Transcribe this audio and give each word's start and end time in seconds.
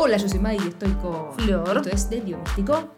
Hola, 0.00 0.16
yo 0.16 0.28
soy 0.28 0.38
Maggie 0.38 0.64
y 0.64 0.68
estoy 0.68 0.92
con 0.92 1.34
Flor. 1.34 1.76
Esto 1.78 1.90
es 1.90 2.08
Delio 2.08 2.38
Místico. 2.38 2.94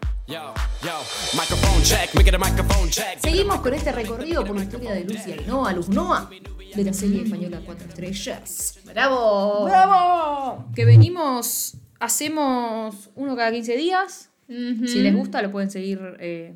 Seguimos 3.19 3.59
con 3.61 3.73
este 3.73 3.91
recorrido 3.91 4.45
por 4.45 4.55
la 4.55 4.63
historia 4.63 4.91
de 4.91 5.03
Lucia 5.05 5.35
y 5.35 5.43
Noah, 5.47 5.73
Luz 5.73 5.89
Noah, 5.89 6.29
de 6.75 6.83
la 6.83 6.93
serie 6.93 7.23
española 7.23 7.59
Cuatro 7.65 7.87
Estrellas. 7.87 8.79
¡Bravo! 8.85 9.65
¡Bravo! 9.65 10.69
Que 10.75 10.85
venimos, 10.85 11.75
hacemos 11.99 13.09
uno 13.15 13.35
cada 13.35 13.51
15 13.51 13.77
días. 13.77 14.29
Si 14.47 15.01
les 15.01 15.15
gusta, 15.15 15.41
lo 15.41 15.51
pueden 15.51 15.71
seguir 15.71 16.17
eh, 16.19 16.55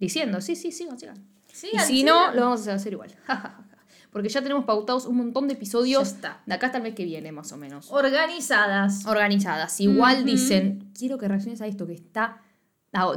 diciendo. 0.00 0.40
Sí, 0.40 0.56
sí, 0.56 0.72
sigan, 0.72 0.98
sigan. 0.98 1.24
y 1.48 1.54
Sigan, 1.54 1.86
si 1.86 2.02
no, 2.02 2.34
lo 2.34 2.40
vamos 2.40 2.66
a 2.66 2.74
hacer 2.74 2.92
igual. 2.92 3.14
Porque 4.16 4.30
ya 4.30 4.40
tenemos 4.40 4.64
pautados 4.64 5.04
un 5.04 5.18
montón 5.18 5.46
de 5.46 5.52
episodios 5.52 6.04
Ya 6.08 6.14
está. 6.16 6.42
de 6.46 6.54
acá 6.54 6.66
hasta 6.68 6.78
el 6.78 6.84
mes 6.84 6.94
que 6.94 7.04
viene, 7.04 7.32
más 7.32 7.52
o 7.52 7.58
menos. 7.58 7.92
Organizadas. 7.92 9.04
organizadas. 9.04 9.78
Igual 9.78 10.24
dicen, 10.24 10.90
quiero 10.98 11.18
que 11.18 11.28
reacciones 11.28 11.60
a 11.60 11.66
esto 11.66 11.86
que 11.86 11.92
está 11.92 12.40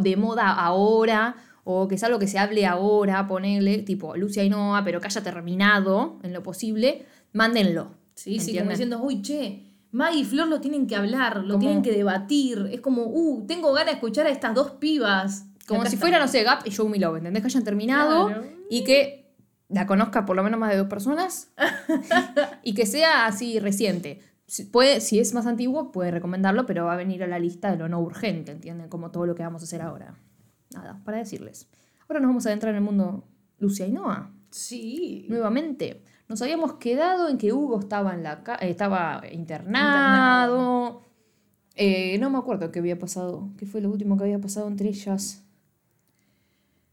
de 0.01 0.17
moda 0.17 0.51
ahora, 0.51 1.37
o 1.63 1.87
que 1.87 1.95
es 1.95 2.03
algo 2.03 2.19
que 2.19 2.27
se 2.27 2.37
hable 2.37 2.65
ahora, 2.65 3.25
ponerle, 3.29 3.77
tipo 3.83 4.17
Lucia 4.17 4.43
y 4.43 4.49
Noah, 4.49 4.83
pero 4.83 4.99
que 4.99 5.07
haya 5.07 5.23
terminado 5.23 6.19
en 6.21 6.33
lo 6.33 6.43
posible, 6.43 7.05
mándenlo. 7.31 7.91
Sí, 8.15 8.41
sí, 8.41 8.57
como 8.57 8.71
diciendo, 8.71 8.99
uy, 9.01 9.21
che, 9.21 9.63
Maggie 9.91 10.19
y 10.19 10.25
Flor 10.25 10.49
lo 10.49 10.59
tienen 10.59 10.85
que 10.85 10.97
hablar, 10.97 11.37
lo 11.37 11.53
Como- 11.53 11.59
tienen 11.59 11.81
que 11.81 11.93
debatir. 11.93 12.67
Es 12.73 12.81
como, 12.81 13.03
uh, 13.03 13.45
tengo 13.47 13.71
ganas 13.71 13.85
de 13.85 13.91
escuchar 13.93 14.27
a 14.27 14.31
estas 14.31 14.53
dos 14.53 14.71
pibas. 14.71 15.45
Como 15.65 15.85
si 15.85 15.95
fuera, 15.95 16.19
no 16.19 16.27
sé, 16.27 16.43
Gap 16.43 16.63
y 16.65 16.71
Show 16.71 16.89
Me 16.89 16.99
Love, 16.99 17.19
¿entendés? 17.19 17.41
Que 17.41 17.47
hayan 17.47 17.63
terminado 17.63 18.27
Claro. 18.27 18.43
y 18.69 18.83
que 18.83 19.28
la 19.69 19.85
conozca 19.85 20.25
por 20.25 20.35
lo 20.35 20.43
menos 20.43 20.59
más 20.59 20.71
de 20.71 20.77
dos 20.77 20.87
personas 20.87 21.51
y 22.63 22.73
que 22.73 22.85
sea 22.85 23.25
así 23.25 23.59
reciente. 23.59 24.19
Si, 24.47 24.65
puede, 24.65 24.99
si 24.99 25.19
es 25.19 25.33
más 25.33 25.45
antiguo, 25.45 25.91
puede 25.91 26.09
recomendarlo, 26.09 26.65
pero 26.65 26.85
va 26.85 26.93
a 26.93 26.97
venir 26.97 27.23
a 27.23 27.27
la 27.27 27.37
lista 27.37 27.69
de 27.69 27.77
lo 27.77 27.87
no 27.87 28.01
urgente, 28.01 28.51
¿entienden? 28.51 28.89
Como 28.89 29.11
todo 29.11 29.27
lo 29.27 29.35
que 29.35 29.43
vamos 29.43 29.61
a 29.61 29.65
hacer 29.65 29.81
ahora. 29.81 30.15
Nada, 30.73 30.99
para 31.05 31.19
decirles. 31.19 31.69
Ahora 32.07 32.19
nos 32.19 32.29
vamos 32.29 32.45
a 32.45 32.49
adentrar 32.49 32.71
en 32.71 32.77
el 32.77 32.83
mundo 32.83 33.27
Lucia 33.59 33.85
y 33.85 33.91
Noah. 33.91 34.31
Sí. 34.49 35.27
Nuevamente, 35.29 36.01
nos 36.27 36.41
habíamos 36.41 36.73
quedado 36.73 37.29
en 37.29 37.37
que 37.37 37.53
Hugo 37.53 37.79
estaba, 37.79 38.13
en 38.13 38.23
la 38.23 38.43
eh, 38.61 38.69
estaba 38.69 39.21
internado. 39.31 41.03
Eh, 41.75 42.17
no 42.19 42.29
me 42.29 42.37
acuerdo 42.37 42.71
qué 42.71 42.79
había 42.79 42.97
pasado. 42.97 43.49
¿Qué 43.57 43.65
fue 43.65 43.81
lo 43.81 43.89
último 43.89 44.17
que 44.17 44.23
había 44.23 44.39
pasado 44.39 44.67
entre 44.67 44.89
ellas? 44.89 45.43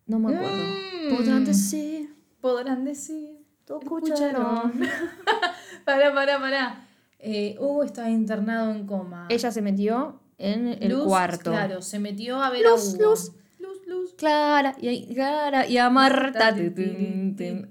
No 0.07 0.19
me 0.19 0.35
acuerdo. 0.35 0.65
Mm. 1.11 1.17
Podrán 1.17 1.45
decir, 1.45 2.16
Podrán 2.47 2.85
decir. 2.85 3.39
"Lo 3.69 3.81
Escucharon. 3.81 4.73
pará, 5.85 6.15
pará, 6.15 6.39
pará. 6.39 6.87
Eh, 7.19 7.57
Hugo 7.59 7.83
estaba 7.83 8.09
internado 8.09 8.71
en 8.71 8.87
coma. 8.87 9.27
Ella 9.31 9.51
se 9.51 9.63
metió 9.63 10.21
en 10.39 10.69
el 10.81 10.91
Luz, 10.93 11.07
cuarto. 11.07 11.51
Claro, 11.51 11.83
se 11.83 11.99
metió 11.99 12.41
a 12.41 12.51
ver 12.51 12.63
Luz, 12.63 12.95
a 12.95 12.97
Hugo. 12.97 13.05
luz. 13.11 13.33
Luz, 13.59 13.79
luz. 13.89 14.15
Clara 14.17 14.77
y, 14.81 15.11
a- 15.11 15.15
Clara 15.15 15.67
y 15.67 15.77
a 15.79 15.91
Marta. 15.91 16.55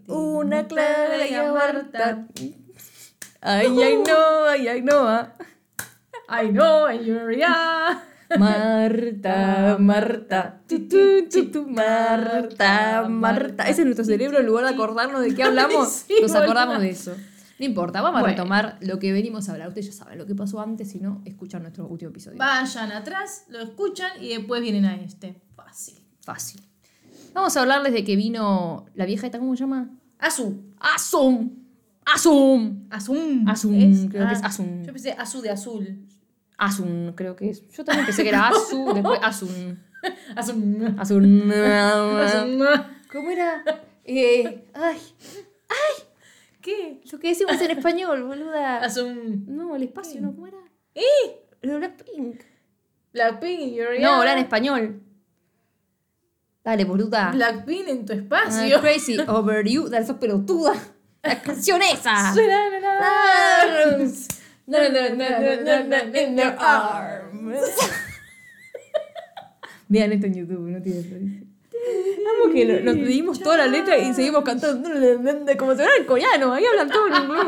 Una 0.07 0.67
Clara 0.67 1.25
y 1.25 1.33
a 1.35 1.53
Marta. 1.53 2.27
Ay, 3.39 3.67
ay, 3.81 3.95
no, 4.05 4.45
ay, 4.49 4.67
ay, 4.67 4.81
no. 4.81 5.29
I 6.27 6.49
know, 6.49 6.85
and 6.87 7.05
you're 7.05 7.33
yeah. 7.33 8.03
Marta, 8.37 9.77
Marta, 9.79 10.61
tu, 10.67 10.87
tu, 10.87 11.29
tu, 11.29 11.51
tu, 11.51 11.67
Marta, 11.67 13.07
Marta. 13.09 13.63
Ese 13.63 13.81
es 13.81 13.85
nuestro 13.85 14.05
cerebro, 14.05 14.39
en 14.39 14.45
lugar 14.45 14.65
de 14.65 14.71
acordarnos 14.71 15.21
de 15.21 15.33
qué 15.33 15.43
hablamos, 15.43 16.05
nos 16.21 16.35
acordamos 16.35 16.79
de 16.79 16.89
eso. 16.89 17.15
No 17.57 17.65
importa, 17.65 18.01
vamos 18.01 18.21
a 18.21 18.25
retomar 18.25 18.77
lo 18.81 18.99
que 18.99 19.13
venimos 19.13 19.47
a 19.47 19.53
hablar. 19.53 19.69
Ustedes 19.69 19.87
ya 19.87 19.93
saben 19.93 20.17
lo 20.17 20.25
que 20.25 20.35
pasó 20.35 20.59
antes, 20.59 20.91
si 20.91 20.99
no, 20.99 21.21
escuchan 21.23 21.61
nuestro 21.61 21.87
último 21.87 22.11
episodio. 22.11 22.37
Vayan 22.37 22.91
atrás, 22.91 23.45
lo 23.47 23.61
escuchan 23.61 24.11
y 24.21 24.29
después 24.29 24.61
vienen 24.61 24.85
a 24.85 24.95
este. 24.95 25.41
Fácil. 25.55 25.95
Fácil. 26.21 26.61
Vamos 27.33 27.55
a 27.55 27.61
hablarles 27.61 27.93
de 27.93 28.03
que 28.03 28.15
vino 28.15 28.85
la 28.93 29.05
vieja 29.05 29.25
esta, 29.25 29.39
¿cómo 29.39 29.55
se 29.55 29.61
llama? 29.61 29.89
Azu. 30.19 30.63
Asum. 30.79 31.51
Asum. 32.05 32.87
Azum. 32.89 33.47
Azum, 33.47 34.09
creo 34.09 34.27
que 34.27 34.33
es 34.33 34.43
Azum. 34.43 34.83
Yo 34.83 34.91
pensé 34.93 35.11
Azu 35.17 35.41
de 35.41 35.49
azul. 35.49 36.05
Asun, 36.57 37.13
creo 37.15 37.35
que 37.35 37.49
es. 37.49 37.67
Yo 37.69 37.83
también 37.83 38.05
pensé 38.05 38.23
que 38.23 38.29
era 38.29 38.47
Asu, 38.49 38.93
después 38.93 39.19
Asun. 39.21 39.83
Asun. 40.35 40.95
Azum. 40.99 41.51
¿Cómo 43.11 43.31
era? 43.31 43.63
Eh, 44.03 44.65
ay, 44.73 44.97
¿Qué? 46.61 47.01
lo 47.11 47.19
que 47.19 47.29
decimos 47.29 47.59
en 47.61 47.71
español, 47.71 48.23
boluda. 48.23 48.77
Azum. 48.77 49.45
No, 49.47 49.75
el 49.75 49.83
espacio, 49.83 50.21
¿no? 50.21 50.33
¿Cómo 50.33 50.47
era? 50.47 50.57
¿Eh? 50.93 51.41
Blackpink. 51.61 52.41
Blackpink 53.13 53.59
in 53.61 53.73
your 53.73 53.99
No, 53.99 54.21
era 54.21 54.33
en 54.33 54.39
español. 54.39 55.01
Dale, 56.63 56.83
boluda. 56.85 57.31
Blackpink 57.31 57.87
en 57.87 58.05
tu 58.05 58.13
espacio. 58.13 58.79
crazy 58.81 59.17
over 59.27 59.67
you. 59.67 59.87
Dale, 59.89 60.05
sos 60.05 60.17
pelotuda. 60.17 60.73
La 61.23 61.41
canción 61.41 61.81
esa. 61.81 62.33
Suena. 62.33 62.69
No, 64.67 64.77
no, 64.79 65.09
no, 65.15 65.29
no, 65.63 65.83
no, 65.83 66.19
in 66.19 66.35
their 66.35 66.55
arms. 66.59 67.59
Vean 69.87 70.11
esto 70.13 70.25
en 70.27 70.33
YouTube, 70.33 70.67
no 70.69 70.81
tiene 70.81 71.01
precio. 71.01 71.45
Amo 72.43 72.51
que 72.51 72.65
lo- 72.65 72.79
nos 72.81 72.95
pedimos 72.95 73.39
toda 73.39 73.57
la 73.57 73.67
letra 73.67 73.97
y 73.99 74.11
seguimos 74.13 74.43
cantando 74.43 74.89
como 75.57 75.71
si 75.73 75.77
fuera 75.77 75.91
en 75.99 76.05
coreano. 76.05 76.53
Ahí 76.53 76.65
hablan 76.65 76.89
todo 76.89 77.07
en 77.07 77.13
inglés. 77.23 77.45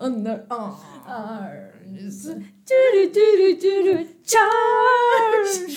Under 0.00 0.46
arms. 0.48 2.28
Churu, 2.64 3.12
churu, 3.12 3.58
churu. 3.58 4.06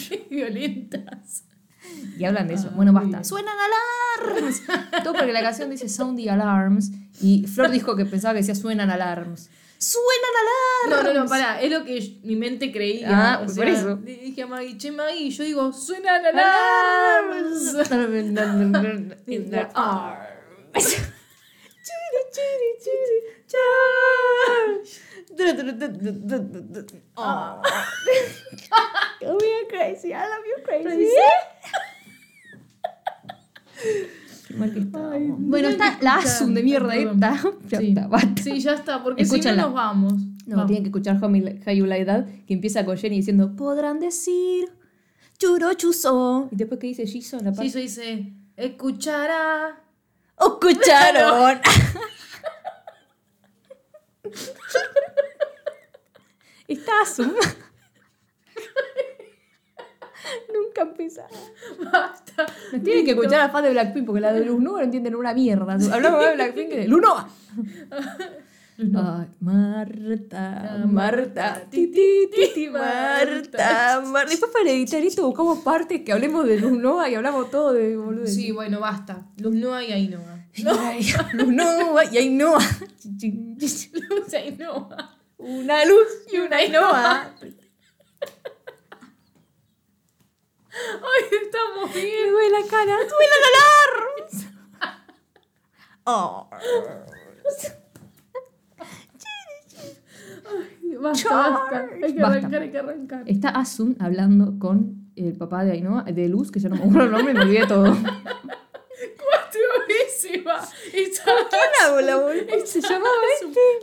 Qué 0.10 0.26
violentas. 0.30 1.44
Y 2.18 2.24
hablan 2.24 2.48
de 2.48 2.54
eso. 2.54 2.70
Bueno, 2.72 2.94
basta. 2.94 3.24
¡Suenan 3.26 3.54
alarms! 3.60 4.62
Todo 5.04 5.14
porque 5.14 5.34
la 5.34 5.42
canción 5.42 5.70
dice 5.70 5.90
sound 5.90 6.18
the 6.18 6.30
alarms. 6.30 6.92
Y 7.22 7.46
Flor 7.48 7.70
dijo 7.72 7.98
que 7.98 8.06
pensaba 8.06 8.34
que 8.36 8.40
decía 8.40 8.56
suenan 8.56 8.90
alarms. 8.90 9.50
¡Suenan 9.84 10.34
No, 10.90 10.96
alarms! 10.96 11.14
no, 11.14 11.24
no, 11.24 11.30
pará, 11.30 11.62
es 11.62 11.70
lo 11.72 11.84
que 11.84 12.00
yo- 12.00 12.20
mi 12.24 12.36
mente 12.36 12.72
creía. 12.72 13.08
Ah, 13.10 13.40
o 13.42 13.46
por 13.46 13.54
sea, 13.56 13.68
eso. 13.70 14.00
le 14.04 14.16
Dije 14.16 14.44
a 14.44 14.48
Maggie, 14.48 14.78
che 14.78 14.92
Maggie, 14.92 15.24
y 15.26 15.30
yo 15.32 15.44
digo, 15.44 15.74
suenan 15.74 16.26
alarms. 16.26 17.76
In 19.28 19.50
the 19.50 19.68
arms. 19.76 20.20
Oh. 27.16 27.62
Oh, 29.26 29.40
you're 29.42 29.66
crazy. 29.70 30.14
I 30.14 30.28
love 30.28 30.46
you 30.46 30.58
crazy. 30.64 31.10
Mal 34.58 34.74
que 34.74 34.80
bueno, 34.82 35.70
está 35.70 35.98
la 36.02 36.16
Asun 36.16 36.54
de 36.54 36.64
mierda 36.64 36.96
esta. 36.96 37.40
Ya 37.70 37.80
Sí. 37.80 37.90
está, 37.90 38.08
basta. 38.08 38.42
Sí, 38.44 38.60
ya 38.60 38.74
está, 38.74 39.02
porque 39.04 39.26
si 39.26 39.40
no 39.40 39.56
nos 39.56 39.74
vamos. 39.74 40.14
No, 40.46 40.58
Vamos. 40.58 40.68
tienen 40.68 40.84
que 40.84 40.90
escuchar 40.90 41.18
How 41.24 41.74
You 41.74 41.86
Like 41.86 42.06
That, 42.06 42.26
que 42.46 42.54
empieza 42.54 42.86
con 42.86 42.98
Jenny 42.98 43.18
diciendo, 43.18 43.56
podrán 43.56 44.00
decir, 44.00 44.66
churo 45.40 45.74
chuzo. 45.74 46.50
Y 46.52 46.56
después 46.58 46.80
que 46.80 46.88
dice 46.88 47.08
Jiso 47.08 47.38
en 47.38 47.46
la 47.46 47.52
parte. 47.52 47.68
eso 47.68 47.80
dice, 47.80 48.34
escuchará. 48.58 49.80
¡Escucharon! 50.40 51.60
Está 56.68 56.92
Asum. 57.04 57.32
Nunca 60.54 60.82
empezaba. 60.82 61.30
Basta. 61.92 62.46
Nos 62.72 62.84
tienen 62.84 63.06
que 63.06 63.12
escuchar 63.12 63.42
a 63.42 63.50
fan 63.50 63.64
de 63.64 63.72
Blackpink 63.72 64.06
porque 64.06 64.22
la 64.22 64.34
de 64.34 64.46
Luz 64.46 64.62
Nova 64.62 64.80
no 64.80 64.84
entienden 64.86 65.16
una 65.16 65.34
mierda. 65.34 65.74
Hablamos 65.92 66.26
de 66.26 66.34
Blackpink 66.36 66.72
y 66.72 66.76
de 66.76 66.88
Luz 66.88 67.02
Nova. 67.02 67.30
Ay, 68.76 69.28
Marta, 69.40 70.84
Marta, 70.88 71.68
ti, 71.70 71.88
ti, 71.88 72.28
ti, 72.34 72.54
ti, 72.56 72.70
Marta, 72.70 74.02
Marta. 74.04 74.30
Después 74.32 74.52
para 74.52 74.70
editar 74.72 75.00
esto 75.02 75.28
buscamos 75.28 75.60
partes 75.60 76.02
que 76.02 76.12
hablemos 76.12 76.48
de 76.48 76.60
Luz 76.60 76.72
Nova 76.72 77.08
y 77.08 77.14
hablamos 77.14 77.52
todo 77.52 77.74
de 77.74 77.96
boludo. 77.96 78.26
Sí, 78.26 78.52
bueno, 78.52 78.80
basta. 78.80 79.28
Luz 79.38 79.54
Noa 79.54 79.84
y 79.86 79.92
Ainhoa. 79.92 80.48
Luz 81.34 81.48
Nova 81.50 82.04
y 82.06 82.18
Ainhoa. 82.18 82.60
Luz 84.10 84.34
Ainhoa. 84.34 85.18
Una 85.38 85.86
luz 85.86 86.08
y 86.32 86.38
una 86.38 86.58
Ainhoa. 86.58 87.32
Ay, 90.96 91.38
estamos 91.44 91.94
Me 91.96 92.02
bien. 92.02 92.32
duele 92.32 92.50
la 92.62 92.68
cara. 92.68 92.98
¡Suenan 92.98 93.44
alarms! 93.52 94.48
Oh. 96.06 96.50
Basta, 101.00 101.30
basta. 101.30 101.88
Hay 102.04 102.14
que 102.14 102.22
Basta. 102.22 102.38
arrancar, 102.38 102.62
hay 102.62 102.72
que 102.72 102.78
arrancar. 102.78 103.24
Está 103.26 103.50
Asun 103.50 103.96
hablando 104.00 104.60
con 104.60 105.12
el 105.16 105.34
papá 105.38 105.64
de 105.64 105.72
Ainhoa, 105.72 106.04
de 106.04 106.28
Luz, 106.28 106.52
que 106.52 106.60
yo 106.60 106.70
no 106.70 106.76
me 106.76 106.82
acuerdo 106.82 107.04
el 107.06 107.12
nombre, 107.12 107.34
me 107.34 107.42
olvidé 107.42 107.68
todo. 107.68 107.86
Cuatro 107.96 109.62
Estaba 110.94 111.40
¿Quién 111.50 111.62
habla, 111.86 112.18
boludo? 112.18 112.66
Se 112.66 112.82
llamaba 112.82 113.10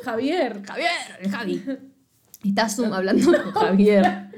Javier. 0.04 0.62
Javier, 0.66 0.90
el 1.20 1.30
Javi. 1.30 1.64
Está 2.44 2.68
Zoom 2.68 2.92
hablando 2.92 3.30
con 3.44 3.52
Javier. 3.52 4.30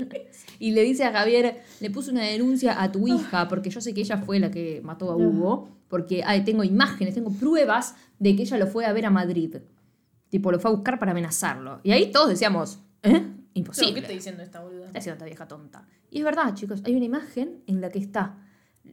Y 0.63 0.71
le 0.71 0.83
dice 0.83 1.03
a 1.03 1.11
Javier, 1.11 1.61
le 1.81 1.91
puse 1.91 2.13
una 2.13 2.23
denuncia 2.23 2.81
a 2.81 2.93
tu 2.93 3.09
hija, 3.09 3.49
porque 3.49 3.69
yo 3.69 3.81
sé 3.81 3.93
que 3.93 4.03
ella 4.03 4.19
fue 4.19 4.39
la 4.39 4.49
que 4.49 4.81
mató 4.85 5.11
a 5.11 5.17
Hugo, 5.17 5.69
porque 5.89 6.23
ay, 6.25 6.45
tengo 6.45 6.63
imágenes, 6.63 7.15
tengo 7.15 7.33
pruebas 7.33 7.97
de 8.21 8.37
que 8.37 8.43
ella 8.43 8.59
lo 8.59 8.69
fue 8.69 8.87
a 8.87 8.93
ver 8.93 9.07
a 9.07 9.11
Madrid. 9.11 9.57
Tipo, 10.29 10.53
lo 10.53 10.61
fue 10.61 10.71
a 10.71 10.75
buscar 10.75 11.01
para 11.01 11.11
amenazarlo. 11.11 11.81
Y 11.83 11.91
ahí 11.91 12.13
todos 12.13 12.29
decíamos, 12.29 12.79
¿eh? 13.03 13.27
Imposible. 13.55 13.95
¿Qué 13.95 14.01
está 14.03 14.13
diciendo 14.13 14.41
esta 14.45 14.61
boluda? 14.61 14.87
Está 14.87 15.01
haciendo 15.01 15.15
esta 15.15 15.25
vieja 15.25 15.49
tonta. 15.49 15.85
Y 16.13 16.19
es 16.19 16.25
verdad, 16.25 16.55
chicos, 16.55 16.81
hay 16.85 16.95
una 16.95 17.07
imagen 17.07 17.65
en 17.67 17.81
la 17.81 17.91
que 17.91 17.99
está 17.99 18.39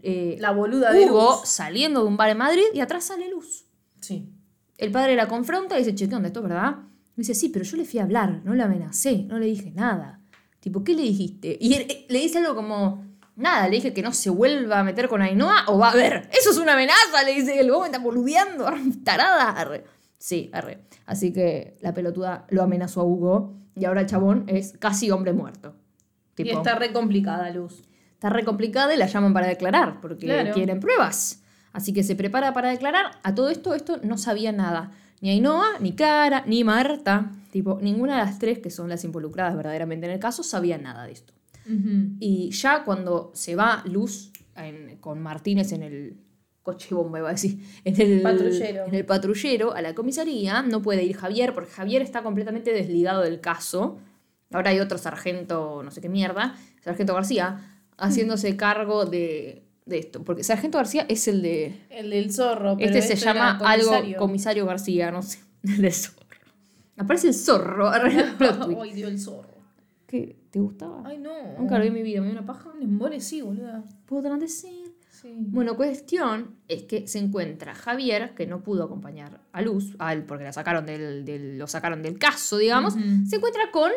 eh, 0.02 0.38
La 0.40 0.50
boluda 0.50 0.92
de 0.92 1.06
Hugo 1.06 1.38
Luz. 1.38 1.48
saliendo 1.48 2.02
de 2.02 2.08
un 2.08 2.18
bar 2.18 2.32
en 2.32 2.40
Madrid 2.40 2.66
y 2.74 2.80
atrás 2.80 3.04
sale 3.04 3.30
Luz. 3.30 3.66
Sí. 4.00 4.28
El 4.76 4.92
padre 4.92 5.16
la 5.16 5.28
confronta 5.28 5.76
y 5.76 5.84
dice, 5.84 5.94
che, 5.94 6.10
¿qué 6.10 6.16
onda? 6.16 6.30
¿Esto 6.30 6.40
es 6.40 6.50
verdad? 6.50 6.78
Y 7.16 7.22
dice, 7.22 7.36
sí, 7.36 7.50
pero 7.50 7.64
yo 7.64 7.78
le 7.78 7.86
fui 7.86 8.00
a 8.00 8.04
hablar, 8.06 8.42
no 8.44 8.56
la 8.56 8.66
amenacé, 8.66 9.26
no 9.26 9.38
le 9.38 9.46
dije 9.46 9.70
nada. 9.70 10.19
Tipo, 10.60 10.84
¿qué 10.84 10.94
le 10.94 11.04
dijiste? 11.04 11.58
Y 11.60 11.74
él- 11.76 11.86
él 11.90 12.06
le 12.10 12.20
dice 12.20 12.40
algo 12.40 12.56
como, 12.56 13.06
nada, 13.36 13.68
le 13.68 13.76
dije 13.78 13.94
que 13.94 14.02
no 14.02 14.12
se 14.14 14.30
vuelva 14.30 14.80
a 14.80 14.84
meter 14.84 15.08
con 15.08 15.22
Ainhoa 15.22 15.64
o 15.68 15.78
va 15.78 15.92
a 15.92 15.96
ver. 15.96 16.30
Eso 16.38 16.52
es 16.52 16.58
una 16.58 16.74
amenaza, 16.74 17.24
le 17.26 17.34
dice, 17.36 17.60
el 17.60 17.72
vos 17.72 17.82
me 17.82 17.88
está 17.88 18.00
boludeando, 18.00 18.66
tarada. 19.04 19.52
Arre. 19.52 19.84
Sí, 20.18 20.50
arre. 20.54 20.80
Así 21.06 21.32
que 21.32 21.78
la 21.82 21.94
pelotuda 21.94 22.46
lo 22.50 22.62
amenazó 22.64 23.02
a 23.02 23.04
Hugo 23.06 23.56
y 23.76 23.86
ahora 23.86 24.02
el 24.02 24.08
chabón 24.08 24.44
es 24.48 24.74
casi 24.78 25.10
hombre 25.12 25.32
muerto. 25.34 25.76
Y 26.38 26.44
Tipo, 26.44 26.58
está 26.58 26.76
re 26.76 26.92
complicada, 26.94 27.50
Luz. 27.52 27.84
está 28.14 28.30
re 28.30 28.44
complicada 28.46 28.94
y 28.94 28.98
la 28.98 29.08
llaman 29.08 29.34
para 29.34 29.48
declarar 29.48 30.00
porque 30.02 30.26
Claro. 30.26 30.54
quieren 30.54 30.80
pruebas. 30.80 31.42
Así 31.72 31.94
que 31.94 32.04
se 32.04 32.16
prepara 32.16 32.54
para 32.54 32.70
declarar. 32.70 33.12
A 33.24 33.34
todo 33.36 33.50
esto, 33.50 33.74
esto 33.76 34.00
no 34.04 34.18
sabía 34.18 34.52
nada. 34.52 34.92
Ni 35.22 35.30
Ainhoa, 35.32 35.80
ni 35.80 35.94
Clara, 35.96 36.44
ni 36.48 36.64
Marta. 36.64 37.32
Tipo, 37.52 37.80
ninguna 37.82 38.18
de 38.20 38.26
las 38.26 38.40
tres 38.40 38.60
que 38.60 38.70
son 38.70 38.90
las 38.90 39.04
involucradas 39.04 39.56
verdaderamente 39.56 40.06
en 40.06 40.14
el 40.14 40.20
caso 40.20 40.44
sabía 40.44 40.78
nada 40.78 41.06
de 41.06 41.12
esto. 41.14 41.34
Y 42.20 42.50
ya 42.52 42.84
cuando 42.84 43.32
se 43.36 43.56
va 43.56 43.84
Luz 43.86 44.32
en- 44.56 44.98
con 44.98 45.22
Martínez 45.22 45.72
en 45.72 45.84
el 45.84 46.18
coche 46.64 46.94
bomba, 46.96 47.20
iba 47.20 47.30
a 47.30 47.34
decir, 47.34 47.60
en 47.86 48.00
el 48.02 48.22
Patrullero. 48.22 48.86
en 48.86 48.96
el 48.96 49.06
patrullero 49.06 49.74
a 49.74 49.82
la 49.82 49.94
comisaría, 49.96 50.62
no 50.64 50.82
puede 50.82 51.04
ir 51.04 51.16
Javier 51.16 51.54
porque 51.54 51.70
Javier 51.72 52.02
está 52.02 52.22
completamente 52.24 52.72
desligado 52.74 53.22
del 53.22 53.40
caso. 53.40 53.98
Ahora 54.52 54.72
hay 54.72 54.80
otro 54.80 54.98
sargento, 54.98 55.82
no 55.84 55.92
sé 55.92 56.02
qué 56.02 56.10
mierda, 56.10 56.56
sargento 56.82 57.14
García, 57.14 57.78
haciéndose 57.98 58.56
cargo 58.58 59.06
de, 59.06 59.64
de 59.90 60.00
esto. 60.00 60.24
Porque 60.24 60.44
sargento 60.44 60.78
García 60.78 61.06
es 61.10 61.28
el 61.28 61.42
de... 61.42 61.76
El 61.90 62.10
del 62.12 62.32
zorro. 62.32 62.78
Pero 62.78 62.90
Este 62.90 63.02
se 63.02 63.14
esto 63.14 63.26
era 63.30 63.34
llama 63.34 63.70
algo 63.70 63.92
comisario. 64.18 64.66
García, 64.66 65.12
no 65.12 65.22
sé. 65.22 65.40
El 65.64 65.82
de 65.82 65.92
zorro. 65.92 66.20
Aparece 66.98 67.28
el 67.30 67.34
zorro. 67.34 67.90
Ay, 68.82 68.94
Dios, 68.94 69.10
el 69.12 69.20
zorro. 69.20 69.58
¿Qué? 70.06 70.36
¿Te 70.52 70.60
gustaba? 70.60 71.04
Ay, 71.06 71.18
no. 71.18 71.32
Nunca 71.58 71.76
lo 71.78 71.82
vi 71.84 71.88
en 71.88 71.94
mi 71.94 72.02
vida, 72.04 72.20
me 72.22 72.28
dio 72.28 72.38
una 72.38 72.46
paja. 72.46 72.72
Un 72.76 72.82
embole, 72.82 73.20
sí, 73.22 73.42
boluda. 73.42 73.84
¿Podrán 74.06 74.40
decir? 74.40 74.96
Sí. 75.10 75.34
Bueno, 75.38 75.76
cuestión 75.76 76.56
es 76.68 76.84
que 76.84 77.08
se 77.08 77.20
encuentra 77.20 77.76
Javier, 77.76 78.34
que 78.36 78.48
no 78.48 78.62
pudo 78.64 78.84
acompañar 78.86 79.42
a 79.52 79.62
Luz, 79.62 79.96
a 80.00 80.14
él 80.14 80.24
porque 80.24 80.46
la 80.46 80.54
sacaron 80.54 80.86
del, 80.86 81.26
del- 81.26 81.58
lo 81.58 81.68
sacaron 81.68 82.02
del 82.02 82.18
caso, 82.18 82.58
digamos. 82.58 82.96
Se 83.28 83.36
encuentra 83.36 83.70
con 83.72 83.92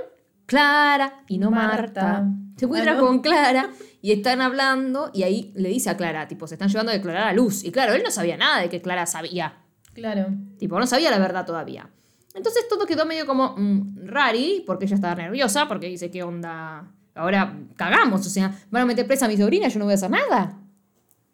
Clara 0.46 1.24
y 1.28 1.38
no 1.38 1.50
Marta. 1.50 2.02
Marta. 2.02 2.28
Se 2.56 2.64
encuentra 2.66 2.94
Ah, 2.94 2.98
con 2.98 3.20
Clara 3.20 3.70
y 4.02 4.12
están 4.12 4.40
hablando 4.40 5.10
y 5.14 5.22
ahí 5.22 5.52
le 5.54 5.68
dice 5.68 5.90
a 5.90 5.96
Clara, 5.96 6.28
tipo, 6.28 6.46
se 6.46 6.54
están 6.54 6.68
llevando 6.68 6.90
a 6.92 6.94
declarar 6.94 7.28
a 7.28 7.32
Luz. 7.32 7.64
Y 7.64 7.70
claro, 7.72 7.94
él 7.94 8.02
no 8.04 8.10
sabía 8.10 8.36
nada 8.36 8.60
de 8.60 8.68
que 8.68 8.80
Clara 8.82 9.06
sabía. 9.06 9.54
Claro. 9.94 10.26
Tipo, 10.58 10.78
no 10.78 10.86
sabía 10.86 11.10
la 11.10 11.18
verdad 11.18 11.44
todavía. 11.46 11.88
Entonces 12.34 12.66
todo 12.68 12.86
quedó 12.86 13.04
medio 13.04 13.26
como 13.26 13.54
mm, 13.56 14.06
rari, 14.06 14.62
porque 14.66 14.86
ella 14.86 14.94
estaba 14.96 15.14
nerviosa, 15.14 15.68
porque 15.68 15.86
dice, 15.88 16.10
¿qué 16.10 16.22
onda? 16.22 16.90
Ahora 17.14 17.58
cagamos, 17.76 18.26
o 18.26 18.30
sea, 18.30 18.58
van 18.70 18.82
a 18.82 18.86
meter 18.86 19.06
presa 19.06 19.26
a 19.26 19.28
mi 19.28 19.36
sobrina, 19.36 19.68
yo 19.68 19.78
no 19.78 19.84
voy 19.84 19.92
a 19.92 19.96
hacer 19.96 20.10
nada. 20.10 20.58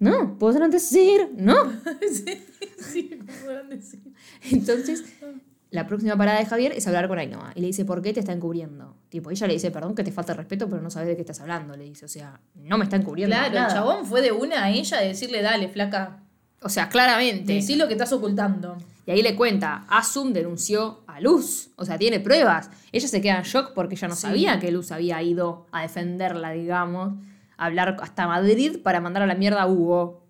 No, 0.00 0.38
podrán 0.38 0.70
decir, 0.70 1.28
no. 1.36 1.72
sí, 2.12 2.44
sí, 2.78 3.10
¿cómo 3.18 3.32
podrán 3.44 3.68
decir? 3.68 4.00
Entonces, 4.50 5.04
la 5.70 5.86
próxima 5.86 6.16
parada 6.16 6.38
de 6.38 6.46
Javier 6.46 6.72
es 6.72 6.86
hablar 6.86 7.08
con 7.08 7.18
Ainhoa. 7.18 7.52
Y 7.54 7.60
le 7.60 7.66
dice, 7.68 7.84
¿por 7.84 8.00
qué 8.02 8.12
te 8.12 8.20
está 8.20 8.32
encubriendo? 8.32 8.96
Tipo, 9.08 9.30
ella 9.30 9.46
le 9.46 9.52
dice, 9.54 9.70
perdón 9.70 9.94
que 9.94 10.02
te 10.04 10.12
falta 10.12 10.32
respeto, 10.34 10.68
pero 10.68 10.80
no 10.82 10.90
sabes 10.90 11.08
de 11.08 11.14
qué 11.16 11.20
estás 11.22 11.40
hablando. 11.40 11.76
Le 11.76 11.84
dice, 11.84 12.04
o 12.06 12.08
sea, 12.08 12.40
no 12.54 12.78
me 12.78 12.84
está 12.84 12.96
encubriendo. 12.96 13.36
Claro, 13.36 13.54
nada. 13.54 13.66
el 13.68 13.72
chabón 13.74 14.06
fue 14.06 14.22
de 14.22 14.32
una 14.32 14.64
a 14.64 14.70
ella 14.70 14.98
de 14.98 15.08
decirle, 15.08 15.42
dale, 15.42 15.68
flaca. 15.68 16.22
O 16.62 16.68
sea, 16.68 16.88
claramente. 16.88 17.52
Decí 17.52 17.76
lo 17.76 17.86
que 17.86 17.92
estás 17.94 18.12
ocultando. 18.12 18.76
Y 19.06 19.10
ahí 19.10 19.22
le 19.22 19.36
cuenta, 19.36 19.84
Asum 19.88 20.32
denunció 20.32 21.02
a 21.06 21.20
Luz, 21.20 21.70
o 21.76 21.84
sea, 21.84 21.96
tiene 21.96 22.20
pruebas. 22.20 22.70
Ella 22.92 23.08
se 23.08 23.20
queda 23.22 23.36
en 23.38 23.42
shock 23.44 23.72
porque 23.74 23.94
ella 23.94 24.08
no 24.08 24.14
Sí. 24.16 24.22
sabía 24.22 24.58
que 24.60 24.70
Luz 24.70 24.90
había 24.92 25.22
ido 25.22 25.66
a 25.72 25.82
defenderla, 25.82 26.50
digamos, 26.50 27.14
a 27.56 27.66
hablar 27.66 27.96
hasta 28.02 28.26
Madrid 28.26 28.78
para 28.82 29.00
mandar 29.00 29.22
a 29.22 29.26
la 29.26 29.34
mierda 29.34 29.62
a 29.62 29.66
Hugo. 29.66 30.22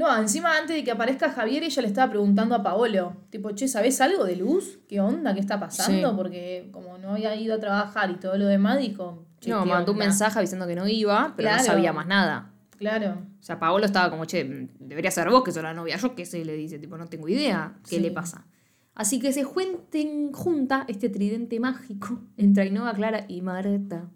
No, 0.00 0.16
encima 0.16 0.56
antes 0.56 0.74
de 0.74 0.82
que 0.82 0.90
aparezca 0.90 1.30
Javier, 1.30 1.62
ella 1.62 1.82
le 1.82 1.88
estaba 1.88 2.10
preguntando 2.10 2.54
a 2.54 2.62
Paolo, 2.62 3.14
tipo, 3.28 3.50
che, 3.50 3.68
¿sabés 3.68 4.00
algo 4.00 4.24
de 4.24 4.34
Luz? 4.34 4.78
¿Qué 4.88 4.98
onda? 4.98 5.34
¿Qué 5.34 5.40
está 5.40 5.60
pasando? 5.60 6.08
Sí. 6.08 6.16
Porque 6.16 6.70
como 6.72 6.96
no 6.96 7.10
había 7.10 7.36
ido 7.36 7.56
a 7.56 7.60
trabajar 7.60 8.10
y 8.10 8.14
todo 8.14 8.38
lo 8.38 8.46
demás, 8.46 8.78
dijo, 8.78 9.26
che, 9.40 9.50
no, 9.50 9.62
¿qué 9.62 9.68
mandó 9.68 9.92
un 9.92 9.98
mensaje 9.98 10.38
avisando 10.38 10.66
que 10.66 10.74
no 10.74 10.88
iba, 10.88 11.34
pero 11.36 11.50
no 11.50 11.62
sabía 11.62 11.92
más 11.92 12.06
nada. 12.06 12.50
Claro. 12.78 13.18
O 13.40 13.42
sea, 13.42 13.58
Paolo 13.60 13.84
estaba 13.84 14.08
como, 14.08 14.24
che, 14.24 14.68
debería 14.78 15.10
ser 15.10 15.28
vos 15.28 15.44
que 15.44 15.52
sos 15.52 15.62
la 15.62 15.74
novia. 15.74 15.98
Yo 15.98 16.14
qué 16.14 16.24
sé, 16.24 16.46
le 16.46 16.54
dice, 16.54 16.78
tipo, 16.78 16.96
no 16.96 17.06
tengo 17.06 17.28
idea 17.28 17.74
qué 17.86 17.96
Sí. 17.96 18.00
le 18.00 18.10
pasa. 18.10 18.46
Así 18.94 19.20
que 19.20 19.34
se 19.34 19.44
juenten 19.44 20.32
junta 20.32 20.86
este 20.88 21.10
tridente 21.10 21.60
mágico 21.60 22.22
entre 22.38 22.62
Ainhoa, 22.62 22.94
Clara 22.94 23.26
y 23.28 23.42
Marta. 23.42 24.08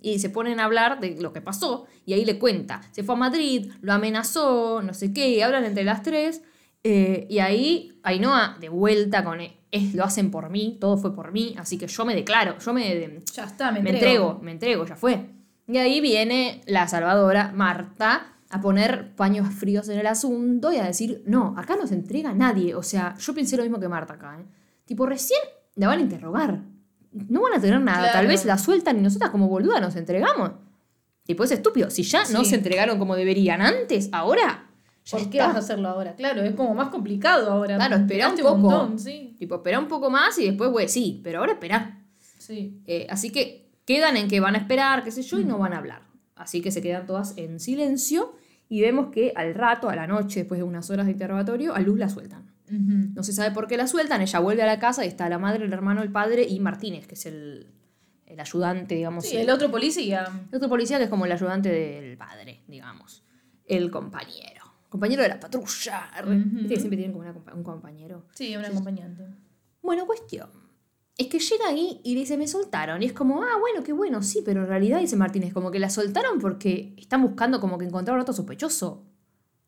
Y 0.00 0.18
se 0.20 0.30
ponen 0.30 0.60
a 0.60 0.64
hablar 0.64 1.00
de 1.00 1.16
lo 1.20 1.32
que 1.32 1.40
pasó 1.40 1.86
y 2.06 2.12
ahí 2.12 2.24
le 2.24 2.38
cuenta. 2.38 2.80
Se 2.92 3.02
fue 3.02 3.14
a 3.14 3.18
Madrid, 3.18 3.72
lo 3.80 3.92
amenazó, 3.92 4.80
no 4.82 4.94
sé 4.94 5.12
qué, 5.12 5.28
y 5.30 5.40
hablan 5.40 5.64
entre 5.64 5.84
las 5.84 6.02
tres. 6.02 6.42
eh, 6.84 7.26
y 7.28 7.40
ahí 7.40 7.92
Ainhoa 8.04 8.56
de 8.60 8.68
vuelta 8.68 9.24
con, 9.24 9.40
es, 9.40 9.94
lo 9.94 10.04
hacen 10.04 10.30
por 10.30 10.48
mí, 10.50 10.78
todo 10.80 10.96
fue 10.96 11.14
por 11.14 11.32
mí, 11.32 11.54
así 11.58 11.76
que 11.76 11.86
yo 11.88 12.04
me 12.06 12.14
declaro, 12.14 12.56
yo 12.58 12.72
me, 12.72 13.20
Ya 13.34 13.44
está, 13.44 13.72
me, 13.72 13.80
me 13.82 13.90
entrego. 13.90 14.06
entrego, 14.30 14.38
me 14.42 14.52
entrego, 14.52 14.86
ya 14.86 14.96
fue. 14.96 15.30
Y 15.66 15.76
ahí 15.76 16.00
viene 16.00 16.62
la 16.66 16.86
salvadora, 16.88 17.52
Marta, 17.54 18.36
a 18.50 18.60
poner 18.62 19.14
paños 19.16 19.52
fríos 19.52 19.88
en 19.90 19.98
el 19.98 20.06
asunto 20.06 20.72
y 20.72 20.76
a 20.78 20.84
decir, 20.84 21.22
no, 21.26 21.54
acá 21.58 21.76
no 21.76 21.86
se 21.86 21.94
entrega 21.94 22.32
nadie. 22.32 22.74
O 22.74 22.82
sea, 22.82 23.14
yo 23.18 23.34
pensé 23.34 23.56
lo 23.58 23.64
mismo 23.64 23.78
que 23.78 23.88
Marta 23.88 24.14
acá. 24.14 24.38
¿eh? 24.40 24.46
Tipo, 24.86 25.04
recién 25.04 25.40
la 25.74 25.88
van 25.88 25.98
a 25.98 26.02
interrogar. 26.02 26.62
No 27.12 27.42
van 27.42 27.54
a 27.54 27.60
tener 27.60 27.80
nada. 27.80 27.98
Claro. 27.98 28.12
Tal 28.12 28.26
vez 28.26 28.44
la 28.44 28.58
sueltan 28.58 28.98
y 28.98 29.02
nosotras 29.02 29.30
como 29.30 29.48
boluda 29.48 29.80
nos 29.80 29.96
entregamos. 29.96 30.52
Tipo, 31.24 31.44
es 31.44 31.50
estúpido. 31.52 31.90
Si 31.90 32.02
ya 32.02 32.22
no 32.32 32.44
se 32.44 32.56
entregaron 32.56 32.98
como 32.98 33.14
deberían 33.16 33.60
antes, 33.60 34.08
ahora... 34.12 34.70
ya 35.04 35.18
¿Por 35.18 35.30
qué 35.30 35.38
está. 35.38 35.48
vas 35.48 35.56
a 35.56 35.58
hacerlo 35.58 35.88
ahora? 35.88 36.14
Claro, 36.14 36.42
es 36.42 36.54
como 36.54 36.74
más 36.74 36.88
complicado 36.88 37.50
ahora. 37.50 37.76
Claro, 37.76 37.96
espera 37.96 38.28
un 38.28 38.36
poco. 38.36 38.56
montón, 38.56 38.98
sí. 38.98 39.36
Tipo, 39.38 39.56
espera 39.56 39.78
un 39.78 39.88
poco 39.88 40.10
más 40.10 40.38
y 40.38 40.46
después, 40.46 40.70
güey, 40.70 40.88
sí, 40.88 41.20
pero 41.22 41.40
ahora 41.40 41.52
espera. 41.52 42.02
Sí. 42.38 42.80
Eh, 42.86 43.06
así 43.10 43.30
que 43.30 43.70
quedan 43.84 44.16
en 44.16 44.28
que 44.28 44.40
van 44.40 44.54
a 44.54 44.58
esperar, 44.58 45.04
qué 45.04 45.10
sé 45.10 45.22
yo, 45.22 45.38
y 45.38 45.44
no 45.44 45.58
van 45.58 45.72
a 45.74 45.78
hablar. 45.78 46.02
Así 46.34 46.60
que 46.62 46.70
se 46.70 46.80
quedan 46.80 47.04
todas 47.06 47.36
en 47.36 47.58
silencio 47.60 48.34
y 48.68 48.80
vemos 48.80 49.08
que 49.10 49.32
al 49.34 49.54
rato, 49.54 49.88
a 49.88 49.96
la 49.96 50.06
noche, 50.06 50.40
después 50.40 50.58
de 50.58 50.64
unas 50.64 50.88
horas 50.90 51.06
de 51.06 51.12
interrogatorio, 51.12 51.74
a 51.74 51.80
Luz 51.80 51.98
la 51.98 52.08
sueltan. 52.08 52.52
No 52.70 53.22
se 53.22 53.32
sabe 53.32 53.52
por 53.54 53.66
qué 53.66 53.76
la 53.76 53.86
sueltan, 53.86 54.20
ella 54.22 54.38
vuelve 54.40 54.62
a 54.62 54.66
la 54.66 54.78
casa 54.78 55.04
y 55.04 55.08
está 55.08 55.28
la 55.28 55.38
madre, 55.38 55.64
el 55.64 55.72
hermano, 55.72 56.02
el 56.02 56.10
padre 56.12 56.44
y 56.48 56.60
Martínez, 56.60 57.06
que 57.06 57.14
es 57.14 57.26
el, 57.26 57.72
el 58.26 58.40
ayudante, 58.40 58.94
digamos. 58.94 59.24
Sí, 59.24 59.36
el 59.36 59.50
otro 59.50 59.70
policía. 59.70 60.28
el 60.50 60.56
otro 60.56 60.68
policía 60.68 60.98
que 60.98 61.04
es 61.04 61.10
como 61.10 61.26
el 61.26 61.32
ayudante 61.32 61.70
del 61.70 62.16
padre, 62.18 62.62
digamos. 62.68 63.24
El 63.64 63.90
compañero. 63.90 64.64
Compañero 64.88 65.22
de 65.22 65.28
la 65.28 65.38
patrulla. 65.40 66.10
Viste 66.26 66.74
que 66.74 66.80
siempre 66.80 66.96
tienen 66.96 67.12
como 67.12 67.28
una 67.28 67.54
un 67.54 67.62
compañero. 67.62 68.26
Sí, 68.34 68.56
un 68.56 68.64
acompañante. 68.64 69.22
Bueno, 69.82 70.06
cuestión. 70.06 70.48
Es 71.18 71.26
que 71.26 71.38
llega 71.40 71.68
ahí 71.68 72.00
y 72.04 72.14
dice, 72.14 72.38
me 72.38 72.46
soltaron. 72.46 73.02
Y 73.02 73.06
es 73.06 73.12
como, 73.12 73.42
ah, 73.42 73.58
bueno, 73.60 73.82
qué 73.82 73.92
bueno, 73.92 74.22
sí, 74.22 74.40
pero 74.44 74.62
en 74.62 74.68
realidad, 74.68 75.00
dice 75.00 75.16
Martínez, 75.16 75.52
como 75.52 75.70
que 75.70 75.78
la 75.80 75.90
soltaron 75.90 76.38
porque 76.38 76.94
están 76.96 77.22
buscando 77.22 77.60
como 77.60 77.76
que 77.76 77.84
encontraron 77.86 78.20
otro 78.22 78.32
sospechoso. 78.32 79.04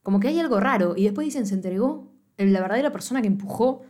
Como 0.02 0.20
que 0.20 0.28
hay 0.28 0.38
algo 0.38 0.58
raro. 0.60 0.94
Y 0.96 1.04
después 1.04 1.26
dicen, 1.26 1.46
se 1.46 1.54
entregó 1.54 2.12
el- 2.12 2.19
la 2.46 2.60
verdadera 2.60 2.90
persona 2.90 3.20
que 3.20 3.28
empujó 3.28 3.82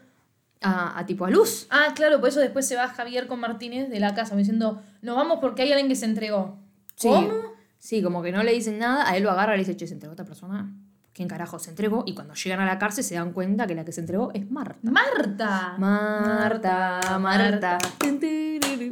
a, 0.61 0.99
a 0.99 1.07
tipo 1.07 1.25
a 1.25 1.31
Luz. 1.31 1.67
Ah, 1.71 1.93
claro, 1.95 2.21
por 2.21 2.29
eso 2.29 2.41
después 2.41 2.67
se 2.67 2.77
va 2.77 2.89
Javier 2.89 3.27
con 3.27 3.41
Martínez 3.41 3.89
de 3.89 4.01
la 4.01 4.15
casa 4.15 4.37
diciendo, 4.37 4.83
no 5.03 5.15
vamos 5.15 5.39
porque 5.41 5.63
hay 5.63 5.73
alguien 5.73 5.89
que 5.89 5.97
se 5.97 6.07
entregó. 6.07 6.59
Sí. 6.97 7.09
¿Cómo? 7.09 7.33
Sí, 7.79 8.03
como 8.03 8.23
que 8.23 8.31
no 8.31 8.43
le 8.43 8.53
dicen 8.53 8.79
nada, 8.79 9.09
a 9.09 9.17
él 9.17 9.23
lo 9.23 9.31
agarra 9.31 9.55
y 9.55 9.59
le 9.59 9.65
dice, 9.65 9.77
che, 9.77 9.87
se 9.87 9.95
entregó 9.95 10.13
esta 10.13 10.25
persona. 10.25 10.71
¿Quién 11.13 11.29
carajo 11.29 11.59
se 11.59 11.71
entregó? 11.71 12.05
Y 12.07 12.15
cuando 12.15 12.35
llegan 12.35 12.61
a 12.61 12.67
la 12.67 12.79
cárcel 12.79 13.03
se 13.03 13.15
dan 13.15 13.33
cuenta 13.33 13.67
que 13.67 13.75
la 13.75 13.85
que 13.85 13.93
se 13.93 14.01
entregó 14.01 14.31
es 14.33 14.49
Marta. 14.51 14.79
Marta. 14.91 15.75
Marta, 15.79 17.19
Marta. 17.19 17.79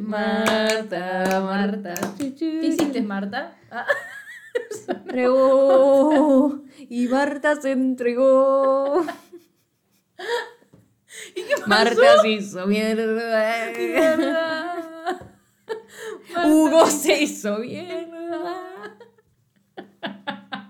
Marta, 0.00 1.40
Marta. 1.40 1.94
¿Qué 2.18 2.60
hiciste, 2.62 3.02
Marta? 3.02 3.52
Ah, 3.70 3.84
entregó 4.88 6.62
y 6.88 7.06
Marta 7.08 7.60
se 7.60 7.72
entregó. 7.72 9.04
Marta 11.66 12.22
se 12.22 12.28
hizo 12.28 12.66
mierda. 12.66 13.72
se 16.86 17.22
hizo 17.22 17.58
mierda. 17.58 18.96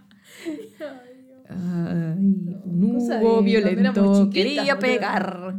Ay, 1.50 2.57
un 2.64 2.97
Hugo 2.97 3.43
violento 3.43 4.31
quería 4.33 4.78
pegar. 4.78 5.55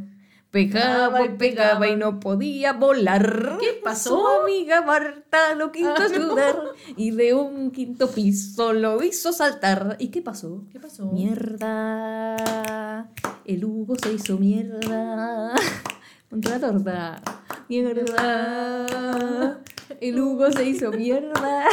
Pegaba 0.52 1.24
y 1.26 1.30
Pegaba 1.30 1.88
y 1.88 1.96
no 1.96 2.20
podía 2.20 2.74
volar. 2.74 3.58
¿Qué 3.60 3.80
pasó? 3.84 4.10
Su 4.20 4.28
amiga 4.28 4.82
Marta 4.82 5.54
lo 5.54 5.72
quiso 5.72 5.94
Ah, 5.96 6.08
no. 6.10 6.16
ayudar 6.16 6.56
y 6.98 7.12
de 7.12 7.36
un 7.36 7.70
quinto 7.72 8.10
piso 8.10 8.74
lo 8.74 9.04
hizo 9.04 9.32
saltar. 9.32 9.96
¿Y 10.00 10.08
qué 10.10 10.22
pasó? 10.24 10.64
¿Qué 10.72 10.80
pasó? 10.80 11.06
Mierda. 11.12 13.10
El 13.46 13.64
Hugo 13.66 13.96
se 14.02 14.14
hizo 14.14 14.38
mierda. 14.40 15.54
Contra 16.30 16.58
la 16.58 16.68
torta. 16.68 17.22
Mierda. 17.68 19.60
El 20.02 20.20
Hugo 20.20 20.52
se 20.52 20.64
hizo 20.66 20.92
mierda. 20.92 21.66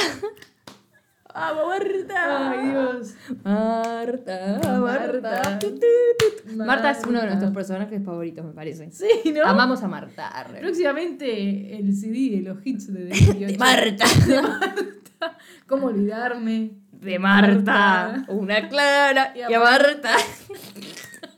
¡Vamos, 1.38 1.66
Marta! 1.68 2.50
¡Ay, 2.50 2.68
Dios! 2.70 3.14
Marta, 3.44 4.58
Marta. 4.80 5.20
Marta. 5.20 5.58
Marta 6.64 6.90
es 6.92 6.98
uno 7.04 7.06
de 7.06 7.12
Marta. 7.12 7.26
nuestros 7.26 7.52
personajes 7.52 8.02
favoritos, 8.02 8.44
me 8.46 8.52
parece. 8.52 8.90
Sí, 8.90 9.32
¿no? 9.32 9.44
Amamos 9.44 9.82
a 9.82 9.88
Marta. 9.88 10.28
arre. 10.28 10.60
Próximamente 10.60 11.76
el 11.78 11.94
CD 11.94 12.36
de 12.36 12.42
los 12.42 12.58
hits 12.64 12.90
de 12.92 13.04
Delirio. 13.04 13.48
De 13.52 13.58
Marta. 13.58 14.06
¿Cómo 15.66 15.88
olvidarme? 15.88 16.70
De 16.90 17.18
Marta. 17.18 18.24
Una 18.28 18.66
Clara 18.70 19.34
y 19.36 19.42
a 19.52 19.60
Marta. 19.60 20.16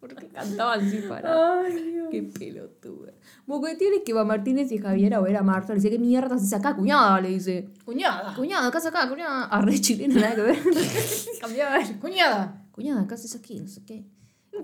¿Por 0.00 0.14
qué 0.14 0.28
cantaban 0.28 0.86
así 0.86 0.98
para? 1.08 1.60
Ay, 1.62 1.72
Dios. 1.90 2.08
Qué 2.10 2.22
pelotuda. 2.22 3.12
Porque 3.46 3.76
tiene 3.76 4.02
que 4.02 4.12
va 4.12 4.24
Martínez 4.24 4.72
y 4.72 4.78
Javier 4.78 5.14
a 5.14 5.20
ver 5.20 5.36
a 5.36 5.42
Marta. 5.42 5.72
Le 5.72 5.76
dice, 5.76 5.90
¿qué 5.90 5.98
mierda 5.98 6.36
se 6.38 6.46
saca? 6.46 6.74
Cuñada, 6.74 7.20
le 7.20 7.28
dice. 7.28 7.68
Cuñada. 7.84 8.34
Cuñada, 8.34 8.70
¿qué 8.70 8.78
haces 8.78 8.88
acá? 8.92 9.08
Cuñada. 9.08 9.44
Arre 9.44 9.80
chilena, 9.80 10.14
nada 10.16 10.34
que 10.34 10.42
ver. 10.42 10.58
Cambiaba. 11.40 11.78
Cuñada. 12.00 12.66
Cuñada, 12.72 13.06
¿qué 13.06 13.14
haces 13.14 13.36
aquí? 13.36 13.60
No 13.60 13.68
sé 13.68 13.84
qué. 13.84 14.04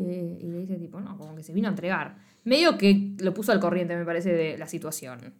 Eh, 0.01 0.39
y 0.43 0.47
le 0.49 0.59
dice, 0.59 0.77
tipo, 0.77 1.01
no, 1.01 1.17
como 1.17 1.37
que 1.37 1.45
se 1.45 1.53
vino 1.53 1.69
a 1.69 1.71
entregar. 1.71 2.17
Medio 2.45 2.77
que 2.77 3.15
lo 3.19 3.33
puso 3.33 3.53
al 3.53 3.61
corriente, 3.61 3.97
me 3.97 4.05
parece, 4.05 4.33
de 4.33 4.59
la 4.59 4.67
situación. 4.67 5.33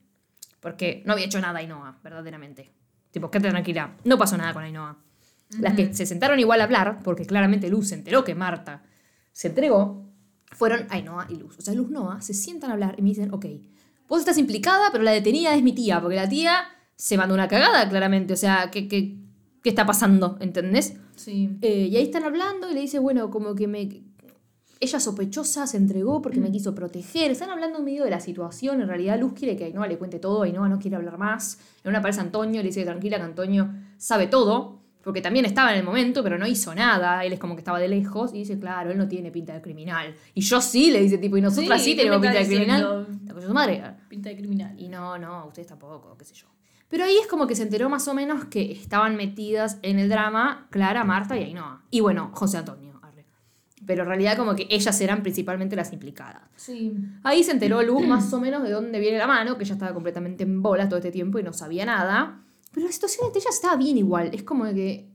Porque 0.61 1.03
no 1.05 1.15
había 1.15 1.27
hecho 1.27 1.41
nada 1.41 1.59
Ainhoa, 1.59 1.99
verdaderamente. 2.05 2.71
Tipo, 3.11 3.29
quédate 3.29 3.51
tranquila. 3.51 3.97
No 4.05 4.17
pasó 4.17 4.37
nada 4.37 4.53
con 4.53 4.63
Ainhoa. 4.63 4.99
Las 5.59 5.75
que 5.75 5.93
se 5.93 6.07
sentaron 6.07 6.39
igual 6.39 6.61
a 6.61 6.65
hablar, 6.65 7.01
porque 7.03 7.27
claramente 7.27 7.69
Luz 7.69 7.89
se 7.89 7.97
enteró 7.97 8.23
que 8.23 8.35
Marta 8.35 8.85
se 9.33 9.49
entregó, 9.49 10.12
fueron 10.53 10.87
Ainhoa 10.91 11.27
y 11.29 11.37
Luz. 11.37 11.59
O 11.59 11.63
sea, 11.63 11.75
Luz 11.75 11.91
Noa 11.91 12.21
se 12.21 12.35
sientan 12.35 12.71
a 12.71 12.75
hablar 12.75 12.95
y 12.99 13.03
me 13.03 13.09
dicen, 13.09 13.33
ok, 13.33 13.47
vos 14.09 14.21
estás 14.21 14.39
implicada, 14.39 14.91
pero 14.93 15.03
la 15.05 15.13
detenida 15.13 15.55
es 15.55 15.63
mi 15.63 15.73
tía, 15.73 16.01
porque 16.01 16.17
la 16.17 16.29
tía 16.29 16.65
se 16.97 17.17
mandó 17.17 17.35
una 17.35 17.49
cagada, 17.49 17.89
claramente. 17.89 18.33
O 18.35 18.37
sea, 18.37 18.71
¿qué, 18.71 18.87
qué, 18.89 19.17
qué 19.63 19.69
está 19.71 19.87
pasando? 19.87 20.37
¿Entendés? 20.41 20.95
Sí. 21.17 21.57
Eh, 21.63 21.89
y 21.91 21.97
ahí 21.97 22.05
están 22.05 22.25
hablando 22.25 22.71
y 22.71 22.75
le 22.75 22.81
dice, 22.81 22.99
bueno, 22.99 23.31
como 23.31 23.55
que 23.55 23.67
me... 23.67 24.03
Ella 24.81 24.99
sospechosa 24.99 25.69
se 25.69 25.77
entregó 25.77 26.21
porque 26.21 26.41
me 26.41 26.51
quiso 26.51 26.75
proteger. 26.75 27.31
Están 27.31 27.51
hablando 27.51 27.79
en 27.79 27.85
medio 27.85 28.03
de 28.03 28.11
la 28.11 28.19
situación. 28.19 28.81
En 28.81 28.89
realidad 28.89 29.19
Luz 29.19 29.33
quiere 29.33 29.57
que 29.57 29.67
Ainhoa 29.67 29.87
le 29.87 29.97
cuente 29.97 30.19
todo. 30.19 30.43
Ainhoa 30.43 30.69
no 30.69 30.81
quiere 30.81 30.97
hablar 30.97 31.19
más. 31.19 31.61
En 31.85 31.91
una 31.91 32.01
aparece 32.01 32.21
Antonio 32.21 32.61
y 32.61 32.65
le 32.65 32.71
dice 32.71 32.85
tranquila 32.85 33.19
que 33.19 33.23
Antonio 33.23 33.73
sabe 33.97 34.27
todo. 34.27 34.82
Porque 35.03 35.21
también 35.21 35.45
estaba 35.45 35.73
en 35.73 35.79
el 35.79 35.85
momento, 35.85 36.23
pero 36.23 36.39
no 36.39 36.47
hizo 36.47 36.75
nada. 36.75 37.25
Él 37.25 37.33
es 37.33 37.39
como 37.39 37.55
que 37.55 37.61
estaba 37.61 37.79
de 37.81 37.89
lejos. 37.89 38.33
Y 38.33 38.39
dice, 38.39 38.59
claro, 38.59 38.91
él 38.91 38.99
no 38.99 39.09
tiene 39.09 39.31
pinta 39.31 39.53
de 39.53 39.61
criminal. 39.61 40.15
Y 40.35 40.41
yo 40.43 40.61
sí, 40.61 40.91
le 40.91 41.01
dice 41.01 41.19
tipo, 41.19 41.37
y 41.37 41.41
nosotras 41.41 41.81
sí, 41.83 41.91
Sí, 41.91 41.97
¿qué 41.97 42.03
tenemos 42.03 42.21
pinta 42.23 42.39
de 42.39 42.47
criminal. 42.47 43.07
de 43.23 43.43
su 43.43 43.53
madre. 43.53 43.83
Pinta 44.09 44.29
de 44.29 44.37
criminal. 44.37 44.75
Y 44.79 44.89
no, 44.89 45.19
no, 45.19 45.47
ustedes 45.47 45.69
tampoco, 45.69 46.17
qué 46.17 46.25
sé 46.25 46.35
yo. 46.35 46.47
Pero 46.89 47.05
ahí 47.05 47.17
es 47.21 47.27
como 47.27 47.47
que 47.47 47.55
se 47.55 47.63
enteró 47.63 47.89
más 47.89 48.07
o 48.07 48.13
menos 48.15 48.45
que 48.45 48.71
estaban 48.71 49.17
metidas 49.17 49.79
en 49.83 49.99
el 49.99 50.09
drama 50.11 50.67
Clara, 50.71 51.05
Marta 51.05 51.37
y 51.39 51.43
Ainhoa. 51.45 51.81
Y 51.91 52.01
bueno, 52.01 52.31
José 52.35 52.59
Antonio. 52.59 53.01
arre. 53.03 53.25
Pero 53.87 54.03
en 54.03 54.09
realidad 54.09 54.37
como 54.37 54.55
que 54.55 54.67
ellas 54.71 55.01
eran 55.01 55.23
principalmente 55.23 55.75
las 55.75 55.93
implicadas. 55.93 56.43
Sí. 56.55 56.93
Ahí 57.25 57.43
se 57.45 57.53
enteró 57.53 57.83
Luz 57.83 58.07
más 58.07 58.31
o 58.35 58.41
menos 58.41 58.63
de 58.63 58.71
dónde 58.71 59.01
viene 59.01 59.17
la 59.17 59.27
mano, 59.27 59.57
que 59.57 59.65
ella 59.65 59.73
estaba 59.73 59.95
completamente 59.95 60.45
en 60.45 60.61
bola 60.61 60.87
todo 60.87 60.99
este 60.99 61.11
tiempo 61.11 61.39
y 61.39 61.43
no 61.43 61.55
sabía 61.55 61.87
nada. 61.87 62.42
Pero 62.73 62.87
la 62.87 62.93
situación 62.93 63.27
entre 63.27 63.41
ellas 63.41 63.55
estaba 63.55 63.77
bien 63.77 63.99
igual. 63.99 64.31
Es 64.33 64.43
como 64.43 64.65
que 64.65 65.13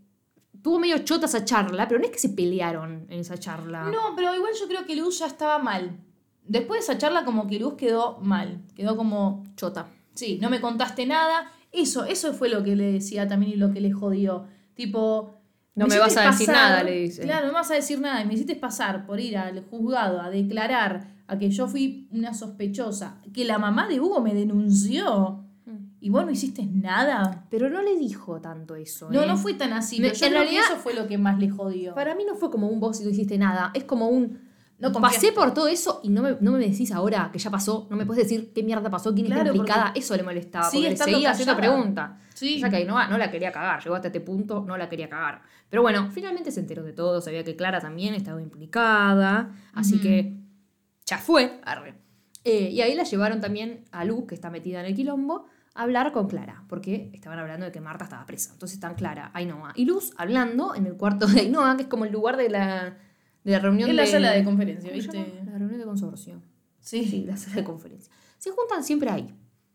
tuvo 0.61 0.79
medio 0.79 0.99
chota 0.99 1.25
esa 1.25 1.43
charla, 1.43 1.87
pero 1.87 1.99
no 1.99 2.05
es 2.05 2.11
que 2.11 2.19
se 2.19 2.29
pelearon 2.29 3.07
en 3.09 3.19
esa 3.19 3.37
charla. 3.37 3.85
No, 3.85 4.15
pero 4.15 4.33
igual 4.35 4.53
yo 4.59 4.67
creo 4.67 4.85
que 4.85 4.95
Luz 4.95 5.19
ya 5.19 5.27
estaba 5.27 5.59
mal. 5.59 5.97
Después 6.43 6.79
de 6.79 6.93
esa 6.93 6.97
charla 6.97 7.25
como 7.25 7.47
que 7.47 7.59
Luz 7.59 7.73
quedó 7.75 8.19
mal. 8.21 8.61
Quedó 8.75 8.95
como, 8.95 9.43
Chota. 9.55 9.87
sí, 10.13 10.39
no 10.41 10.49
me 10.49 10.61
contaste 10.61 11.05
nada. 11.05 11.51
Eso, 11.71 12.05
eso 12.05 12.33
fue 12.33 12.49
lo 12.49 12.63
que 12.63 12.75
le 12.75 12.91
decía 12.91 13.27
también 13.27 13.53
y 13.53 13.55
lo 13.55 13.71
que 13.71 13.81
le 13.81 13.91
jodió. 13.91 14.45
Tipo... 14.73 15.33
No 15.75 15.85
me 15.85 15.99
vas 15.99 16.13
hiciste 16.13 16.25
a 16.27 16.31
decir 16.31 16.49
nada, 16.49 16.83
le 16.83 16.99
dice. 17.01 17.21
Claro, 17.21 17.45
no 17.45 17.53
me 17.53 17.59
vas 17.59 17.69
a 17.69 17.75
decir 17.75 17.99
nada. 17.99 18.21
Y 18.21 18.25
me 18.25 18.33
hiciste 18.33 18.55
pasar 18.55 19.05
por 19.05 19.19
ir 19.19 19.37
al 19.37 19.63
juzgado 19.65 20.19
a 20.21 20.31
declarar 20.31 21.15
a 21.27 21.37
que 21.37 21.51
yo 21.51 21.67
fui 21.67 22.07
una 22.11 22.33
sospechosa. 22.33 23.21
Que 23.31 23.45
la 23.45 23.59
mamá 23.59 23.87
de 23.87 23.99
Hugo 23.99 24.19
me 24.19 24.33
denunció. 24.33 25.47
Mm. 26.07 26.09
Y 26.09 26.09
vos 26.09 26.25
no 26.25 26.31
hiciste 26.31 26.65
nada. 26.65 27.45
Pero 27.49 27.69
no 27.69 27.81
le 27.81 27.97
dijo 27.97 28.39
tanto 28.41 28.75
eso. 28.75 29.09
No, 29.11 29.23
¿eh? 29.23 29.27
no 29.27 29.37
fue 29.37 29.53
tan 29.55 29.73
así. 29.73 29.99
Me- 29.99 30.13
yo 30.13 30.25
en 30.25 30.31
creo 30.31 30.31
que 30.31 30.49
realidad- 30.49 30.63
eso 30.71 30.77
fue 30.77 30.93
lo 30.93 31.07
que 31.07 31.17
más 31.17 31.37
le 31.39 31.49
jodió. 31.49 31.93
Para 31.95 32.15
mí 32.15 32.23
no 32.25 32.35
fue 32.35 32.49
como 32.49 32.67
un 32.67 32.79
vos 32.79 32.99
y 33.01 33.03
no 33.03 33.09
hiciste 33.09 33.37
nada. 33.37 33.71
Es 33.73 33.83
como 33.83 34.07
un. 34.09 34.47
No 34.79 34.91
pasé 34.91 35.31
por 35.31 35.55
todo 35.55 35.67
eso 35.67 36.01
y 36.03 36.09
no 36.09 36.21
me, 36.21 36.37
no 36.39 36.51
me 36.51 36.59
decís 36.59 36.91
ahora 36.91 37.31
que 37.33 37.39
ya 37.39 37.49
pasó. 37.49 37.87
No 37.89 37.97
me 37.97 38.05
puedes 38.05 38.23
decir 38.25 38.51
qué 38.53 38.61
mierda 38.61 38.91
pasó, 38.91 39.11
quién 39.13 39.25
Claro, 39.25 39.41
está 39.45 39.55
implicada. 39.57 39.91
Eso 39.95 40.15
le 40.15 40.21
molestaba. 40.21 40.69
sigue 40.69 40.89
porque 40.89 41.05
le 41.09 41.13
seguía 41.15 41.31
haciendo 41.31 41.55
callada. 41.55 41.73
preguntas. 41.75 42.11
Sí. 42.35 42.57
O 42.57 42.59
sea 42.59 42.69
que 42.69 42.85
no, 42.85 43.07
no 43.09 43.17
la 43.17 43.31
quería 43.31 43.51
cagar. 43.51 43.83
Llegó 43.83 43.95
hasta 43.95 44.09
este 44.09 44.21
punto, 44.21 44.63
no 44.67 44.77
la 44.77 44.87
quería 44.87 45.09
cagar. 45.09 45.41
Pero 45.69 45.81
bueno, 45.81 46.09
finalmente 46.11 46.51
se 46.51 46.59
enteró 46.59 46.83
de 46.83 46.93
todo. 46.93 47.21
Sabía 47.21 47.43
que 47.43 47.55
Clara 47.55 47.79
también 47.81 48.13
estaba 48.13 48.39
implicada. 48.39 49.51
Así 49.73 49.95
Ujú. 49.95 50.03
que 50.03 50.37
ya 51.07 51.17
fue. 51.17 51.59
Arre. 51.65 51.95
Eh, 52.43 52.69
y 52.71 52.81
ahí 52.81 52.93
la 52.93 53.03
llevaron 53.03 53.41
también 53.41 53.83
a 53.91 54.05
Luz, 54.05 54.25
que 54.27 54.35
está 54.35 54.49
metida 54.51 54.79
en 54.79 54.85
el 54.85 54.95
quilombo, 54.95 55.47
hablar 55.77 56.12
con 56.12 56.27
Clara, 56.27 56.63
porque 56.67 57.10
estaban 57.13 57.39
hablando 57.39 57.65
de 57.65 57.72
que 57.72 57.81
Marta 57.81 58.05
estaba 58.05 58.25
presa. 58.25 58.51
Entonces 58.53 58.75
están 58.75 58.96
Clara, 58.96 59.31
Ainhoa 59.34 59.74
y 59.75 59.86
Luz 59.86 60.13
hablando 60.17 60.75
en 60.75 60.86
el 60.86 60.96
cuarto 60.96 61.27
de 61.27 61.41
Ainhoa, 61.41 61.77
que 61.77 61.84
es 61.84 61.88
como 61.88 62.05
el 62.05 62.12
lugar 62.12 62.38
de 62.38 62.50
la, 62.50 62.98
de 63.43 63.51
la 63.51 63.60
reunión 63.60 63.89
En 63.89 63.96
la 63.96 64.03
de... 64.03 64.07
sala 64.07 64.31
de 64.31 64.43
conferencia, 64.43 64.89
¿cómo 64.89 65.01
se 65.01 65.07
¿viste? 65.17 65.43
La 65.46 65.57
reunión 65.57 65.79
de 65.79 65.86
consorcio. 65.86 66.41
Sí. 66.79 67.05
Sí, 67.05 67.25
la 67.25 67.38
sala 67.38 67.57
de 67.57 67.63
conferencia. 67.63 68.12
Se 68.38 68.51
juntan 68.51 68.84
siempre 68.84 69.10
ahí. 69.10 69.34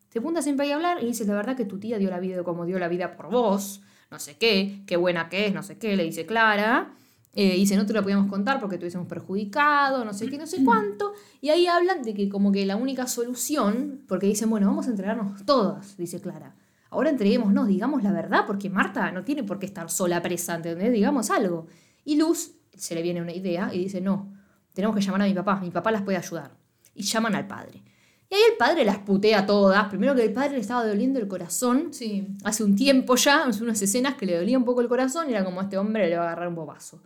Se 0.08 0.20
juntan 0.20 0.42
siempre 0.42 0.66
ahí 0.66 0.72
a 0.72 0.76
hablar 0.76 1.02
y 1.02 1.06
dice, 1.06 1.24
la 1.24 1.34
verdad 1.34 1.56
que 1.56 1.64
tu 1.64 1.78
tía 1.78 1.98
dio 1.98 2.10
la 2.10 2.20
vida 2.20 2.42
como 2.42 2.66
dio 2.66 2.78
la 2.78 2.88
vida 2.88 3.16
por 3.16 3.30
vos, 3.30 3.82
no 4.10 4.18
sé 4.18 4.36
qué, 4.36 4.82
qué 4.86 4.96
buena 4.96 5.28
que 5.28 5.46
es, 5.46 5.54
no 5.54 5.62
sé 5.62 5.78
qué, 5.78 5.96
le 5.96 6.04
dice 6.04 6.26
Clara. 6.26 6.94
Eh, 7.34 7.54
dice, 7.54 7.76
no 7.76 7.86
te 7.86 7.94
lo 7.94 8.02
podíamos 8.02 8.28
contar 8.28 8.60
porque 8.60 8.76
te 8.76 8.84
hubiésemos 8.84 9.06
perjudicado, 9.06 10.04
no 10.04 10.12
sé 10.12 10.28
qué, 10.28 10.36
no 10.36 10.46
sé 10.46 10.62
cuánto. 10.64 11.12
Y 11.40 11.48
ahí 11.48 11.66
hablan 11.66 12.02
de 12.02 12.12
que 12.12 12.28
como 12.28 12.52
que 12.52 12.66
la 12.66 12.76
única 12.76 13.06
solución, 13.06 14.02
porque 14.06 14.26
dicen, 14.26 14.50
bueno, 14.50 14.66
vamos 14.66 14.86
a 14.86 14.90
entregarnos 14.90 15.44
todas, 15.46 15.96
dice 15.96 16.20
Clara. 16.20 16.54
Ahora 16.90 17.08
entreguémonos, 17.08 17.68
digamos 17.68 18.02
la 18.02 18.12
verdad, 18.12 18.44
porque 18.46 18.68
Marta 18.68 19.10
no 19.12 19.24
tiene 19.24 19.42
por 19.44 19.58
qué 19.58 19.64
estar 19.64 19.88
sola 19.90 20.20
presa, 20.20 20.56
¿entendés? 20.56 20.92
Digamos 20.92 21.30
algo. 21.30 21.66
Y 22.04 22.16
Luz 22.16 22.52
se 22.76 22.94
le 22.94 23.00
viene 23.00 23.22
una 23.22 23.32
idea 23.32 23.70
y 23.72 23.78
dice, 23.78 24.02
no, 24.02 24.30
tenemos 24.74 24.94
que 24.94 25.02
llamar 25.02 25.22
a 25.22 25.24
mi 25.24 25.32
papá, 25.32 25.58
mi 25.58 25.70
papá 25.70 25.90
las 25.90 26.02
puede 26.02 26.18
ayudar. 26.18 26.50
Y 26.94 27.02
llaman 27.02 27.34
al 27.34 27.46
padre. 27.46 27.82
Y 28.28 28.34
ahí 28.34 28.40
el 28.50 28.58
padre 28.58 28.84
las 28.84 28.98
putea 28.98 29.46
todas. 29.46 29.88
Primero 29.88 30.14
que 30.14 30.22
el 30.22 30.32
padre 30.34 30.52
le 30.52 30.60
estaba 30.60 30.86
doliendo 30.86 31.18
el 31.18 31.28
corazón. 31.28 31.92
Sí. 31.92 32.28
Hace 32.44 32.62
un 32.64 32.76
tiempo 32.76 33.16
ya, 33.16 33.44
hace 33.44 33.62
unas 33.62 33.80
escenas 33.80 34.14
que 34.14 34.26
le 34.26 34.36
dolía 34.36 34.58
un 34.58 34.64
poco 34.64 34.82
el 34.82 34.88
corazón 34.88 35.28
y 35.28 35.32
era 35.32 35.44
como 35.44 35.62
este 35.62 35.78
hombre 35.78 36.08
le 36.08 36.16
va 36.16 36.24
a 36.24 36.26
agarrar 36.28 36.48
un 36.48 36.54
bobazo. 36.54 37.00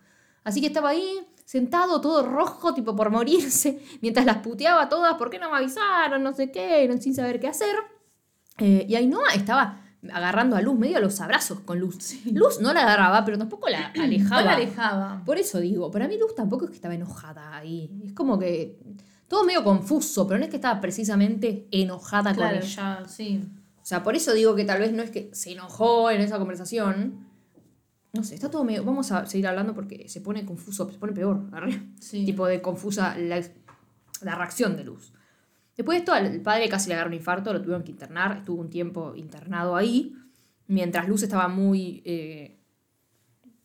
Así 0.46 0.60
que 0.60 0.68
estaba 0.68 0.90
ahí, 0.90 1.26
sentado, 1.44 2.00
todo 2.00 2.22
rojo, 2.22 2.72
tipo 2.72 2.94
por 2.94 3.10
morirse, 3.10 3.82
mientras 4.00 4.24
las 4.24 4.38
puteaba 4.38 4.88
todas, 4.88 5.14
¿por 5.16 5.28
qué 5.28 5.38
no 5.38 5.50
me 5.50 5.56
avisaron? 5.58 6.22
No 6.22 6.32
sé 6.32 6.50
qué, 6.52 6.88
sin 7.00 7.14
saber 7.14 7.40
qué 7.40 7.48
hacer. 7.48 7.74
Eh, 8.58 8.86
y 8.88 8.94
Ainhoa 8.94 9.34
estaba 9.34 9.82
agarrando 10.12 10.54
a 10.56 10.62
Luz, 10.62 10.78
medio 10.78 10.98
a 10.98 11.00
los 11.00 11.20
abrazos 11.20 11.60
con 11.60 11.80
Luz. 11.80 12.14
Luz 12.26 12.60
no 12.60 12.72
la 12.72 12.82
agarraba, 12.82 13.24
pero 13.24 13.36
tampoco 13.38 13.68
la 13.68 13.86
alejaba. 14.00 14.40
No 14.40 14.46
la 14.46 14.52
alejaba. 14.54 15.22
Por 15.26 15.36
eso 15.36 15.58
digo, 15.58 15.90
para 15.90 16.06
mí 16.06 16.16
Luz 16.16 16.34
tampoco 16.36 16.64
es 16.64 16.70
que 16.70 16.76
estaba 16.76 16.94
enojada 16.94 17.56
ahí. 17.56 17.90
Es 18.04 18.12
como 18.12 18.38
que 18.38 18.78
todo 19.26 19.42
medio 19.44 19.64
confuso, 19.64 20.26
pero 20.28 20.38
no 20.38 20.44
es 20.44 20.50
que 20.50 20.56
estaba 20.56 20.80
precisamente 20.80 21.66
enojada 21.72 22.32
Claro, 22.32 22.56
con 22.56 22.64
ella. 22.64 23.00
ya, 23.02 23.08
sí. 23.08 23.42
O 23.82 23.84
sea, 23.88 24.02
por 24.04 24.14
eso 24.14 24.32
digo 24.32 24.54
que 24.54 24.64
tal 24.64 24.78
vez 24.80 24.92
no 24.92 25.02
es 25.02 25.10
que 25.10 25.28
se 25.32 25.52
enojó 25.52 26.10
en 26.10 26.20
esa 26.20 26.38
conversación. 26.38 27.25
No 28.12 28.24
sé, 28.24 28.34
está 28.34 28.50
todo 28.50 28.64
medio. 28.64 28.84
Vamos 28.84 29.12
a 29.12 29.26
seguir 29.26 29.46
hablando 29.46 29.74
porque 29.74 30.08
se 30.08 30.20
pone 30.20 30.44
confuso, 30.46 30.90
se 30.90 30.98
pone 30.98 31.12
peor. 31.12 31.42
Sí. 32.00 32.24
Tipo 32.24 32.46
de 32.46 32.62
confusa 32.62 33.16
la, 33.18 33.42
la 34.22 34.34
reacción 34.34 34.76
de 34.76 34.84
Luz. 34.84 35.12
Después 35.76 35.96
de 35.96 35.98
esto, 36.00 36.12
al 36.14 36.40
padre 36.40 36.68
casi 36.70 36.88
le 36.88 36.94
agarró 36.94 37.08
un 37.08 37.14
infarto, 37.14 37.52
lo 37.52 37.60
tuvieron 37.60 37.82
que 37.82 37.90
internar, 37.90 38.38
estuvo 38.38 38.60
un 38.60 38.70
tiempo 38.70 39.14
internado 39.14 39.76
ahí, 39.76 40.14
mientras 40.68 41.06
Luz 41.06 41.22
estaba 41.22 41.48
muy 41.48 42.00
eh, 42.06 42.58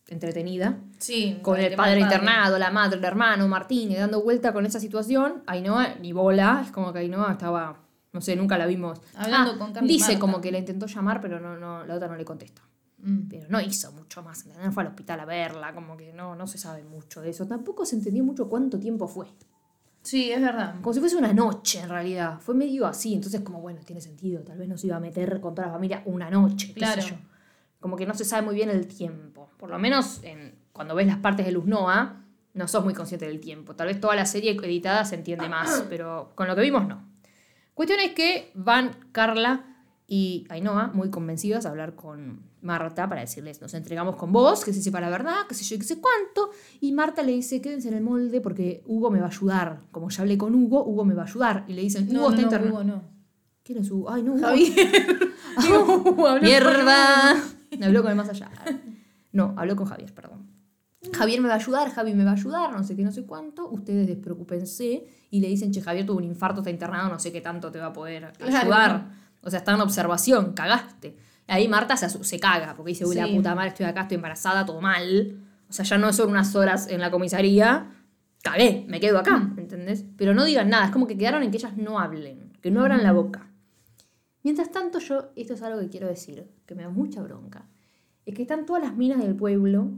entretenida 0.09 0.77
Sí. 0.97 1.39
con 1.41 1.57
el 1.59 1.73
padre 1.75 2.01
internado, 2.01 2.59
la 2.59 2.69
madre, 2.69 2.97
el 2.97 3.05
hermano, 3.05 3.47
Martín, 3.47 3.91
y 3.91 3.95
dando 3.95 4.21
vuelta 4.21 4.51
con 4.51 4.65
esa 4.65 4.79
situación, 4.81 5.41
Ainhoa 5.47 5.95
ni 6.01 6.11
bola, 6.11 6.61
es 6.65 6.71
como 6.71 6.91
que 6.91 6.99
Ainhoa 6.99 7.31
estaba 7.31 7.79
No 8.13 8.19
sé, 8.19 8.35
nunca 8.35 8.57
la 8.57 8.65
vimos. 8.65 8.99
Hablando 9.15 9.53
Ah, 9.53 9.57
con 9.57 9.71
Carla 9.71 9.89
y 9.89 9.93
Dice 9.93 10.07
Marta. 10.07 10.19
como 10.19 10.41
que 10.41 10.51
la 10.51 10.57
intentó 10.57 10.85
llamar, 10.87 11.21
pero 11.21 11.39
no, 11.39 11.55
no, 11.57 11.85
la 11.85 11.95
otra 11.95 12.09
no 12.09 12.17
le 12.17 12.25
contesta. 12.25 12.61
Mm. 13.03 13.27
Pero 13.29 13.47
no 13.49 13.59
hizo 13.61 13.91
mucho 13.91 14.21
más, 14.23 14.45
¿entendés? 14.45 14.73
Fue 14.73 14.83
al 14.83 14.89
hospital 14.89 15.19
a 15.19 15.25
verla, 15.25 15.73
como 15.73 15.97
que 15.97 16.13
no, 16.13 16.35
no 16.35 16.47
se 16.47 16.57
sabe 16.57 16.83
mucho 16.83 17.21
de 17.21 17.29
eso. 17.31 17.47
Tampoco 17.47 17.85
se 17.85 17.95
entendió 17.95 18.23
mucho 18.23 18.47
cuánto 18.49 18.79
tiempo 18.79 19.07
fue. 19.07 19.27
Sí, 20.03 20.31
es 20.31 20.41
verdad. 20.41 20.75
Como 20.81 20.93
si 20.93 20.99
fuese 20.99 21.15
una 21.15 21.31
noche 21.33 21.79
en 21.79 21.89
realidad. 21.89 22.39
Fue 22.39 22.55
medio 22.55 22.87
así, 22.87 23.13
entonces 23.13 23.41
como 23.41 23.61
bueno, 23.61 23.81
tiene 23.85 24.01
sentido. 24.01 24.41
Tal 24.43 24.57
vez 24.57 24.67
no 24.67 24.77
se 24.77 24.87
iba 24.87 24.95
a 24.97 24.99
meter 24.99 25.39
con 25.39 25.53
toda 25.53 25.67
la 25.67 25.73
familia 25.73 26.01
una 26.05 26.29
noche. 26.29 26.69
qué 26.69 26.73
Claro. 26.79 27.01
sé 27.01 27.09
yo. 27.09 27.15
Como 27.79 27.95
que 27.97 28.05
no 28.05 28.13
se 28.13 28.25
sabe 28.25 28.43
muy 28.43 28.55
bien 28.55 28.69
el 28.69 28.87
tiempo. 28.87 29.49
Por 29.57 29.69
lo 29.69 29.77
menos 29.79 30.19
en, 30.23 30.55
cuando 30.73 30.95
ves 30.95 31.07
las 31.07 31.17
partes 31.17 31.45
de 31.45 31.51
Luz 31.51 31.65
Noa, 31.65 32.23
no 32.53 32.67
sos 32.67 32.83
muy 32.83 32.93
consciente 32.93 33.27
del 33.27 33.39
tiempo. 33.39 33.75
Tal 33.75 33.87
vez 33.87 33.99
toda 33.99 34.15
la 34.15 34.25
serie 34.25 34.51
editada 34.51 35.05
se 35.05 35.15
entiende 35.15 35.47
más, 35.49 35.85
pero 35.89 36.31
con 36.35 36.47
lo 36.47 36.55
que 36.55 36.61
vimos 36.61 36.87
no. 36.87 37.07
Cuestión 37.73 37.99
es 37.99 38.11
que 38.13 38.51
van 38.55 38.91
Carla 39.11 39.70
y 40.13 40.45
Ainhoa 40.49 40.91
muy 40.93 41.09
convencidas 41.09 41.65
a 41.65 41.69
hablar 41.69 41.95
con 41.95 42.41
Marta 42.61 43.07
para 43.07 43.21
decirles, 43.21 43.61
nos 43.61 43.73
entregamos 43.73 44.17
con 44.17 44.33
vos, 44.33 44.65
que 44.65 44.73
se 44.73 44.81
sepa 44.81 44.99
la 44.99 45.09
verdad, 45.09 45.47
que 45.47 45.55
sé 45.55 45.63
yo, 45.63 45.77
que 45.77 45.85
sé 45.85 46.01
cuánto. 46.01 46.49
Y 46.81 46.91
Marta 46.91 47.23
le 47.23 47.31
dice, 47.31 47.61
quédense 47.61 47.87
en 47.87 47.93
el 47.93 48.03
molde 48.03 48.41
porque 48.41 48.83
Hugo 48.87 49.09
me 49.09 49.19
va 49.19 49.27
a 49.27 49.29
ayudar. 49.29 49.83
Como 49.89 50.09
ya 50.09 50.23
hablé 50.23 50.37
con 50.37 50.53
Hugo, 50.53 50.83
Hugo 50.83 51.05
me 51.05 51.13
va 51.13 51.21
a 51.21 51.27
ayudar. 51.27 51.63
Y 51.69 51.75
le 51.75 51.83
dicen, 51.83 52.09
Hugo 52.09 52.13
No, 52.13 52.19
no, 52.19 52.27
está 52.27 52.41
no, 52.41 52.43
internado. 52.43 52.73
Hugo, 52.73 52.83
no. 52.83 53.03
¿Quién 53.63 53.77
es 53.77 53.89
Hugo? 53.89 54.11
Ay, 54.11 54.23
no, 54.23 54.33
Hugo. 54.33 54.41
Javier. 54.41 54.75
Digo, 55.61 56.03
Hugo, 56.05 56.27
habló 56.27 56.43
¡Mierda! 56.43 57.31
Habló 57.81 58.01
con 58.01 58.11
el 58.11 58.17
más 58.17 58.27
allá. 58.27 58.51
No, 59.31 59.53
habló 59.55 59.77
con 59.77 59.85
Javier, 59.85 60.13
perdón. 60.13 60.45
Javier 61.13 61.39
me 61.39 61.47
va 61.47 61.53
a 61.53 61.57
ayudar, 61.57 61.89
Javi 61.89 62.13
me 62.13 62.25
va 62.25 62.31
a 62.31 62.33
ayudar, 62.33 62.73
no 62.73 62.83
sé 62.83 62.97
qué, 62.97 63.03
no 63.03 63.13
sé 63.13 63.23
cuánto. 63.23 63.69
Ustedes 63.69 64.07
despreocúpense 64.07 65.05
y 65.29 65.39
le 65.39 65.47
dicen, 65.47 65.71
che, 65.71 65.81
Javier 65.81 66.05
tuvo 66.05 66.17
un 66.17 66.25
infarto, 66.25 66.59
está 66.59 66.69
internado, 66.69 67.07
no 67.07 67.17
sé 67.17 67.31
qué 67.31 67.39
tanto 67.39 67.71
te 67.71 67.79
va 67.79 67.87
a 67.87 67.93
poder 67.93 68.33
Claro. 68.37 69.20
O 69.41 69.49
sea, 69.49 69.59
está 69.59 69.73
en 69.73 69.81
observación, 69.81 70.53
cagaste. 70.53 71.17
Ahí 71.47 71.67
Marta 71.67 71.97
se, 71.97 72.09
se 72.09 72.39
caga, 72.39 72.75
porque 72.75 72.89
dice, 72.91 73.05
uy, 73.05 73.15
la 73.15 73.27
puta 73.27 73.55
madre, 73.55 73.69
estoy 73.69 73.85
acá, 73.85 74.01
estoy 74.01 74.15
embarazada, 74.15 74.65
todo 74.65 74.79
mal. 74.81 75.37
O 75.69 75.73
sea, 75.73 75.83
ya 75.85 75.97
no 75.97 76.13
son 76.13 76.29
unas 76.29 76.55
horas 76.55 76.87
en 76.87 77.01
la 77.01 77.11
comisaría. 77.11 77.91
Cagué, 78.43 78.85
me 78.87 78.99
quedo 78.99 79.19
acá, 79.19 79.37
Mm. 79.37 79.59
¿entendés? 79.59 80.05
Pero 80.17 80.33
no 80.33 80.45
digan 80.45 80.69
nada, 80.69 80.85
es 80.85 80.91
como 80.91 81.07
que 81.07 81.17
quedaron 81.17 81.43
en 81.43 81.51
que 81.51 81.57
ellas 81.57 81.77
no 81.77 81.99
hablen, 81.99 82.53
que 82.61 82.71
no 82.71 82.81
abran 82.81 83.03
la 83.03 83.11
boca. 83.11 83.47
Mientras 84.43 84.71
tanto, 84.71 84.99
yo, 84.99 85.31
esto 85.35 85.53
es 85.53 85.61
algo 85.61 85.79
que 85.79 85.89
quiero 85.89 86.07
decir, 86.07 86.47
que 86.65 86.73
me 86.73 86.83
da 86.83 86.89
mucha 86.89 87.21
bronca, 87.21 87.65
es 88.25 88.33
que 88.33 88.41
están 88.43 88.65
todas 88.65 88.81
las 88.81 88.95
minas 88.95 89.19
del 89.19 89.35
pueblo 89.35 89.91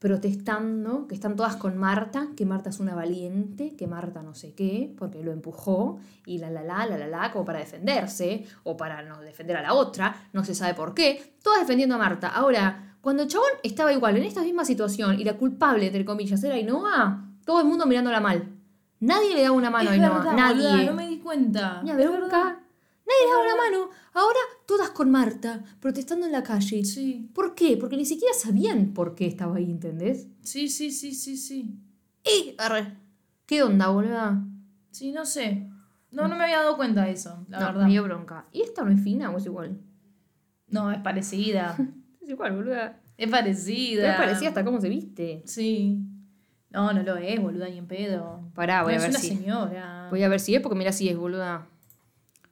protestando, 0.00 1.06
que 1.06 1.14
están 1.14 1.36
todas 1.36 1.56
con 1.56 1.76
Marta, 1.76 2.28
que 2.34 2.46
Marta 2.46 2.70
es 2.70 2.80
una 2.80 2.94
valiente, 2.94 3.76
que 3.76 3.86
Marta 3.86 4.22
no 4.22 4.34
sé 4.34 4.54
qué, 4.54 4.92
porque 4.98 5.22
lo 5.22 5.30
empujó, 5.30 6.00
y 6.24 6.38
la 6.38 6.50
la 6.50 6.62
la, 6.62 6.86
la 6.86 6.96
la 6.96 7.06
la, 7.06 7.30
como 7.30 7.44
para 7.44 7.58
defenderse, 7.58 8.46
o 8.64 8.76
para 8.78 9.02
no 9.02 9.20
defender 9.20 9.58
a 9.58 9.62
la 9.62 9.74
otra, 9.74 10.28
no 10.32 10.42
se 10.42 10.54
sabe 10.54 10.72
por 10.72 10.94
qué, 10.94 11.34
todas 11.42 11.60
defendiendo 11.60 11.94
a 11.96 11.98
Marta. 11.98 12.28
Ahora, 12.28 12.96
cuando 13.02 13.26
chabón 13.26 13.50
estaba 13.62 13.92
igual 13.92 14.16
en 14.16 14.22
esta 14.24 14.40
misma 14.42 14.64
situación, 14.64 15.20
y 15.20 15.24
la 15.24 15.34
culpable, 15.36 15.86
entre 15.86 16.06
comillas, 16.06 16.42
era 16.42 16.54
Ainhoa, 16.54 17.22
todo 17.44 17.60
el 17.60 17.66
mundo 17.66 17.84
mirándola 17.84 18.20
mal. 18.20 18.48
Nadie 19.00 19.34
le 19.34 19.42
daba 19.42 19.54
una 19.54 19.70
mano 19.70 19.90
a 19.90 19.92
Ainhoa, 19.92 20.18
verdad, 20.18 20.32
nadie. 20.34 20.66
boluda, 20.66 20.84
no 20.84 20.94
me 20.94 21.08
di 21.08 21.18
cuenta. 21.18 21.82
Ni 21.82 21.90
Es 21.90 21.96
bronca. 21.96 22.59
Nadie 23.10 23.26
le 23.26 23.32
daba 23.32 23.44
una 23.44 23.56
mano. 23.56 23.90
Ahora 24.12 24.38
todas 24.66 24.90
con 24.90 25.10
Marta, 25.10 25.64
protestando 25.80 26.26
en 26.26 26.32
la 26.32 26.42
calle. 26.42 26.84
Sí, 26.84 27.28
¿Por 27.34 27.54
qué? 27.54 27.76
Porque 27.76 27.96
ni 27.96 28.04
siquiera 28.04 28.32
sabían 28.34 28.92
por 28.94 29.14
qué 29.14 29.26
estaba 29.26 29.56
ahí, 29.56 29.70
¿entendés? 29.70 30.28
sí, 30.42 30.68
sí, 30.68 30.90
sí, 30.90 31.12
sí, 31.14 31.36
sí. 31.36 31.74
¡Eh! 32.24 32.54
Arre. 32.58 32.96
¿Qué 33.46 33.62
onda, 33.62 33.88
boluda? 33.88 34.44
Sí, 34.90 35.12
no 35.12 35.24
sé. 35.24 35.66
No, 36.12 36.28
no 36.28 36.36
me 36.36 36.44
había 36.44 36.58
dado 36.58 36.76
cuenta 36.76 37.04
de 37.04 37.12
eso, 37.12 37.44
la 37.48 37.60
no, 37.60 37.66
verdad. 37.66 37.84
me 37.84 37.90
dio 37.90 38.02
bronca. 38.02 38.46
¿Y 38.52 38.62
esta 38.62 38.82
no 38.84 38.90
es 38.90 39.00
fina 39.02 39.30
o 39.30 39.38
es 39.38 39.46
igual? 39.46 39.80
No, 40.68 40.90
es 40.92 40.98
parecida. 41.00 41.76
Es 42.20 42.28
igual, 42.28 42.54
boluda. 42.54 43.00
es 43.16 43.30
parecida. 43.30 44.02
Pero 44.02 44.12
es 44.12 44.18
parecida 44.18 44.48
hasta 44.50 44.64
cómo 44.64 44.78
se 44.80 44.88
viste. 44.90 45.42
Sí. 45.46 45.98
No, 46.70 46.92
no 46.92 47.02
lo 47.02 47.16
es, 47.16 47.40
boluda, 47.40 47.68
ni 47.68 47.78
en 47.78 47.86
pedo. 47.88 48.50
Pará, 48.54 48.82
voy 48.84 48.92
No, 48.92 48.98
a 48.98 49.02
ver 49.02 49.10
es 49.10 49.16
una 49.16 49.18
si. 49.20 49.28
señora. 49.36 50.06
Voy 50.10 50.22
a 50.22 50.28
ver 50.28 50.38
si 50.38 50.54
es, 50.54 50.60
porque 50.60 50.76
mira 50.78 50.92
si 50.92 51.08
es, 51.08 51.16
boluda. 51.16 51.66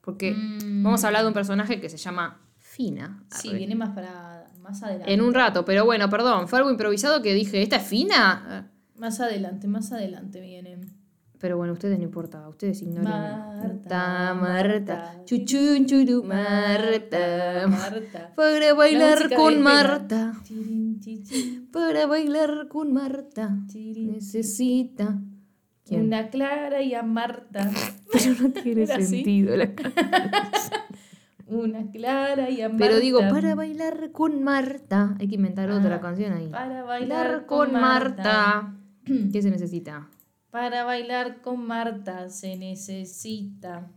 Porque 0.09 0.33
Mm. 0.33 0.83
vamos 0.83 1.05
a 1.05 1.09
hablar 1.09 1.21
de 1.21 1.29
un 1.29 1.35
personaje 1.35 1.83
que 1.83 1.91
se 1.91 1.99
llama 1.99 2.41
Fina. 2.57 3.23
Sí, 3.31 3.49
Arre. 3.51 3.59
viene 3.59 3.75
más 3.75 3.91
para 3.91 4.47
más 4.63 4.83
adelante. 4.83 5.13
En 5.13 5.21
un 5.21 5.35
rato, 5.35 5.67
pero 5.67 5.85
bueno, 5.85 6.09
perdón, 6.09 6.49
fue 6.49 6.59
algo 6.61 6.71
improvisado 6.71 7.21
que 7.21 7.35
dije, 7.35 7.61
¿esta 7.61 7.77
es 7.77 7.83
Fina? 7.87 8.71
Más 8.97 9.21
adelante, 9.21 9.69
más 9.69 9.93
adelante 9.93 10.41
vienen. 10.41 10.95
Pero 11.39 11.59
bueno, 11.59 11.75
ustedes 11.75 11.99
no 11.99 12.05
importa, 12.05 12.49
ustedes 12.49 12.81
ignoren. 12.81 13.05
Marta, 13.05 14.35
Marta, 14.35 14.35
Marta. 14.35 15.23
chuchun, 15.27 15.85
churu, 15.85 16.25
Marta. 16.25 17.67
Marta. 17.69 18.33
Para 18.35 18.73
bailar 18.73 19.35
con 19.35 19.61
Marta. 19.63 20.33
Para 21.71 22.07
bailar 22.07 22.67
con 22.69 22.93
Marta. 22.95 23.55
Necesita. 23.75 25.21
¿Quién? 25.89 26.03
Una 26.07 26.29
Clara 26.29 26.83
y 26.83 26.95
a 26.95 27.03
Marta. 27.03 27.71
Pero 28.13 28.35
no 28.43 28.51
tiene 28.51 28.83
¿Era 28.83 28.97
así? 28.97 29.07
sentido. 29.07 29.57
la- 29.57 29.71
Una 31.47 31.91
Clara 31.91 32.51
y 32.51 32.61
a 32.61 32.69
Marta. 32.69 32.85
Pero 32.85 33.01
digo, 33.01 33.21
para 33.21 33.55
bailar 33.55 34.11
con 34.13 34.43
Marta. 34.43 35.17
Hay 35.19 35.29
que 35.29 35.37
inventar 35.37 35.71
otra 35.71 35.97
Ah, 35.97 36.01
canción 36.01 36.33
ahí. 36.35 36.49
Para 36.49 36.83
Bailar 36.83 37.47
con 37.47 37.73
Marta. 37.73 38.75
¿Qué 39.33 39.41
se 39.43 39.51
necesita? 39.51 40.09
Para 40.51 40.85
bailar 40.85 41.41
con 41.41 41.67
Marta 41.67 42.29
se 42.31 42.57
necesita 42.57 43.91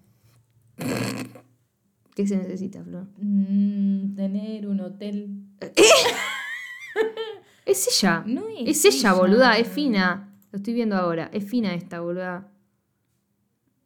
¿Qué 2.16 2.28
se 2.28 2.38
necesita, 2.38 2.84
Flor? 2.84 3.08
mm, 3.18 4.16
tener 4.16 4.68
un 4.68 4.80
hotel. 4.82 5.30
Es 7.66 7.88
ella. 8.02 8.24
No 8.26 8.44
es 8.50 8.84
Es 8.86 8.96
ella, 8.96 9.10
ella. 9.12 9.14
boluda. 9.20 9.58
Es 9.58 9.68
fina. 9.68 10.31
Lo 10.52 10.58
estoy 10.58 10.74
viendo 10.74 10.96
ahora. 10.96 11.30
Es 11.34 11.46
fina 11.46 11.74
esta, 11.74 12.00
boluda. 12.02 12.48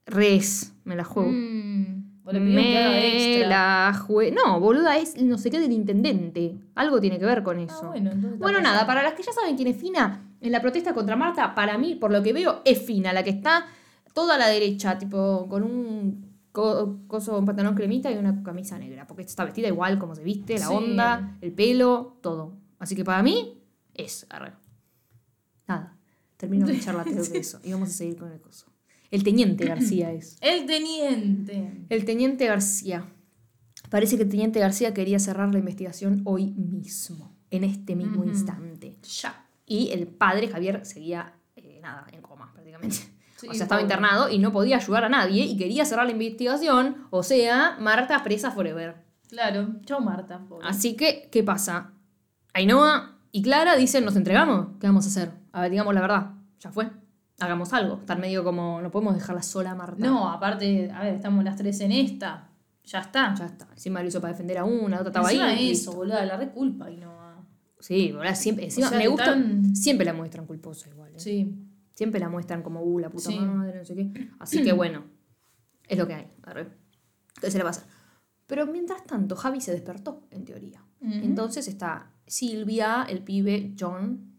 Res. 0.06 0.74
Me 0.84 0.96
la 0.96 1.04
juego. 1.04 1.30
Mm, 1.32 2.06
Me 2.32 3.46
la 3.48 3.94
juego. 4.06 4.36
No, 4.36 4.60
boluda, 4.60 4.98
es 4.98 5.22
no 5.22 5.38
sé 5.38 5.50
qué 5.50 5.60
del 5.60 5.72
intendente. 5.72 6.58
Algo 6.76 7.00
tiene 7.00 7.20
que 7.20 7.26
ver 7.26 7.44
con 7.44 7.60
eso. 7.60 7.82
Ah, 7.86 7.88
bueno, 7.90 8.12
está 8.12 8.28
Bueno, 8.38 8.60
nada, 8.62 8.74
pasando. 8.82 8.88
para 8.88 9.04
las 9.04 9.14
que 9.14 9.24
ya 9.24 9.32
saben 9.32 9.56
quién 9.56 9.68
es 9.68 9.78
Fina, 9.78 10.22
en 10.42 10.52
la 10.52 10.62
protesta 10.62 10.94
contra 10.94 11.16
Marta, 11.16 11.54
para 11.56 11.78
mí, 11.78 11.96
por 11.96 12.12
lo 12.12 12.22
que 12.22 12.34
veo, 12.34 12.62
es 12.66 12.82
Fina, 12.82 13.14
la 13.14 13.24
que 13.24 13.30
está 13.32 13.66
toda 14.14 14.36
a 14.36 14.38
la 14.38 14.48
derecha, 14.48 14.98
tipo, 14.98 15.48
con 15.50 15.64
un 15.64 16.34
co- 16.52 17.00
coso, 17.08 17.38
un 17.38 17.46
pantalón 17.46 17.76
cremita 17.76 18.12
y 18.12 18.18
una 18.18 18.42
camisa 18.44 18.78
negra, 18.78 19.06
porque 19.08 19.24
está 19.24 19.44
vestida 19.44 19.68
igual 19.68 19.98
como 20.00 20.16
se 20.16 20.24
viste, 20.24 20.58
la 20.60 20.68
Sí. 20.68 20.74
onda, 20.74 21.38
el 21.42 21.52
pelo, 21.52 22.18
todo. 22.22 22.54
Así 22.80 22.96
que 22.96 23.04
para 23.04 23.22
mí, 23.24 23.60
es. 23.94 24.28
Nada, 25.68 25.95
termino 26.38 26.68
mi 26.68 26.80
charla 26.80 27.04
de 27.04 27.12
eso 27.40 27.60
y 27.64 27.72
vamos 27.72 27.90
a 27.90 27.94
seguir 27.94 28.18
con 28.18 28.32
el 28.32 28.40
coso. 28.40 28.68
El 29.12 29.24
teniente 29.24 29.66
García 29.66 30.12
es. 30.12 30.38
El 30.42 30.66
teniente. 30.66 31.86
El 31.90 32.06
teniente 32.06 32.48
García. 32.48 33.06
Parece 33.90 34.18
que 34.18 34.24
el 34.24 34.30
teniente 34.30 34.60
García 34.60 34.94
quería 34.94 35.20
cerrar 35.20 35.54
la 35.54 35.60
investigación 35.60 36.22
hoy 36.26 36.52
mismo, 36.52 37.36
en 37.52 37.64
este 37.64 37.96
mismo 37.96 38.24
instante. 38.26 38.98
Ya. 39.22 39.48
Y 39.66 39.92
el 39.92 40.08
padre 40.08 40.48
Javier 40.48 40.86
seguía, 40.86 41.36
eh, 41.56 41.80
nada, 41.82 42.08
en 42.12 42.22
coma 42.22 42.52
prácticamente. 42.54 42.98
Sí, 43.38 43.50
o 43.50 43.54
sea, 43.54 43.64
estaba 43.64 43.82
internado 43.82 44.30
y 44.30 44.40
no 44.40 44.54
podía 44.54 44.78
ayudar 44.78 45.04
a 45.04 45.10
nadie 45.10 45.44
y 45.44 45.58
quería 45.58 45.84
cerrar 45.84 46.06
la 46.06 46.14
investigación. 46.14 47.06
O 47.10 47.22
sea, 47.22 47.76
Marta 47.82 48.24
presa 48.24 48.50
forever. 48.50 48.96
Claro. 49.28 49.76
Chau, 49.84 50.00
Marta. 50.00 50.40
pobre. 50.48 50.66
Así 50.66 50.96
que, 50.96 51.28
¿qué 51.30 51.44
pasa? 51.44 51.92
Ainhoa 52.54 53.20
y 53.34 53.42
Clara 53.42 53.76
dicen, 53.76 54.06
¿nos 54.06 54.16
entregamos? 54.16 54.68
¿Qué 54.80 54.88
vamos 54.88 55.04
a 55.04 55.10
hacer? 55.10 55.34
A 55.56 55.62
ver, 55.62 55.72
digamos 55.72 55.94
la 55.94 56.02
verdad. 56.02 56.32
Ya 56.60 56.72
fue. 56.72 56.90
Hagamos 57.40 57.72
algo. 57.74 57.96
Estar 58.00 58.20
medio 58.20 58.44
como, 58.44 58.82
no 58.82 58.92
podemos 58.92 59.14
dejarla 59.16 59.42
sola 59.42 59.72
a 59.72 59.76
Marta. 59.76 60.06
No, 60.06 60.30
aparte, 60.30 60.92
a 60.92 61.04
ver, 61.04 61.16
estamos 61.16 61.44
las 61.44 61.56
tres 61.56 61.80
en 61.82 61.92
esta. 61.92 62.50
Ya 62.84 63.00
está. 63.00 63.34
Ya 63.36 63.46
está. 63.46 63.68
Encima 63.72 64.02
lo 64.02 64.08
hizo 64.08 64.20
para 64.22 64.34
defender 64.34 64.58
a 64.58 64.64
una, 64.66 64.98
la 64.98 65.02
otra 65.02 65.10
estaba 65.10 65.30
Encima 65.30 65.48
ahí. 65.48 65.72
eso, 65.72 65.94
boluda, 65.94 66.26
la 66.26 66.38
reculpa 66.38 66.90
y 66.92 66.98
no. 66.98 67.14
Sí, 67.80 68.12
boludo, 68.12 68.36
siempre, 68.36 68.66
encima, 68.66 68.88
O 68.88 68.90
sea, 68.90 68.98
me 68.98 69.04
que 69.06 69.10
gusta, 69.10 69.26
tan- 69.26 69.76
siempre 69.76 70.06
la 70.06 70.14
muestran 70.14 70.46
culposa 70.46 70.90
igual. 70.90 71.16
¿eh? 71.16 71.20
Sí. 71.20 71.56
Siempre 71.94 72.20
la 72.20 72.30
muestran 72.30 72.62
como, 72.62 72.82
uh, 72.82 73.00
la 73.00 73.10
puta 73.10 73.30
Sí. 73.30 73.40
madre, 73.40 73.80
no 73.80 73.86
sé 73.86 73.96
qué. 73.96 74.30
Así 74.40 74.62
que 74.64 74.74
bueno, 74.74 75.04
es 75.88 75.98
lo 75.98 76.06
que 76.08 76.14
hay. 76.16 76.28
¿Qué 77.42 77.50
se 77.52 77.58
le 77.58 77.64
pasa? 77.64 77.86
Pero 78.48 78.68
mientras 78.68 79.04
tanto, 79.06 79.36
Javi 79.36 79.62
se 79.62 79.72
despertó, 79.72 80.28
en 80.32 80.46
teoría. 80.46 80.84
Ujú. 81.02 81.14
Entonces 81.14 81.68
está 81.68 82.12
Silvia, 82.28 83.06
el 83.10 83.24
pibe, 83.24 83.74
John 83.80 84.35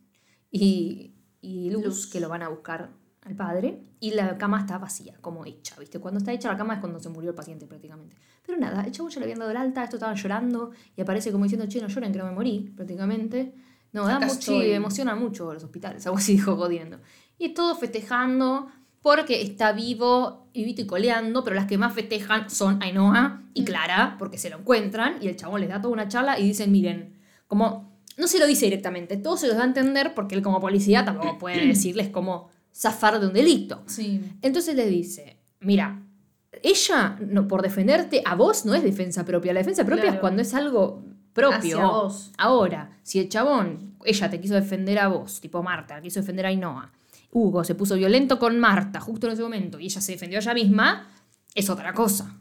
y, 0.56 1.14
y 1.40 1.70
Luz, 1.70 1.84
Luz. 1.84 2.06
que 2.06 2.20
lo 2.20 2.28
van 2.28 2.42
a 2.42 2.48
buscar 2.48 2.90
al 3.26 3.34
padre. 3.34 3.82
Y 3.98 4.12
la 4.12 4.36
cama 4.38 4.60
está 4.60 4.78
vacía, 4.78 5.16
como 5.20 5.44
hecha, 5.44 5.74
¿viste? 5.78 5.98
Cuando 5.98 6.18
está 6.18 6.32
hecha 6.32 6.50
la 6.50 6.56
cama 6.56 6.74
es 6.74 6.80
cuando 6.80 7.00
se 7.00 7.08
murió 7.08 7.30
el 7.30 7.36
paciente 7.36 7.66
prácticamente. 7.66 8.16
Pero 8.44 8.58
nada, 8.58 8.82
el 8.82 8.92
chavo 8.92 9.08
ya 9.08 9.18
le 9.20 9.24
habían 9.24 9.38
dado 9.38 9.50
el 9.50 9.56
alta, 9.56 9.84
estos 9.84 9.98
estaban 9.98 10.16
llorando 10.16 10.70
y 10.96 11.00
aparece 11.00 11.32
como 11.32 11.44
diciendo, 11.44 11.66
che, 11.66 11.80
no 11.80 11.88
lloren 11.88 12.12
que 12.12 12.18
no 12.18 12.26
me 12.26 12.32
morí, 12.32 12.72
prácticamente. 12.76 13.54
No, 13.92 14.06
da 14.06 14.20
mucho, 14.20 14.32
estoy. 14.32 14.72
emociona 14.72 15.14
mucho 15.14 15.52
los 15.52 15.64
hospitales, 15.64 16.06
algo 16.06 16.18
así 16.18 16.32
dijo 16.36 16.56
jodiendo. 16.56 16.98
Y 17.38 17.54
todos 17.54 17.78
festejando 17.78 18.68
porque 19.00 19.40
está 19.40 19.72
vivo, 19.72 20.48
vivito 20.52 20.82
y 20.82 20.86
coleando, 20.86 21.44
pero 21.44 21.56
las 21.56 21.66
que 21.66 21.78
más 21.78 21.94
festejan 21.94 22.50
son 22.50 22.82
Ainhoa 22.82 23.42
y 23.54 23.64
Clara, 23.64 24.16
porque 24.18 24.36
se 24.36 24.50
lo 24.50 24.58
encuentran 24.58 25.18
y 25.22 25.28
el 25.28 25.36
chabón 25.36 25.60
les 25.60 25.70
da 25.70 25.80
toda 25.80 25.94
una 25.94 26.08
charla 26.08 26.38
y 26.38 26.44
dicen, 26.44 26.72
miren, 26.72 27.16
como, 27.46 27.85
no 28.16 28.26
se 28.26 28.38
lo 28.38 28.46
dice 28.46 28.66
directamente, 28.66 29.16
todo 29.16 29.36
se 29.36 29.46
los 29.46 29.56
da 29.56 29.62
a 29.62 29.66
entender 29.66 30.14
porque 30.14 30.34
él 30.34 30.42
como 30.42 30.60
policía 30.60 31.04
tampoco 31.04 31.38
puede 31.38 31.66
decirles 31.66 32.08
cómo 32.08 32.48
zafar 32.74 33.20
de 33.20 33.26
un 33.26 33.32
delito. 33.32 33.82
Sí. 33.86 34.20
Entonces 34.42 34.74
le 34.74 34.86
dice, 34.86 35.38
mira, 35.60 36.02
ella 36.62 37.18
no, 37.20 37.46
por 37.46 37.62
defenderte 37.62 38.22
a 38.24 38.34
vos 38.34 38.64
no 38.64 38.74
es 38.74 38.82
defensa 38.82 39.24
propia, 39.24 39.52
la 39.52 39.60
defensa 39.60 39.84
propia 39.84 40.10
es 40.10 40.18
cuando 40.20 40.42
es 40.42 40.54
algo 40.54 41.04
propio. 41.32 41.56
Hacia 41.58 41.86
vos. 41.86 42.32
Ahora, 42.38 42.98
si 43.02 43.18
el 43.18 43.28
chabón, 43.28 43.96
ella 44.04 44.30
te 44.30 44.40
quiso 44.40 44.54
defender 44.54 44.98
a 44.98 45.08
vos, 45.08 45.40
tipo 45.40 45.62
Marta, 45.62 46.00
quiso 46.00 46.20
defender 46.20 46.46
a 46.46 46.48
Ainhoa, 46.48 46.92
Hugo 47.32 47.64
se 47.64 47.74
puso 47.74 47.96
violento 47.96 48.38
con 48.38 48.58
Marta 48.58 49.00
justo 49.00 49.26
en 49.26 49.34
ese 49.34 49.42
momento 49.42 49.78
y 49.78 49.86
ella 49.86 50.00
se 50.00 50.12
defendió 50.12 50.38
a 50.38 50.42
ella 50.42 50.54
misma, 50.54 51.08
es 51.54 51.68
otra 51.68 51.92
cosa. 51.92 52.34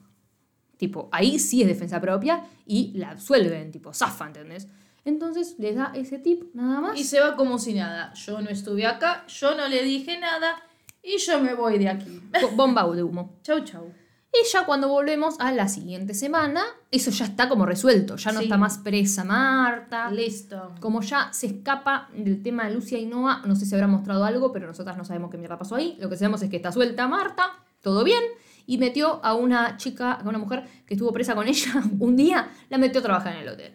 Tipo, 0.77 1.09
ahí 1.11 1.39
sí 1.39 1.61
es 1.61 1.67
defensa 1.67 1.99
propia 2.01 2.43
y 2.65 2.93
la 2.95 3.11
absuelven, 3.11 3.71
tipo, 3.71 3.93
zafa, 3.93 4.27
¿entendés? 4.27 4.67
Entonces 5.05 5.55
les 5.59 5.75
da 5.75 5.91
ese 5.95 6.17
tip 6.19 6.53
nada 6.53 6.81
más. 6.81 6.99
Y 6.99 7.03
se 7.03 7.19
va 7.19 7.35
como 7.35 7.57
si 7.59 7.73
nada. 7.73 8.13
Yo 8.15 8.41
no 8.41 8.49
estuve 8.49 8.85
acá, 8.85 9.25
yo 9.27 9.55
no 9.55 9.67
le 9.67 9.83
dije 9.83 10.19
nada 10.19 10.55
y 11.03 11.17
yo 11.19 11.39
me 11.39 11.53
voy 11.53 11.77
de 11.77 11.89
aquí. 11.89 12.21
Bo- 12.41 12.51
Bomba 12.55 12.87
de 12.95 13.03
humo. 13.03 13.37
Chau, 13.43 13.63
chau. 13.63 13.93
Y 14.33 14.45
ya 14.51 14.65
cuando 14.65 14.89
volvemos 14.89 15.35
a 15.39 15.53
la 15.53 15.69
siguiente 15.69 16.13
semana, 16.13 16.61
eso 16.91 17.09
ya 17.11 17.23
está 17.23 17.47
como 17.47 17.65
resuelto, 17.65 18.17
ya 18.17 18.33
no 18.33 18.39
Sí. 18.39 18.45
está 18.45 18.57
más 18.57 18.79
presa 18.79 19.23
Marta. 19.23 20.11
Listo. 20.11 20.73
Como 20.81 21.01
ya 21.01 21.31
se 21.31 21.47
escapa 21.47 22.09
del 22.13 22.43
tema 22.43 22.65
de 22.67 22.73
Lucia 22.73 22.97
y 22.99 23.05
Noah, 23.05 23.43
no 23.45 23.55
sé 23.55 23.65
si 23.65 23.73
habrá 23.75 23.87
mostrado 23.87 24.25
algo, 24.25 24.51
pero 24.51 24.67
nosotras 24.67 24.97
no 24.97 25.05
sabemos 25.05 25.31
qué 25.31 25.37
mierda 25.37 25.57
pasó 25.57 25.75
ahí. 25.75 25.95
Lo 26.01 26.09
que 26.09 26.17
sabemos 26.17 26.41
es 26.41 26.49
que 26.49 26.57
está 26.57 26.73
suelta 26.73 27.07
Marta, 27.07 27.45
todo 27.81 28.03
bien, 28.03 28.21
y 28.65 28.77
metió 28.77 29.23
a 29.23 29.35
una 29.35 29.77
chica, 29.77 30.13
a 30.13 30.27
una 30.27 30.37
mujer 30.39 30.65
que 30.85 30.95
estuvo 30.95 31.13
presa 31.13 31.33
con 31.33 31.47
ella 31.47 31.71
un 31.99 32.17
día, 32.17 32.49
la 32.69 32.77
metió 32.77 32.99
a 32.99 33.03
trabajar 33.03 33.35
en 33.35 33.43
el 33.43 33.47
hotel. 33.49 33.73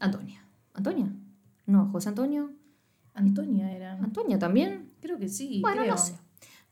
Antonia. 0.00 0.43
¿Antonia? 0.74 1.12
No, 1.66 1.88
José 1.90 2.10
Antonio. 2.10 2.52
Antonia 3.14 3.72
era. 3.72 3.92
¿Antonia 3.92 4.38
también? 4.38 4.92
Creo 5.00 5.18
que 5.18 5.28
sí. 5.28 5.60
Bueno, 5.62 5.82
creo. 5.82 5.92
no 5.92 5.98
sé. 5.98 6.14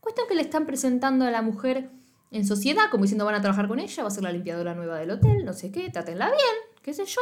Cuestión 0.01 0.27
que 0.29 0.35
le 0.35 0.43
están 0.43 0.67
presentando 0.67 1.25
a 1.25 1.31
la 1.31 1.43
mujer 1.43 1.91
en 2.33 2.47
sociedad, 2.47 2.85
como 2.91 3.05
diciendo 3.05 3.25
van 3.25 3.37
a 3.37 3.41
trabajar 3.41 3.69
con 3.69 3.79
ella, 3.79 4.03
va 4.03 4.09
a 4.09 4.11
ser 4.11 4.25
la 4.25 4.33
limpiadora 4.33 4.75
nueva 4.75 4.99
del 4.99 5.11
hotel, 5.11 5.45
no 5.45 5.53
sé 5.53 5.71
qué, 5.71 5.91
trátenla 5.91 6.27
bien, 6.27 6.81
qué 6.83 6.93
sé 6.93 7.05
yo. 7.05 7.21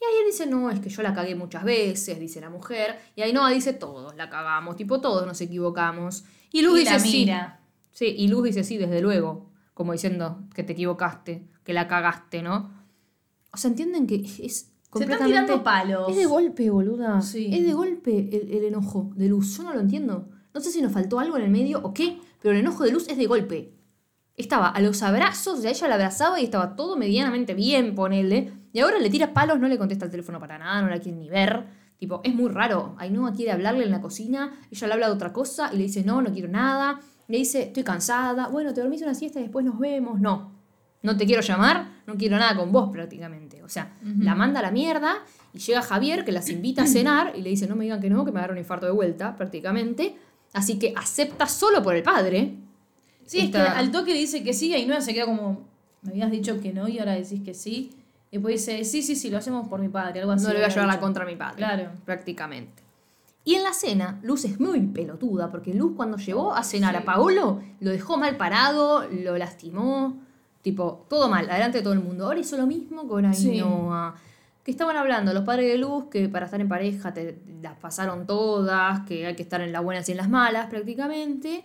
Y 0.00 0.04
ahí 0.04 0.20
él 0.20 0.26
dice, 0.26 0.46
no, 0.46 0.70
es 0.70 0.80
que 0.80 0.88
yo 0.88 1.02
la 1.02 1.14
cagué 1.14 1.34
muchas 1.34 1.64
veces, 1.64 2.18
dice 2.20 2.40
la 2.40 2.50
mujer. 2.50 2.98
Y 3.16 3.22
ahí 3.22 3.32
no, 3.32 3.46
dice, 3.48 3.72
todos 3.72 4.14
la 4.14 4.30
cagamos, 4.30 4.76
tipo, 4.76 5.00
todos 5.00 5.26
nos 5.26 5.40
equivocamos. 5.40 6.24
Y 6.52 6.62
Luz 6.62 6.76
Y 6.76 6.80
dice, 6.80 6.92
la 6.92 7.00
sí. 7.00 7.30
Sí, 7.90 8.14
y 8.16 8.28
Luz 8.28 8.44
dice, 8.44 8.62
sí, 8.62 8.76
desde 8.76 9.00
luego, 9.00 9.50
como 9.74 9.92
diciendo 9.92 10.44
que 10.54 10.62
te 10.62 10.74
equivocaste, 10.74 11.48
que 11.64 11.72
la 11.72 11.88
cagaste, 11.88 12.42
¿no? 12.42 12.70
O 13.52 13.56
sea, 13.56 13.70
entienden 13.70 14.06
que 14.06 14.16
es 14.16 14.70
Se 14.98 15.04
están 15.04 15.26
tirando 15.26 15.62
palos. 15.62 16.08
Es 16.10 16.16
de 16.16 16.26
golpe, 16.26 16.70
boluda. 16.70 17.20
Sí. 17.22 17.50
Es 17.52 17.64
de 17.64 17.72
golpe 17.72 18.28
el, 18.32 18.50
el 18.52 18.64
enojo 18.64 19.10
de 19.14 19.28
Luz. 19.28 19.56
Yo 19.56 19.64
no 19.64 19.74
lo 19.74 19.80
entiendo. 19.80 20.28
No 20.54 20.60
sé 20.60 20.70
si 20.70 20.80
nos 20.80 20.92
faltó 20.92 21.20
algo 21.20 21.36
en 21.36 21.44
el 21.44 21.50
medio 21.50 21.80
o 21.82 21.92
qué, 21.92 22.18
pero 22.40 22.54
el 22.54 22.60
enojo 22.60 22.84
de 22.84 22.92
Luz 22.92 23.08
es 23.08 23.18
de 23.18 23.26
golpe. 23.26 23.74
Estaba 24.36 24.68
a 24.68 24.80
los 24.80 25.02
abrazos, 25.02 25.60
sea, 25.60 25.70
ella 25.70 25.88
la 25.88 25.94
abrazaba 25.96 26.40
y 26.40 26.44
estaba 26.44 26.76
todo 26.76 26.96
medianamente 26.96 27.54
bien, 27.54 27.94
ponele. 27.94 28.52
Y 28.72 28.80
ahora 28.80 28.98
le 28.98 29.10
tira 29.10 29.32
palos, 29.34 29.58
no 29.58 29.68
le 29.68 29.78
contesta 29.78 30.04
el 30.06 30.10
teléfono 30.10 30.40
para 30.40 30.58
nada, 30.58 30.82
no 30.82 30.88
la 30.88 30.98
quiere 30.98 31.18
ni 31.18 31.28
ver. 31.28 31.66
Tipo, 31.98 32.20
es 32.24 32.34
muy 32.34 32.50
raro. 32.50 32.94
Ainhoa 32.98 33.32
quiere 33.32 33.52
hablarle 33.52 33.84
en 33.84 33.90
la 33.90 34.00
cocina, 34.00 34.52
ella 34.70 34.86
le 34.86 34.92
habla 34.92 35.06
de 35.08 35.12
otra 35.12 35.32
cosa 35.32 35.70
y 35.72 35.76
le 35.76 35.82
dice, 35.84 36.04
no, 36.04 36.20
no 36.22 36.32
quiero 36.32 36.48
nada. 36.48 37.00
Le 37.28 37.38
dice, 37.38 37.62
estoy 37.64 37.82
cansada, 37.82 38.48
bueno, 38.48 38.72
te 38.72 38.80
dormís 38.80 39.02
una 39.02 39.14
siesta 39.14 39.40
y 39.40 39.42
después 39.42 39.64
nos 39.64 39.78
vemos. 39.78 40.20
No, 40.20 40.52
no 41.02 41.16
te 41.16 41.26
quiero 41.26 41.42
llamar, 41.42 41.88
no 42.06 42.14
quiero 42.16 42.36
nada 42.38 42.56
con 42.56 42.72
vos 42.72 42.90
prácticamente. 42.90 43.62
O 43.62 43.68
sea, 43.68 43.96
la 44.02 44.34
manda 44.34 44.60
a 44.60 44.62
la 44.62 44.70
mierda 44.70 45.16
y 45.52 45.58
llega 45.58 45.82
Javier 45.82 46.24
que 46.24 46.32
las 46.32 46.48
invita 46.50 46.82
a 46.82 46.86
cenar 46.86 47.32
y 47.36 47.42
le 47.42 47.50
dice, 47.50 47.66
no 47.66 47.76
me 47.76 47.84
digan 47.84 48.00
que 48.00 48.10
no, 48.10 48.24
que 48.24 48.32
me 48.32 48.38
agarra 48.38 48.52
un 48.52 48.58
infarto 48.58 48.86
de 48.86 48.92
vuelta 48.92 49.36
prácticamente. 49.36 50.16
Así 50.52 50.78
que 50.78 50.92
acepta 50.96 51.46
solo 51.46 51.82
por 51.82 51.94
el 51.94 52.02
padre. 52.02 52.54
Sí, 53.26 53.40
es 53.40 53.50
que 53.50 53.58
al 53.58 53.90
toque 53.90 54.14
dice 54.14 54.42
que 54.44 54.52
sí, 54.52 54.74
y 54.74 54.86
no 54.86 55.00
se 55.00 55.12
queda 55.12 55.26
como, 55.26 55.66
me 56.02 56.10
habías 56.12 56.30
dicho 56.30 56.60
que 56.60 56.72
no 56.72 56.88
y 56.88 56.98
ahora 56.98 57.12
decís 57.14 57.40
que 57.44 57.54
sí. 57.54 57.92
Y 58.30 58.36
después 58.38 58.54
dice, 58.66 58.84
sí, 58.84 59.02
sí, 59.02 59.14
sí, 59.16 59.30
lo 59.30 59.38
hacemos 59.38 59.68
por 59.68 59.80
mi 59.80 59.88
padre, 59.88 60.20
algo 60.20 60.32
así. 60.32 60.44
no 60.44 60.50
le 60.52 60.56
voy 60.56 60.64
a 60.64 60.68
llevar 60.68 60.86
la 60.88 61.00
contra 61.00 61.24
a 61.24 61.26
mi 61.26 61.36
padre. 61.36 61.56
Claro. 61.56 61.90
Prácticamente. 62.04 62.82
Y 63.44 63.54
en 63.54 63.62
la 63.62 63.72
cena, 63.72 64.18
Luz 64.22 64.44
es 64.44 64.58
muy 64.58 64.80
pelotuda, 64.80 65.50
porque 65.50 65.72
Luz 65.72 65.92
cuando 65.96 66.16
llevó 66.16 66.52
a 66.54 66.64
cenar 66.64 66.94
Sí. 66.96 67.02
a 67.02 67.04
Paolo, 67.04 67.60
lo 67.80 67.90
dejó 67.90 68.16
mal 68.16 68.36
parado, 68.36 69.06
lo 69.08 69.36
lastimó, 69.38 70.16
tipo, 70.66 71.06
todo 71.08 71.28
mal, 71.28 71.48
adelante 71.48 71.78
de 71.78 71.84
todo 71.84 71.92
el 71.92 72.00
mundo. 72.00 72.24
Ahora 72.24 72.40
hizo 72.40 72.56
lo 72.56 72.66
mismo 72.66 73.06
con 73.06 73.32
Sí. 73.32 73.50
Ainhoa. 73.50 74.16
Que 74.64 74.72
estaban 74.72 74.96
hablando 74.96 75.32
los 75.32 75.44
padres 75.44 75.70
de 75.70 75.78
Luz, 75.78 76.06
que 76.10 76.28
para 76.28 76.46
estar 76.46 76.60
en 76.60 76.68
pareja 76.68 77.14
te 77.14 77.40
las 77.62 77.78
pasaron 77.78 78.26
todas, 78.26 79.06
que 79.06 79.26
hay 79.28 79.36
que 79.36 79.44
estar 79.44 79.60
en 79.60 79.70
las 79.70 79.84
buenas 79.84 80.08
y 80.08 80.10
en 80.10 80.18
las 80.18 80.28
malas 80.28 80.66
prácticamente. 80.66 81.64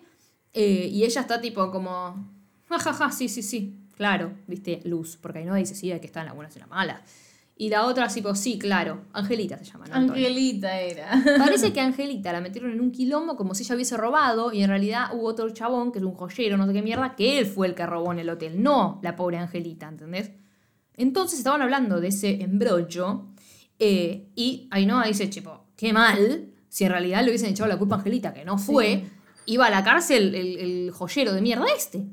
Eh, 0.54 0.88
y 0.92 1.04
ella 1.04 1.22
está 1.22 1.42
tipo 1.42 1.72
como, 1.72 2.30
jajaja, 2.70 3.10
sí, 3.12 3.28
sí, 3.28 3.42
sí, 3.42 3.76
claro, 3.98 4.34
viste, 4.46 4.82
Luz, 4.86 5.18
porque 5.20 5.40
Ainhoa 5.40 5.56
dice, 5.56 5.74
sí, 5.74 5.92
hay 5.92 6.00
que 6.00 6.06
estar 6.06 6.22
en 6.22 6.28
las 6.28 6.36
buenas 6.36 6.56
y 6.56 6.60
en 6.60 6.62
las 6.62 6.70
malas. 6.70 7.02
Y 7.62 7.70
la 7.70 7.86
otra, 7.86 8.08
tipo, 8.08 8.34
sí, 8.34 8.58
claro, 8.58 9.04
Angelita 9.14 9.56
se 9.56 9.66
llama. 9.66 9.86
no. 9.86 9.94
Angelita 9.94 10.80
era. 10.80 11.12
Parece 11.38 11.72
que 11.72 11.80
Angelita 11.80 12.34
la 12.34 12.42
metieron 12.42 12.72
en 12.72 12.82
un 12.82 12.90
quilombo 12.90 13.36
como 13.36 13.54
si 13.54 13.62
ella 13.62 13.76
hubiese 13.76 13.98
robado 13.98 14.52
y 14.52 14.64
en 14.64 14.70
realidad 14.70 15.10
hubo 15.14 15.28
otro 15.28 15.48
chabón 15.52 15.92
que 15.92 16.00
es 16.00 16.04
un 16.04 16.16
joyero, 16.16 16.58
no 16.58 16.66
sé 16.66 16.74
qué 16.74 16.82
mierda, 16.82 17.16
que 17.16 17.38
él 17.38 17.46
fue 17.46 17.68
el 17.68 17.76
que 17.76 17.86
robó 17.86 18.12
en 18.14 18.18
el 18.18 18.32
hotel, 18.32 18.64
no 18.64 19.00
la 19.04 19.16
pobre 19.16 19.38
Angelita, 19.38 19.88
¿entendés? 19.88 20.32
Entonces 20.96 21.38
estaban 21.38 21.62
hablando 21.62 22.02
de 22.02 22.08
ese 22.08 22.42
embrollo 22.42 23.28
eh, 23.78 24.32
y 24.34 24.68
Ainhoa 24.72 25.06
dice, 25.06 25.28
tipo, 25.28 25.66
qué 25.76 25.94
mal, 25.94 26.48
si 26.68 26.86
en 26.86 26.90
realidad 26.90 27.22
le 27.22 27.28
hubiesen 27.28 27.52
echado 27.52 27.70
la 27.70 27.78
culpa 27.78 27.94
a 27.94 27.98
Angelita, 28.00 28.34
que 28.34 28.44
no 28.44 28.58
fue, 28.58 29.04
iba 29.46 29.68
a 29.68 29.70
la 29.70 29.84
cárcel 29.84 30.34
el, 30.34 30.58
el 30.58 30.92
joyero 30.92 31.32
de 31.32 31.42
mierda 31.42 31.66
este. 31.78 32.08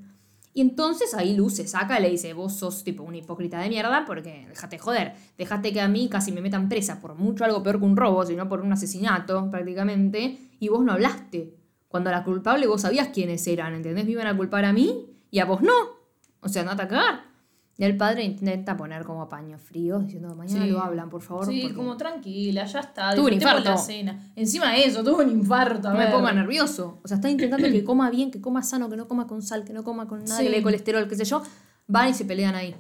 Y 0.59 0.61
entonces 0.61 1.15
ahí 1.15 1.37
Luz 1.37 1.55
se 1.55 1.69
saca 1.69 2.01
y 2.01 2.03
le 2.03 2.11
dice, 2.11 2.33
vos 2.33 2.53
sos 2.53 2.83
tipo 2.83 3.05
un 3.05 3.15
hipócrita 3.15 3.61
de 3.61 3.69
mierda 3.69 4.05
porque 4.05 4.45
déjate 4.49 4.77
joder, 4.77 5.15
déjate 5.39 5.73
que 5.73 5.81
a 5.81 5.87
mí 5.87 6.09
casi 6.09 6.33
me 6.33 6.41
metan 6.41 6.69
presa 6.69 7.01
por 7.01 7.15
mucho 7.15 7.45
algo 7.45 7.63
peor 7.63 7.79
que 7.79 7.85
un 7.85 7.97
robo, 7.97 8.27
sino 8.27 8.49
por 8.49 8.63
un 8.63 8.73
asesinato 8.73 9.49
prácticamente, 9.53 10.51
y 10.59 10.67
vos 10.67 10.85
no 10.85 10.91
hablaste. 10.91 11.55
Cuando 11.87 12.11
la 12.11 12.25
culpable 12.25 12.67
vos 12.67 12.81
sabías 12.81 13.11
quiénes 13.15 13.47
eran, 13.47 13.73
¿entendés? 13.73 14.05
Me 14.05 14.11
iban 14.11 14.27
a 14.27 14.37
culpar 14.37 14.65
a 14.65 14.73
mí 14.73 15.07
y 15.31 15.39
a 15.39 15.45
vos 15.45 15.61
no. 15.63 15.73
O 16.41 16.49
sea, 16.49 16.65
no 16.65 16.73
atacar. 16.73 17.28
Y 17.81 17.85
el 17.85 17.97
padre 17.97 18.25
intenta 18.25 18.77
poner 18.77 19.05
como 19.05 19.29
paños 19.29 19.63
fríos, 19.63 20.05
diciendo, 20.05 20.35
mañana 20.35 20.65
Sí. 20.65 20.71
lo 20.71 20.83
hablan, 20.83 21.09
por 21.09 21.23
favor. 21.23 21.47
Sí, 21.47 21.61
porque 21.63 21.77
como 21.77 21.97
tranquila, 21.97 22.65
ya 22.67 22.81
está. 22.81 23.15
Tuvo 23.15 23.29
un 23.29 23.35
infarto. 23.35 23.71
la 23.71 23.77
cena. 23.77 24.33
Encima 24.35 24.73
de 24.73 24.85
eso, 24.85 25.05
tuvo 25.05 25.19
un 25.23 25.31
infarto. 25.31 25.89
a 25.89 25.93
no 25.93 25.99
me 25.99 26.09
ponga 26.09 26.33
nervioso. 26.33 26.99
O 27.05 27.07
sea, 27.09 27.15
está 27.19 27.31
intentando 27.31 27.69
que 27.69 27.85
coma 27.85 28.11
bien, 28.11 28.33
que 28.33 28.41
coma 28.41 28.65
sano, 28.65 28.91
que 28.91 28.97
no 28.97 29.07
coma 29.07 29.29
con 29.29 29.43
sal, 29.43 29.63
que 29.65 29.73
no 29.73 29.85
coma 29.85 30.09
con 30.09 30.25
nada, 30.25 30.39
Sí. 30.39 30.43
que 30.45 30.51
le 30.51 30.57
dé 30.57 30.63
colesterol, 30.65 31.07
qué 31.09 31.15
sé 31.15 31.25
yo. 31.25 31.41
Van 31.87 32.09
y 32.09 32.15
se 32.15 32.25
pelean 32.25 32.57
ahí. 32.57 32.75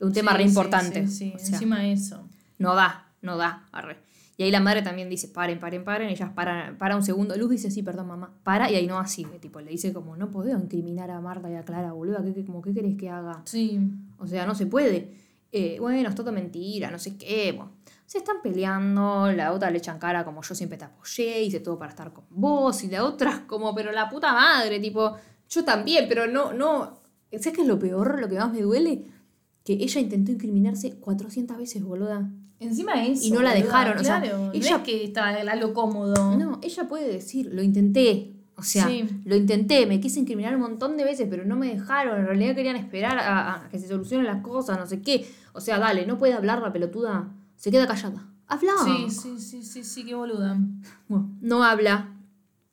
Un 0.00 0.12
tema 0.14 0.30
Sí, 0.32 0.36
re 0.38 0.42
importante. 0.44 1.06
Sí, 1.08 1.14
sí, 1.14 1.32
O 1.36 1.38
sea, 1.38 1.48
encima 1.56 1.80
de 1.80 1.92
eso. 1.92 2.26
no 2.58 2.74
da, 2.74 3.06
no 3.20 3.36
da. 3.36 3.66
arre. 3.70 3.98
Y 4.38 4.44
ahí 4.44 4.50
la 4.52 4.60
madre 4.60 4.80
también 4.82 5.10
dice, 5.10 5.28
paren, 5.28 5.58
paren, 5.58 5.84
paren. 5.84 6.08
Ellas 6.08 6.30
paran, 6.34 6.78
para 6.78 6.94
un 6.96 7.02
segundo. 7.02 7.36
Luz 7.36 7.50
dice, 7.50 7.70
sí, 7.70 7.82
perdón, 7.82 8.06
mamá. 8.06 8.30
Para, 8.44 8.70
y 8.70 8.76
ahí 8.76 8.86
no 8.86 9.04
sigue. 9.06 9.40
Tipo, 9.40 9.60
le 9.60 9.70
dice 9.72 9.92
como, 9.92 10.16
no 10.16 10.30
puedo 10.30 10.56
incriminar 10.56 11.10
a 11.10 11.20
Marta 11.20 11.50
y 11.50 11.56
a 11.56 11.64
Clara, 11.64 11.92
boluda. 11.92 12.22
¿Qué, 12.22 12.32
qué, 12.32 12.44
como, 12.46 12.62
¿qué 12.62 12.72
querés 12.72 12.96
que 12.96 13.10
haga? 13.10 13.42
Sí. 13.44 13.80
O 14.18 14.26
sea, 14.26 14.46
no 14.46 14.54
se 14.54 14.66
puede. 14.66 15.14
Eh, 15.50 15.76
bueno, 15.80 16.08
es 16.08 16.14
todo 16.14 16.30
mentira, 16.32 16.90
no 16.90 16.98
sé 16.98 17.16
qué. 17.16 17.52
Bueno, 17.52 17.72
se 18.04 18.18
están 18.18 18.36
peleando, 18.42 19.30
la 19.32 19.52
otra 19.52 19.70
le 19.70 19.78
echan 19.78 19.98
cara 19.98 20.24
como 20.24 20.42
yo 20.42 20.54
siempre 20.54 20.78
te 20.78 20.84
apoyé, 20.84 21.42
hice 21.42 21.60
todo 21.60 21.78
para 21.78 21.90
estar 21.90 22.12
con 22.12 22.24
vos, 22.30 22.82
y 22.84 22.88
la 22.88 23.04
otra 23.04 23.44
como, 23.46 23.74
pero 23.74 23.92
la 23.92 24.08
puta 24.08 24.32
madre, 24.32 24.80
tipo, 24.80 25.14
yo 25.48 25.64
también, 25.64 26.06
pero 26.08 26.26
no, 26.26 26.52
no. 26.52 26.98
¿Sabes 27.32 27.52
qué 27.54 27.62
es 27.62 27.66
lo 27.68 27.78
peor, 27.78 28.20
lo 28.20 28.28
que 28.28 28.36
más 28.36 28.52
me 28.52 28.62
duele? 28.62 29.06
Que 29.64 29.74
ella 29.74 30.00
intentó 30.00 30.32
incriminarse 30.32 30.98
400 30.98 31.56
veces, 31.58 31.82
boluda. 31.82 32.30
Encima 32.60 33.04
eso. 33.06 33.26
Y 33.26 33.30
no 33.30 33.42
la 33.42 33.54
dejaron, 33.54 33.98
o 33.98 34.02
sea, 34.02 34.20
claro, 34.20 34.38
no 34.46 34.52
ella- 34.52 34.76
es 34.76 34.82
que 34.82 35.04
está 35.04 35.28
a 35.28 35.56
lo 35.56 35.74
cómodo. 35.74 36.36
No, 36.36 36.58
ella 36.62 36.88
puede 36.88 37.06
decir, 37.12 37.50
lo 37.52 37.62
intenté. 37.62 38.34
O 38.58 38.62
sea, 38.62 38.88
Sí. 38.88 39.04
lo 39.24 39.36
intenté, 39.36 39.86
me 39.86 40.00
quise 40.00 40.18
incriminar 40.20 40.54
un 40.56 40.60
montón 40.62 40.96
de 40.96 41.04
veces, 41.04 41.28
pero 41.30 41.44
no 41.44 41.54
me 41.56 41.68
dejaron. 41.68 42.18
En 42.18 42.26
realidad 42.26 42.54
querían 42.56 42.74
esperar 42.76 43.16
a, 43.18 43.54
a 43.64 43.68
que 43.68 43.78
se 43.78 43.86
solucionen 43.86 44.26
las 44.26 44.42
cosas, 44.42 44.78
no 44.78 44.86
sé 44.86 45.00
qué. 45.00 45.26
O 45.52 45.60
sea, 45.60 45.78
dale, 45.78 46.06
no 46.06 46.18
puede 46.18 46.34
hablar 46.34 46.60
la 46.60 46.72
pelotuda. 46.72 47.28
Se 47.56 47.70
queda 47.70 47.86
callada. 47.86 48.26
Habla. 48.48 48.72
Sí, 48.84 49.10
sí, 49.10 49.38
sí, 49.38 49.62
sí, 49.62 49.84
sí, 49.84 50.04
qué 50.04 50.14
boluda. 50.14 50.58
Bueno, 51.08 51.30
no 51.40 51.62
habla. 51.64 52.14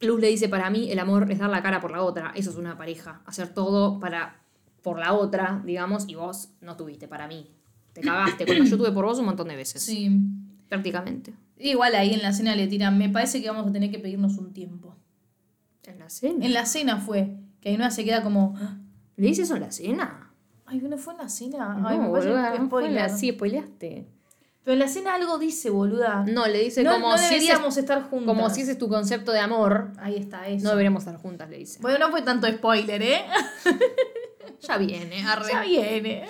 Luz 0.01 0.19
le 0.19 0.27
dice, 0.27 0.49
para 0.49 0.69
mí 0.69 0.91
el 0.91 0.99
amor 0.99 1.31
es 1.31 1.39
dar 1.39 1.49
la 1.49 1.61
cara 1.63 1.79
por 1.79 1.91
la 1.91 2.01
otra. 2.01 2.31
Eso 2.35 2.49
es 2.49 2.55
una 2.57 2.77
pareja. 2.77 3.21
Hacer 3.25 3.53
todo 3.53 3.99
para 3.99 4.41
por 4.81 4.99
la 4.99 5.13
otra, 5.13 5.61
digamos, 5.65 6.05
y 6.07 6.15
vos 6.15 6.49
no 6.61 6.75
tuviste 6.77 7.07
para 7.07 7.27
mí. 7.27 7.49
Te 7.93 8.01
cagaste. 8.01 8.45
Cuando 8.45 8.65
yo 8.65 8.77
tuve 8.77 8.91
por 8.91 9.05
vos 9.05 9.17
un 9.19 9.25
montón 9.25 9.47
de 9.47 9.55
veces. 9.55 9.81
Sí. 9.81 10.11
Prácticamente. 10.67 11.33
Igual 11.57 11.95
ahí 11.95 12.13
en 12.13 12.21
la 12.21 12.33
cena 12.33 12.55
le 12.55 12.67
tiran, 12.67 12.97
me 12.97 13.07
parece 13.09 13.41
que 13.41 13.49
vamos 13.49 13.67
a 13.67 13.71
tener 13.71 13.89
que 13.91 13.99
pedirnos 13.99 14.37
un 14.37 14.51
tiempo. 14.51 14.95
En 15.87 15.99
la 15.99 16.09
cena. 16.09 16.45
En 16.45 16.53
la 16.53 16.65
cena 16.65 16.97
fue 16.99 17.37
Que 17.61 17.69
Ainhoa 17.69 17.89
se 17.91 18.03
queda 18.05 18.21
como. 18.23 18.55
¿Le 19.17 19.27
dice 19.27 19.43
eso 19.43 19.55
en 19.55 19.61
la 19.61 19.71
cena? 19.71 20.31
Ay, 20.65 20.79
¿no 20.81 20.97
fue 20.97 21.13
en 21.13 21.19
la 21.19 21.29
cena? 21.29 21.75
No, 21.75 21.87
Ay, 21.87 21.97
me 21.99 22.09
parece 22.09 22.29
boluda, 22.29 22.51
que 22.53 22.59
no 22.59 22.69
fue 22.69 22.85
en 22.87 22.95
la- 22.95 23.01
spoiler. 23.09 23.19
Sí, 23.19 23.31
spoileaste. 23.31 24.07
Pero 24.63 24.73
en 24.73 24.79
la 24.79 24.87
cena 24.87 25.13
algo 25.13 25.37
dice, 25.37 25.69
boluda. 25.69 26.25
No, 26.27 26.47
le 26.47 26.63
dice 26.63 26.81
no, 26.83 26.93
como, 26.93 27.09
no 27.11 27.17
si 27.19 27.25
ese 27.25 27.35
es, 27.37 27.41
deberíamos 27.43 27.77
estar 27.77 28.01
juntas. 28.09 28.35
como 28.35 28.49
si 28.49 28.61
ese 28.61 28.71
es 28.71 28.77
tu 28.79 28.89
concepto 28.89 29.31
de 29.31 29.39
amor, 29.39 29.91
Ahí 29.99 30.15
está, 30.15 30.47
eso. 30.47 30.63
no 30.63 30.71
deberíamos 30.71 31.03
estar 31.03 31.17
juntas, 31.21 31.47
le 31.51 31.57
dice. 31.59 31.79
Bueno, 31.81 31.99
no 31.99 32.09
fue 32.09 32.23
tanto 32.23 32.47
spoiler, 32.47 33.01
¿eh? 33.03 33.25
Ya 34.61 34.77
viene, 34.77 35.23
arre. 35.25 35.51
ya 35.51 35.61
viene. 35.61 36.25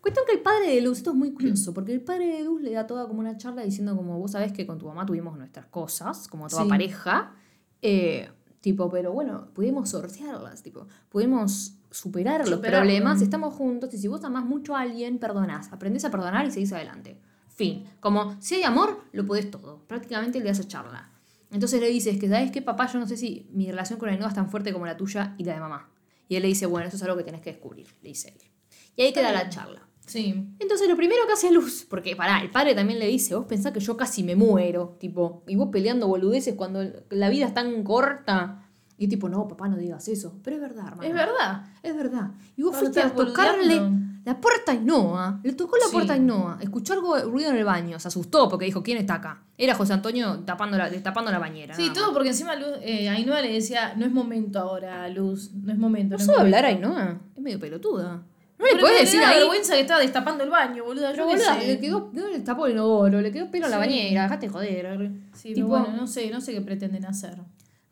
Cuestión 0.00 0.26
que 0.26 0.32
el 0.34 0.40
padre 0.40 0.74
de 0.74 0.80
Luz, 0.82 0.98
esto 0.98 1.10
es 1.10 1.16
muy 1.16 1.32
curioso, 1.32 1.72
porque 1.72 1.92
el 1.92 2.02
padre 2.02 2.26
de 2.26 2.44
Luz 2.44 2.60
le 2.60 2.72
da 2.72 2.86
toda 2.86 3.06
como 3.06 3.20
una 3.20 3.36
charla 3.36 3.62
diciendo 3.62 3.96
como, 3.96 4.18
vos 4.18 4.32
sabés 4.32 4.52
que 4.52 4.66
con 4.66 4.78
tu 4.78 4.86
mamá 4.86 5.06
tuvimos 5.06 5.38
nuestras 5.38 5.66
cosas, 5.66 6.28
como 6.28 6.48
toda 6.48 6.64
Sí. 6.64 6.68
pareja, 6.68 7.32
eh, 7.80 8.28
tipo, 8.62 8.88
pero 8.88 9.12
bueno, 9.12 9.48
pudimos 9.52 9.90
sortearlas, 9.90 10.62
tipo, 10.62 10.86
pudimos 11.10 11.74
superar 11.90 12.40
los 12.40 12.48
Superarlo. 12.48 12.78
problemas, 12.78 13.20
estamos 13.20 13.52
juntos, 13.52 13.92
y 13.92 13.98
si 13.98 14.08
vos 14.08 14.24
amás 14.24 14.46
mucho 14.46 14.74
a 14.74 14.80
alguien, 14.80 15.18
perdonás, 15.18 15.70
aprendés 15.70 16.06
a 16.06 16.10
perdonar 16.10 16.46
y 16.46 16.50
seguís 16.50 16.72
adelante. 16.72 17.20
Fin. 17.48 17.84
Como, 18.00 18.40
si 18.40 18.54
hay 18.54 18.62
amor, 18.62 19.02
lo 19.12 19.26
podés 19.26 19.50
todo. 19.50 19.82
Prácticamente 19.86 20.38
le 20.38 20.46
das 20.46 20.60
esa 20.60 20.68
charla. 20.68 21.10
Entonces 21.50 21.80
le 21.80 21.88
dices 21.88 22.18
que, 22.18 22.28
¿sabes 22.28 22.50
qué, 22.50 22.62
papá? 22.62 22.86
Yo 22.86 22.98
no 22.98 23.06
sé 23.06 23.18
si 23.18 23.46
mi 23.52 23.70
relación 23.70 23.98
con 23.98 24.08
Ainhoa 24.08 24.28
es 24.28 24.34
tan 24.34 24.48
fuerte 24.48 24.72
como 24.72 24.86
la 24.86 24.96
tuya 24.96 25.34
y 25.36 25.44
la 25.44 25.52
de 25.52 25.60
mamá. 25.60 25.90
Y 26.28 26.36
él 26.36 26.42
le 26.42 26.48
dice, 26.48 26.64
bueno, 26.64 26.88
eso 26.88 26.96
es 26.96 27.02
algo 27.02 27.16
que 27.18 27.24
tenés 27.24 27.42
que 27.42 27.50
descubrir, 27.50 27.88
le 28.00 28.08
dice 28.08 28.30
él. 28.30 28.48
Y 28.96 29.02
ahí 29.02 29.12
queda 29.12 29.32
la 29.32 29.50
charla. 29.50 29.86
Sí. 30.06 30.48
Entonces 30.58 30.88
lo 30.88 30.96
primero 30.96 31.26
que 31.26 31.32
hace 31.32 31.50
Luz, 31.52 31.86
porque 31.88 32.16
pará, 32.16 32.40
el 32.42 32.50
padre 32.50 32.74
también 32.74 32.98
le 32.98 33.06
dice, 33.06 33.34
vos 33.34 33.46
pensás 33.46 33.72
que 33.72 33.80
yo 33.80 33.96
casi 33.96 34.22
me 34.22 34.36
muero, 34.36 34.96
tipo, 34.98 35.42
y 35.46 35.56
vos 35.56 35.68
peleando 35.70 36.08
boludeces 36.08 36.54
cuando 36.54 36.82
la 37.10 37.28
vida 37.28 37.46
es 37.46 37.54
tan 37.54 37.82
corta. 37.84 38.58
Y 38.98 39.08
tipo, 39.08 39.28
no, 39.28 39.48
papá, 39.48 39.68
no 39.68 39.76
digas 39.78 40.06
eso. 40.08 40.38
Pero 40.44 40.56
es 40.56 40.62
verdad, 40.62 40.86
hermano. 40.88 41.02
Es 41.08 41.14
verdad. 41.14 41.64
Es 41.82 41.96
verdad. 41.96 42.30
Y 42.56 42.62
vos 42.62 42.72
No, 42.74 42.78
fuiste 42.78 43.00
a 43.00 43.10
tocarle 43.12 43.80
boludeando. 43.80 44.20
la 44.24 44.40
puerta 44.40 44.70
a 44.70 44.74
Ainhoa. 44.76 45.40
Le 45.42 45.52
tocó 45.54 45.76
la 45.76 45.86
Sí. 45.86 45.92
puerta 45.92 46.12
a 46.12 46.16
Ainhoa. 46.16 46.58
Escuchó 46.60 46.92
algo 46.92 47.18
ruido 47.20 47.50
en 47.50 47.56
el 47.56 47.64
baño. 47.64 47.98
Se 47.98 48.06
asustó 48.08 48.48
porque 48.48 48.66
dijo, 48.66 48.82
¿quién 48.84 48.98
está 48.98 49.14
acá? 49.14 49.42
Era 49.58 49.74
José 49.74 49.94
Antonio 49.94 50.40
tapando 50.40 50.76
la, 50.78 50.88
destapando 50.88 51.32
la 51.32 51.40
bañera. 51.40 51.74
Sí, 51.74 51.90
todo 51.92 52.12
porque 52.12 52.28
encima 52.28 52.54
Luz, 52.54 52.68
eh, 52.82 53.08
Ainhoa 53.08 53.40
le 53.40 53.52
decía, 53.52 53.94
no 53.96 54.04
es 54.06 54.12
momento 54.12 54.60
ahora, 54.60 55.08
Luz, 55.08 55.52
no 55.52 55.72
es 55.72 55.78
momento. 55.78 56.10
¿No 56.14 56.20
es 56.20 56.26
sabe 56.26 56.38
momento". 56.38 56.56
hablar 56.58 56.70
Ainhoa? 56.72 57.20
Es 57.34 57.42
medio 57.42 57.58
pelotuda. 57.58 58.22
No 58.58 58.66
le 58.66 58.80
puedes 58.80 59.00
decir 59.00 59.20
ahí. 59.20 59.38
vergüenza 59.38 59.74
que 59.74 59.80
estaba 59.80 60.00
destapando 60.00 60.44
el 60.44 60.50
baño, 60.50 60.84
boluda. 60.84 61.10
Pero 61.10 61.26
boluda, 61.26 61.58
le 61.58 61.80
quedó, 61.80 62.10
no 62.12 62.28
le 62.28 62.40
tapó 62.40 62.66
el 62.66 62.72
inodoro, 62.72 63.20
le 63.20 63.32
quedó 63.32 63.50
pelo 63.50 63.66
en 63.66 63.70
la 63.72 63.76
Sí. 63.78 63.80
bañera, 63.88 64.22
dejate 64.24 64.46
de 64.46 64.52
joder. 64.52 65.10
Sí, 65.34 65.52
tipo, 65.54 65.68
bueno, 65.68 65.88
no 65.96 66.06
sé, 66.06 66.30
no 66.30 66.40
sé 66.40 66.52
qué 66.52 66.60
pretenden 66.60 67.04
hacer. 67.06 67.38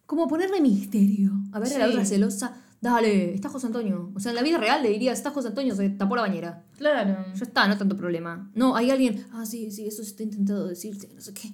Como 0.06 0.28
ponerle 0.28 0.60
misterio. 0.60 1.32
A 1.52 1.58
ver 1.58 1.72
a 1.74 1.78
la 1.78 1.86
Sí. 1.86 1.90
otra 1.92 2.04
celosa. 2.04 2.56
Dale, 2.80 3.34
está 3.34 3.48
José 3.50 3.66
Antonio. 3.66 4.10
O 4.14 4.20
sea, 4.20 4.30
en 4.30 4.36
la 4.36 4.42
vida 4.42 4.56
real 4.56 4.82
le 4.82 4.88
dirías, 4.88 5.18
está 5.18 5.30
José 5.30 5.48
Antonio, 5.48 5.74
se 5.74 5.90
tapó 5.90 6.16
la 6.16 6.22
bañera. 6.22 6.62
Claro. 6.78 7.26
Ya 7.34 7.42
está, 7.44 7.68
no 7.68 7.76
tanto 7.76 7.94
problema. 7.96 8.50
No, 8.54 8.74
hay 8.74 8.90
alguien. 8.90 9.26
Ah, 9.34 9.44
sí, 9.44 9.70
sí, 9.70 9.86
eso 9.86 10.02
se 10.02 10.10
está 10.10 10.22
intentando 10.22 10.66
decirte, 10.66 11.08
no 11.14 11.20
sé 11.20 11.34
qué. 11.34 11.50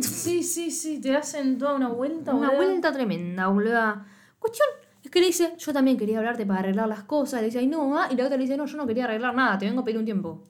Sí, 0.00 0.42
sí, 0.42 0.70
sí, 0.70 0.98
te 1.00 1.14
hacen 1.14 1.58
toda 1.58 1.74
una 1.74 1.88
vuelta, 1.88 2.32
Una 2.34 2.48
boluda. 2.50 2.64
vuelta 2.66 2.92
tremenda, 2.92 3.48
boluda. 3.48 4.06
Cuestión 4.38 4.66
es 4.82 4.89
que 5.10 5.20
le 5.20 5.26
dice, 5.26 5.54
yo 5.58 5.72
también 5.72 5.96
quería 5.96 6.18
hablarte 6.18 6.46
para 6.46 6.60
arreglar 6.60 6.88
las 6.88 7.02
cosas. 7.04 7.40
Le 7.40 7.46
dice, 7.46 7.58
ay, 7.58 7.66
no, 7.66 7.98
ah", 7.98 8.08
y 8.10 8.16
la 8.16 8.24
otra 8.24 8.36
le 8.36 8.44
dice, 8.44 8.56
no, 8.56 8.66
yo 8.66 8.76
no 8.76 8.86
quería 8.86 9.04
arreglar 9.04 9.34
nada, 9.34 9.58
te 9.58 9.66
vengo 9.66 9.80
a 9.80 9.84
pedir 9.84 9.98
un 9.98 10.04
tiempo. 10.04 10.44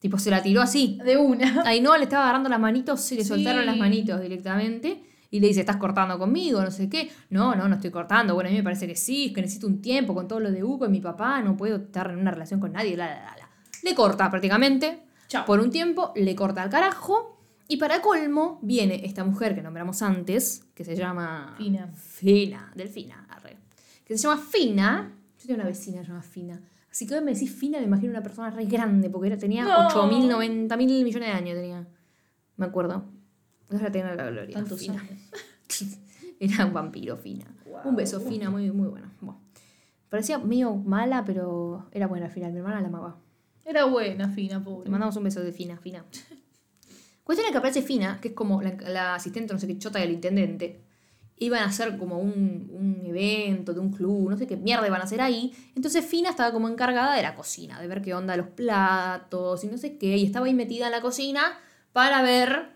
Tipo, 0.00 0.18
se 0.18 0.30
la 0.30 0.42
tiró 0.42 0.60
así. 0.60 0.98
De 1.04 1.16
una. 1.16 1.62
Ahí 1.66 1.80
no, 1.80 1.96
le 1.96 2.04
estaba 2.04 2.24
agarrando 2.24 2.48
las 2.50 2.60
manitos, 2.60 3.00
se 3.00 3.14
le 3.14 3.22
Sí. 3.22 3.28
soltaron 3.28 3.64
las 3.64 3.76
manitos 3.76 4.20
directamente. 4.20 5.02
Y 5.30 5.40
le 5.40 5.48
dice, 5.48 5.60
¿estás 5.60 5.76
cortando 5.78 6.16
conmigo? 6.18 6.62
No 6.62 6.70
sé 6.70 6.88
qué. 6.88 7.10
No, 7.30 7.54
no, 7.56 7.66
no 7.68 7.74
estoy 7.76 7.90
cortando. 7.90 8.34
Bueno, 8.34 8.48
a 8.48 8.50
mí 8.52 8.58
me 8.58 8.62
parece 8.62 8.86
que 8.86 8.94
sí, 8.94 9.26
es 9.26 9.32
que 9.32 9.40
necesito 9.40 9.66
un 9.66 9.80
tiempo 9.82 10.14
con 10.14 10.28
todo 10.28 10.38
lo 10.38 10.52
de 10.52 10.62
Hugo 10.62 10.86
y 10.86 10.90
mi 10.90 11.00
papá. 11.00 11.40
No 11.40 11.56
puedo 11.56 11.76
estar 11.76 12.10
en 12.10 12.18
una 12.18 12.30
relación 12.30 12.60
con 12.60 12.72
nadie. 12.72 12.96
La, 12.96 13.06
la, 13.06 13.36
la. 13.36 13.48
Le 13.82 13.94
corta 13.94 14.30
prácticamente. 14.30 15.00
Chao. 15.26 15.44
Por 15.44 15.58
un 15.58 15.70
tiempo, 15.70 16.12
le 16.14 16.36
corta 16.36 16.62
al 16.62 16.70
carajo. 16.70 17.40
Y 17.66 17.78
para 17.78 18.00
colmo, 18.02 18.58
viene 18.62 19.06
esta 19.06 19.24
mujer 19.24 19.54
que 19.54 19.62
nombramos 19.62 20.02
antes, 20.02 20.66
que 20.74 20.84
se 20.84 20.94
llama... 20.94 21.54
Fina. 21.56 21.88
Fina, 21.96 22.70
Delfina. 22.76 23.23
Que 24.04 24.16
se 24.18 24.22
llama 24.28 24.40
Fina. 24.40 25.12
Yo 25.38 25.46
tengo 25.46 25.60
una 25.60 25.68
vecina 25.68 25.98
que 26.00 26.04
se 26.06 26.10
llama 26.10 26.22
Fina. 26.22 26.62
Así 26.90 27.06
que 27.06 27.14
hoy 27.14 27.24
me 27.24 27.32
decís 27.32 27.50
Fina, 27.52 27.78
me 27.78 27.84
imagino 27.86 28.10
una 28.10 28.22
persona 28.22 28.50
re 28.50 28.66
grande, 28.66 29.10
porque 29.10 29.28
era, 29.28 29.36
tenía 29.38 29.64
No. 29.64 29.88
8.000, 29.88 30.68
90.000 30.68 30.76
millones 31.04 31.28
de 31.28 31.34
años. 31.34 31.56
tenía 31.56 31.86
Me 32.56 32.66
acuerdo. 32.66 33.04
Ahora 33.70 33.90
tengo 33.90 34.06
la 34.14 34.30
gloria. 34.30 34.54
Tantos 34.54 34.78
Fina. 34.80 35.00
años. 35.00 35.20
Era 36.40 36.66
un 36.66 36.72
vampiro, 36.72 37.16
Fina. 37.16 37.46
Un 37.84 37.96
beso, 37.96 38.20
Fina, 38.20 38.50
muy, 38.50 38.70
muy 38.70 38.88
bueno. 38.88 39.10
Bueno. 39.20 39.40
Parecía 40.08 40.38
medio 40.38 40.74
mala, 40.76 41.24
pero 41.24 41.88
era 41.90 42.06
buena 42.06 42.26
al 42.26 42.32
final. 42.32 42.52
Mi 42.52 42.58
hermana 42.58 42.80
la 42.80 42.86
amaba. 42.88 43.16
Era 43.64 43.84
buena, 43.86 44.28
fina, 44.28 44.58
Le 44.58 44.64
pobre. 44.64 44.90
mandamos 44.90 45.16
un 45.16 45.24
beso 45.24 45.40
de 45.42 45.50
Fina, 45.52 45.76
Fina. 45.78 46.04
Cuestión 47.24 47.46
es 47.46 47.52
que 47.52 47.58
aparece 47.58 47.82
Fina, 47.82 48.20
que 48.20 48.28
es 48.28 48.34
como 48.34 48.60
la, 48.62 48.76
la 48.88 49.14
asistente, 49.14 49.52
no 49.54 49.58
sé 49.58 49.66
qué, 49.66 49.78
chota 49.78 49.98
del 49.98 50.12
intendente. 50.12 50.83
Iban 51.36 51.62
a 51.62 51.66
hacer 51.66 51.98
como 51.98 52.18
un, 52.18 52.70
un 52.72 53.02
evento 53.06 53.74
de 53.74 53.80
un 53.80 53.90
club, 53.90 54.30
no 54.30 54.36
sé 54.36 54.46
qué 54.46 54.56
mierda 54.56 54.86
iban 54.86 55.00
a 55.00 55.04
hacer 55.04 55.20
ahí. 55.20 55.52
Entonces 55.74 56.04
Fina 56.04 56.30
estaba 56.30 56.52
como 56.52 56.68
encargada 56.68 57.14
de 57.16 57.22
la 57.22 57.34
cocina, 57.34 57.80
de 57.80 57.88
ver 57.88 58.02
qué 58.02 58.14
onda 58.14 58.36
los 58.36 58.46
platos 58.48 59.64
y 59.64 59.66
no 59.66 59.76
sé 59.76 59.98
qué. 59.98 60.16
Y 60.16 60.24
estaba 60.26 60.46
ahí 60.46 60.54
metida 60.54 60.86
en 60.86 60.92
la 60.92 61.00
cocina 61.00 61.58
para 61.92 62.22
ver 62.22 62.70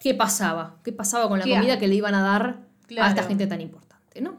qué 0.00 0.14
pasaba. 0.14 0.76
Qué 0.84 0.92
pasaba 0.92 1.28
con 1.28 1.38
la 1.38 1.44
¿Qué 1.44 1.54
comida 1.54 1.78
que 1.78 1.88
le 1.88 1.94
iban 1.94 2.14
a 2.14 2.22
dar 2.22 2.60
Claro. 2.86 3.06
a 3.06 3.10
esta 3.10 3.22
gente 3.24 3.46
tan 3.46 3.60
importante, 3.60 4.20
¿no? 4.20 4.36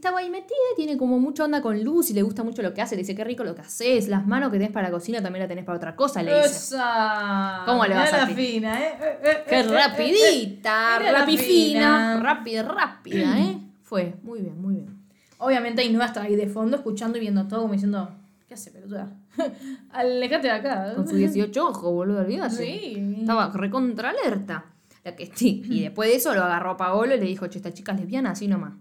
Estaba 0.00 0.20
ahí 0.20 0.30
metida, 0.30 0.56
tiene 0.76 0.96
como 0.96 1.18
mucha 1.18 1.44
onda 1.44 1.60
con 1.60 1.84
Luz 1.84 2.08
y 2.08 2.14
le 2.14 2.22
gusta 2.22 2.42
mucho 2.42 2.62
lo 2.62 2.72
que 2.72 2.80
hace. 2.80 2.96
Le 2.96 3.02
dice, 3.02 3.14
qué 3.14 3.22
rico 3.22 3.44
lo 3.44 3.54
que 3.54 3.60
haces. 3.60 4.08
Las 4.08 4.26
manos 4.26 4.50
que 4.50 4.56
tenés 4.56 4.72
para 4.72 4.88
la 4.88 4.92
cocina 4.92 5.20
también 5.22 5.42
la 5.42 5.46
tenés 5.48 5.62
para 5.66 5.76
otra 5.76 5.94
cosa, 5.94 6.22
le 6.22 6.34
dice. 6.36 6.46
Esa. 6.46 7.64
¿Cómo 7.66 7.84
le 7.84 7.94
vas 7.94 8.10
a 8.14 8.16
la 8.16 8.26
fina, 8.28 8.80
¿eh? 8.80 8.94
Eh, 8.98 9.18
eh, 9.22 9.44
¡Qué 9.46 9.56
eh, 9.56 9.60
eh, 9.60 9.62
rapidita! 9.64 10.96
Mira 11.00 11.12
la 11.12 11.18
rapifina. 11.18 11.44
fina. 11.44 12.20
Rápida, 12.22 12.62
rápida, 12.62 13.40
¿eh? 13.40 13.58
Fue, 13.82 14.14
muy 14.22 14.40
bien, 14.40 14.58
muy 14.58 14.76
bien. 14.76 15.02
Obviamente 15.36 15.82
Ainhoa 15.82 16.06
estaba 16.06 16.24
ahí 16.24 16.34
de 16.34 16.46
fondo 16.46 16.78
escuchando 16.78 17.18
y 17.18 17.20
viendo 17.20 17.46
todo 17.46 17.60
como 17.60 17.74
diciendo, 17.74 18.08
¿qué 18.48 18.54
hace, 18.54 18.70
pelotuda? 18.70 19.12
Alejate 19.90 20.46
de 20.46 20.52
acá. 20.54 20.94
Con 20.96 21.06
sus 21.06 21.18
18 21.18 21.68
ojos, 21.68 21.92
boludo, 21.92 22.20
olvídate. 22.20 22.56
Sí. 22.56 23.16
Estaba 23.20 23.50
recontra 23.52 24.14
alerta. 24.18 24.64
La 25.04 25.14
que 25.14 25.30
sí. 25.34 25.62
Y 25.68 25.82
después 25.82 26.08
de 26.08 26.16
eso 26.16 26.34
lo 26.34 26.42
agarró 26.42 26.70
a 26.70 26.76
Paolo 26.78 27.14
y 27.14 27.20
le 27.20 27.26
dijo, 27.26 27.48
che, 27.48 27.58
esta 27.58 27.74
chica 27.74 27.92
es 27.92 28.00
lesbiana, 28.00 28.30
así 28.30 28.48
nomás. 28.48 28.72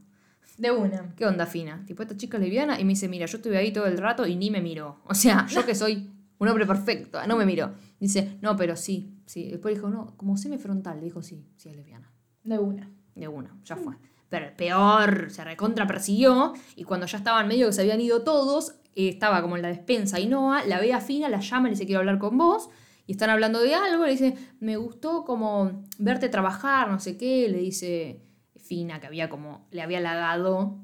De 0.59 0.71
una. 0.71 1.15
¿Qué 1.15 1.25
onda, 1.25 1.45
fina? 1.45 1.85
Tipo, 1.87 2.03
esta 2.03 2.17
chica 2.17 2.35
es 2.35 2.43
lesbiana 2.43 2.77
y 2.79 2.83
me 2.83 2.89
dice, 2.89 3.07
mira, 3.07 3.25
yo 3.25 3.37
estuve 3.37 3.57
ahí 3.57 3.71
todo 3.71 3.85
el 3.85 3.97
rato 3.97 4.27
y 4.27 4.35
ni 4.35 4.51
me 4.51 4.59
miró. 4.59 4.99
O 5.05 5.13
sea, 5.13 5.47
yo 5.49 5.65
que 5.65 5.73
soy 5.73 6.11
un 6.37 6.47
hombre 6.49 6.65
perfecto, 6.65 7.25
no 7.27 7.37
me 7.37 7.45
miró. 7.45 7.73
Dice, 7.97 8.37
no, 8.41 8.57
pero 8.57 8.75
sí, 8.75 9.21
sí. 9.25 9.49
Después 9.49 9.75
dijo, 9.75 9.89
no, 9.89 10.17
como 10.17 10.35
semifrontal, 10.35 10.99
le 10.99 11.05
dijo, 11.05 11.23
sí, 11.23 11.47
sí 11.55 11.69
es 11.69 11.77
lesbiana. 11.77 12.11
De 12.43 12.59
una. 12.59 12.91
De 13.15 13.29
una, 13.29 13.57
ya 13.63 13.77
fue. 13.77 13.95
Pero 14.27 14.47
el 14.47 14.53
peor, 14.53 15.31
se 15.31 15.45
recontra 15.45 15.87
persiguió 15.87 16.53
y 16.75 16.83
cuando 16.83 17.05
ya 17.05 17.17
estaban 17.17 17.47
medio 17.47 17.67
que 17.67 17.73
se 17.73 17.81
habían 17.81 18.01
ido 18.01 18.23
todos, 18.23 18.75
eh, 18.95 19.07
estaba 19.07 19.41
como 19.41 19.55
en 19.55 19.61
la 19.61 19.69
despensa 19.69 20.19
y 20.19 20.27
Noah, 20.27 20.65
la 20.65 20.79
ve 20.81 20.93
a 20.93 20.99
Fina, 20.99 21.29
la 21.29 21.39
llama 21.39 21.67
y 21.67 21.71
le 21.71 21.75
dice 21.75 21.85
quiero 21.85 22.01
hablar 22.01 22.19
con 22.19 22.37
vos 22.37 22.69
y 23.07 23.13
están 23.13 23.31
hablando 23.31 23.59
de 23.59 23.73
algo, 23.73 24.05
le 24.05 24.11
dice, 24.11 24.35
me 24.59 24.77
gustó 24.77 25.25
como 25.25 25.83
verte 25.97 26.29
trabajar, 26.29 26.91
no 26.91 26.99
sé 26.99 27.17
qué, 27.17 27.49
le 27.49 27.57
dice 27.57 28.21
Fina 28.69 28.99
que 28.99 29.07
había 29.07 29.29
como, 29.29 29.65
le 29.71 29.81
había 29.81 29.97
halagado 29.97 30.77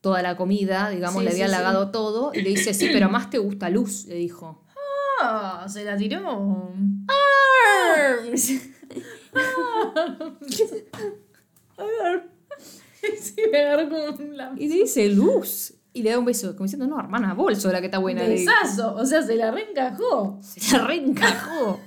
toda 0.00 0.20
la 0.20 0.36
comida, 0.36 0.90
digamos, 0.90 1.20
Sí, 1.20 1.24
le 1.24 1.30
había 1.30 1.46
sí, 1.46 1.50
sí. 1.52 1.56
halagado 1.56 1.92
todo 1.92 2.32
y 2.34 2.42
le 2.42 2.50
dice, 2.50 2.74
sí, 2.74 2.88
pero 2.92 3.08
más 3.08 3.30
te 3.30 3.38
gusta 3.38 3.70
Luz, 3.70 4.06
le 4.06 4.16
dijo. 4.16 4.64
Ah, 5.22 5.64
se 5.68 5.84
la 5.84 5.96
tiró. 5.96 6.38
un 6.40 7.06
la- 14.34 14.52
Y 14.56 14.68
le 14.68 14.74
dice 14.76 15.08
Luz 15.08 15.74
y 15.92 16.02
le 16.02 16.10
da 16.10 16.18
un 16.18 16.24
beso, 16.24 16.52
como 16.52 16.64
diciendo, 16.64 16.86
no, 16.86 16.98
hermana, 17.00 17.34
bolso 17.34 17.70
la 17.72 17.80
que 17.80 17.86
está 17.86 17.98
buena. 17.98 18.22
Besazo. 18.22 18.94
O 18.94 19.04
sea, 19.06 19.22
se 19.22 19.34
la 19.36 19.50
reencajó. 19.50 20.38
Se 20.42 20.76
la 20.76 20.86
reencajó. 20.86 21.80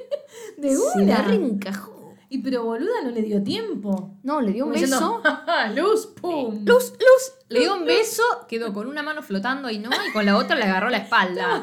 De 0.58 0.76
Se 0.76 0.82
una. 0.98 1.04
la 1.04 1.22
reencajó. 1.22 1.97
Y 2.30 2.38
pero 2.38 2.62
boluda 2.64 3.02
no 3.04 3.10
le 3.10 3.22
dio 3.22 3.42
tiempo. 3.42 4.16
No, 4.22 4.40
le 4.40 4.52
dio 4.52 4.66
un 4.66 4.72
Como 4.72 4.80
beso. 4.82 4.94
diciendo, 4.96 5.22
"Ja, 5.46 5.70
Luz, 5.72 6.06
pum. 6.20 6.64
Luz, 6.64 6.90
luz. 6.92 7.32
Le 7.48 7.60
dio 7.60 7.74
un 7.76 7.86
beso, 7.86 8.22
quedó 8.48 8.72
con 8.74 8.86
una 8.86 9.02
mano 9.02 9.22
flotando 9.22 9.68
ahí, 9.68 9.78
¿no? 9.78 9.88
Y 10.08 10.12
con 10.12 10.26
la 10.26 10.36
otra 10.36 10.56
le 10.56 10.64
agarró 10.64 10.90
la 10.90 10.98
espalda. 10.98 11.62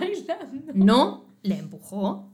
No 0.73 1.25
la 1.43 1.55
empujó. 1.55 2.31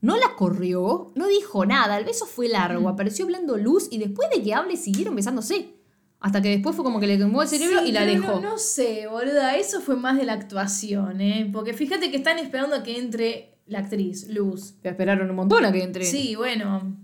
No 0.00 0.16
la 0.16 0.36
corrió. 0.36 1.12
No 1.14 1.26
dijo 1.26 1.64
nada. 1.64 1.96
El 1.98 2.04
beso 2.04 2.26
fue 2.26 2.48
largo. 2.48 2.88
Apareció 2.88 3.24
hablando 3.24 3.56
luz 3.56 3.88
y 3.90 3.98
después 3.98 4.28
de 4.30 4.42
que 4.42 4.54
hable 4.54 4.76
siguieron 4.76 5.16
besándose. 5.16 5.74
Hasta 6.20 6.42
que 6.42 6.50
después 6.50 6.74
fue 6.76 6.84
como 6.84 7.00
que 7.00 7.06
le 7.06 7.16
quemó 7.16 7.42
el 7.42 7.48
cerebro 7.48 7.80
Sí, 7.80 7.88
y 7.88 7.92
la 7.92 8.04
dejó. 8.04 8.40
No, 8.40 8.40
no 8.40 8.58
sé, 8.58 9.06
boluda. 9.08 9.56
Eso 9.56 9.80
fue 9.80 9.96
más 9.96 10.16
de 10.18 10.24
la 10.26 10.34
actuación, 10.34 11.20
¿eh? 11.20 11.48
Porque 11.52 11.72
fíjate 11.72 12.10
que 12.10 12.16
están 12.18 12.38
esperando 12.38 12.76
a 12.76 12.82
que 12.82 12.98
entre 12.98 13.58
la 13.66 13.78
actriz, 13.80 14.28
Luz. 14.28 14.74
Te 14.82 14.88
esperaron 14.90 15.30
un 15.30 15.36
montón 15.36 15.64
a 15.64 15.72
que 15.72 15.82
entre. 15.82 16.04
Sí, 16.04 16.34
bueno. 16.36 16.96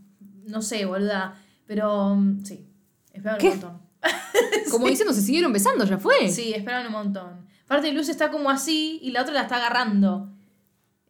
No 0.46 0.62
sé, 0.62 0.84
boluda. 0.86 1.40
Pero 1.66 2.14
mm, 2.16 2.44
sí. 2.44 2.66
Esperaron 3.12 3.40
¿Qué? 3.40 3.48
un 3.48 3.60
montón. 3.60 3.80
Como 4.70 4.86
diciendo, 4.88 5.12
se 5.14 5.22
siguieron 5.22 5.52
besando, 5.52 5.84
ya 5.84 5.98
fue. 5.98 6.28
Sí, 6.28 6.52
esperaban 6.52 6.86
un 6.86 6.92
montón. 6.92 7.46
Aparte, 7.64 7.92
Luz 7.92 8.08
está 8.08 8.30
como 8.30 8.50
así 8.50 8.98
y 9.02 9.10
la 9.10 9.22
otra 9.22 9.32
la 9.32 9.42
está 9.42 9.56
agarrando. 9.56 10.30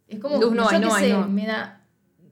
Es 0.06 0.20
como. 0.20 0.40
Luz 0.40 0.52
no, 0.52 0.62
yo 0.62 0.68
ay, 0.68 0.80
qué 0.80 0.86
no, 0.86 0.94
ay, 0.94 1.04
sé, 1.04 1.12
no. 1.12 1.28
me 1.28 1.46
da. 1.46 1.80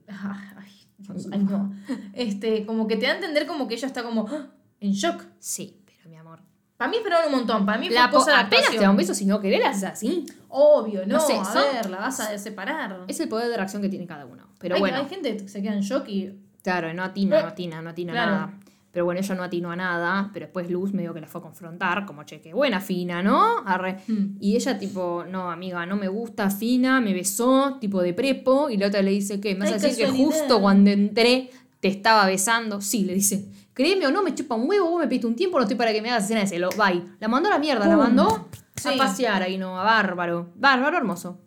Ay, 0.07 0.87
Dios, 0.97 1.27
ay, 1.31 1.39
no. 1.39 1.73
Este, 2.13 2.65
como 2.65 2.87
que 2.87 2.95
te 2.95 3.05
da 3.05 3.13
a 3.13 3.15
entender 3.15 3.45
como 3.45 3.67
que 3.67 3.75
ella 3.75 3.87
está 3.87 4.03
como 4.03 4.27
¡ah! 4.29 4.47
en 4.79 4.91
shock. 4.93 5.23
Sí, 5.39 5.81
pero 5.85 6.09
mi 6.09 6.15
amor. 6.15 6.39
Para 6.77 6.89
mí 6.89 6.97
esperaban 6.97 7.27
un 7.27 7.33
montón. 7.33 7.65
Para 7.65 7.77
mí 7.77 7.87
fue 7.87 7.95
La 7.95 8.09
cosa 8.09 8.31
de 8.31 8.37
apenas 8.37 8.69
te 8.69 8.77
da 8.77 8.89
un 8.89 8.97
beso, 8.97 9.13
si 9.13 9.25
no 9.25 9.39
querés, 9.41 9.59
la 9.59 9.69
haces 9.69 9.83
así. 9.83 10.25
Obvio, 10.49 11.05
no. 11.05 11.15
No 11.15 11.19
sé, 11.19 11.33
a 11.33 11.45
son- 11.45 11.63
ver, 11.73 11.89
la 11.89 11.97
vas 11.97 12.19
a 12.19 12.37
separar. 12.37 13.05
Es 13.07 13.19
el 13.19 13.27
poder 13.27 13.49
de 13.49 13.57
reacción 13.57 13.81
que 13.81 13.89
tiene 13.89 14.07
cada 14.07 14.25
uno. 14.25 14.47
Pero 14.59 14.75
hay, 14.75 14.81
bueno, 14.81 14.97
hay 14.97 15.05
gente 15.07 15.35
que 15.35 15.47
se 15.49 15.61
queda 15.61 15.73
en 15.73 15.81
shock 15.81 16.07
y. 16.07 16.39
claro, 16.63 16.93
no 16.93 17.03
atina, 17.03 17.41
no 17.41 17.47
atina, 17.49 17.81
no 17.81 17.89
atina 17.91 18.13
Claro. 18.13 18.31
nada. 18.31 18.53
Pero 18.91 19.05
bueno, 19.05 19.19
ella 19.21 19.33
no 19.33 19.41
atinó 19.43 19.71
a 19.71 19.75
nada, 19.75 20.29
pero 20.33 20.45
después 20.45 20.69
Luz 20.69 20.93
medio 20.93 21.15
que 21.15 21.21
la 21.21 21.25
fue 21.27 21.39
a 21.39 21.41
confrontar, 21.41 22.05
como 22.05 22.23
che, 22.25 22.39
qué 22.41 22.53
buena 22.53 22.79
Fina, 22.79 23.23
¿no? 23.23 23.63
Arre. 23.65 24.03
Hmm. 24.07 24.37
Y 24.39 24.55
ella 24.55 24.77
tipo, 24.77 25.23
no, 25.27 25.49
amiga, 25.49 25.83
no 25.87 25.95
me 25.95 26.07
gusta 26.07 26.51
Fina, 26.51 27.01
me 27.01 27.11
besó, 27.11 27.77
tipo 27.81 28.03
de 28.03 28.13
prepo, 28.13 28.69
y 28.69 28.77
la 28.77 28.87
otra 28.87 29.01
le 29.01 29.09
dice, 29.09 29.39
¿qué? 29.41 29.55
¿Me 29.55 29.61
vas 29.61 29.71
a 29.71 29.87
decir 29.87 30.05
que 30.05 30.11
justo 30.11 30.61
cuando 30.61 30.91
entré 30.91 31.49
te 31.79 31.87
estaba 31.87 32.27
besando? 32.27 32.81
Sí, 32.81 33.03
le 33.03 33.15
dice, 33.15 33.43
créeme 33.73 34.05
o 34.05 34.11
no, 34.11 34.21
me 34.21 34.35
chupa 34.35 34.53
un 34.53 34.69
huevo, 34.69 34.87
vos 34.91 34.99
me 35.01 35.07
pediste 35.07 35.25
un 35.25 35.35
tiempo, 35.35 35.57
no 35.57 35.63
estoy 35.63 35.75
para 35.75 35.91
que 35.91 35.99
me 36.03 36.11
hagas 36.11 36.25
escena 36.25 36.41
de 36.41 36.47
celo. 36.47 36.69
Bye. 36.77 37.03
La 37.19 37.27
mandó 37.27 37.49
a 37.49 37.53
la 37.53 37.59
mierda, 37.59 37.87
la 37.87 37.97
mandó 37.97 38.47
Sí. 38.75 38.89
a 38.89 38.97
pasear 38.97 39.41
ahí, 39.41 39.57
no, 39.57 39.79
a 39.79 39.83
bárbaro. 39.83 40.51
Bárbaro, 40.55 40.97
hermoso. 40.97 41.39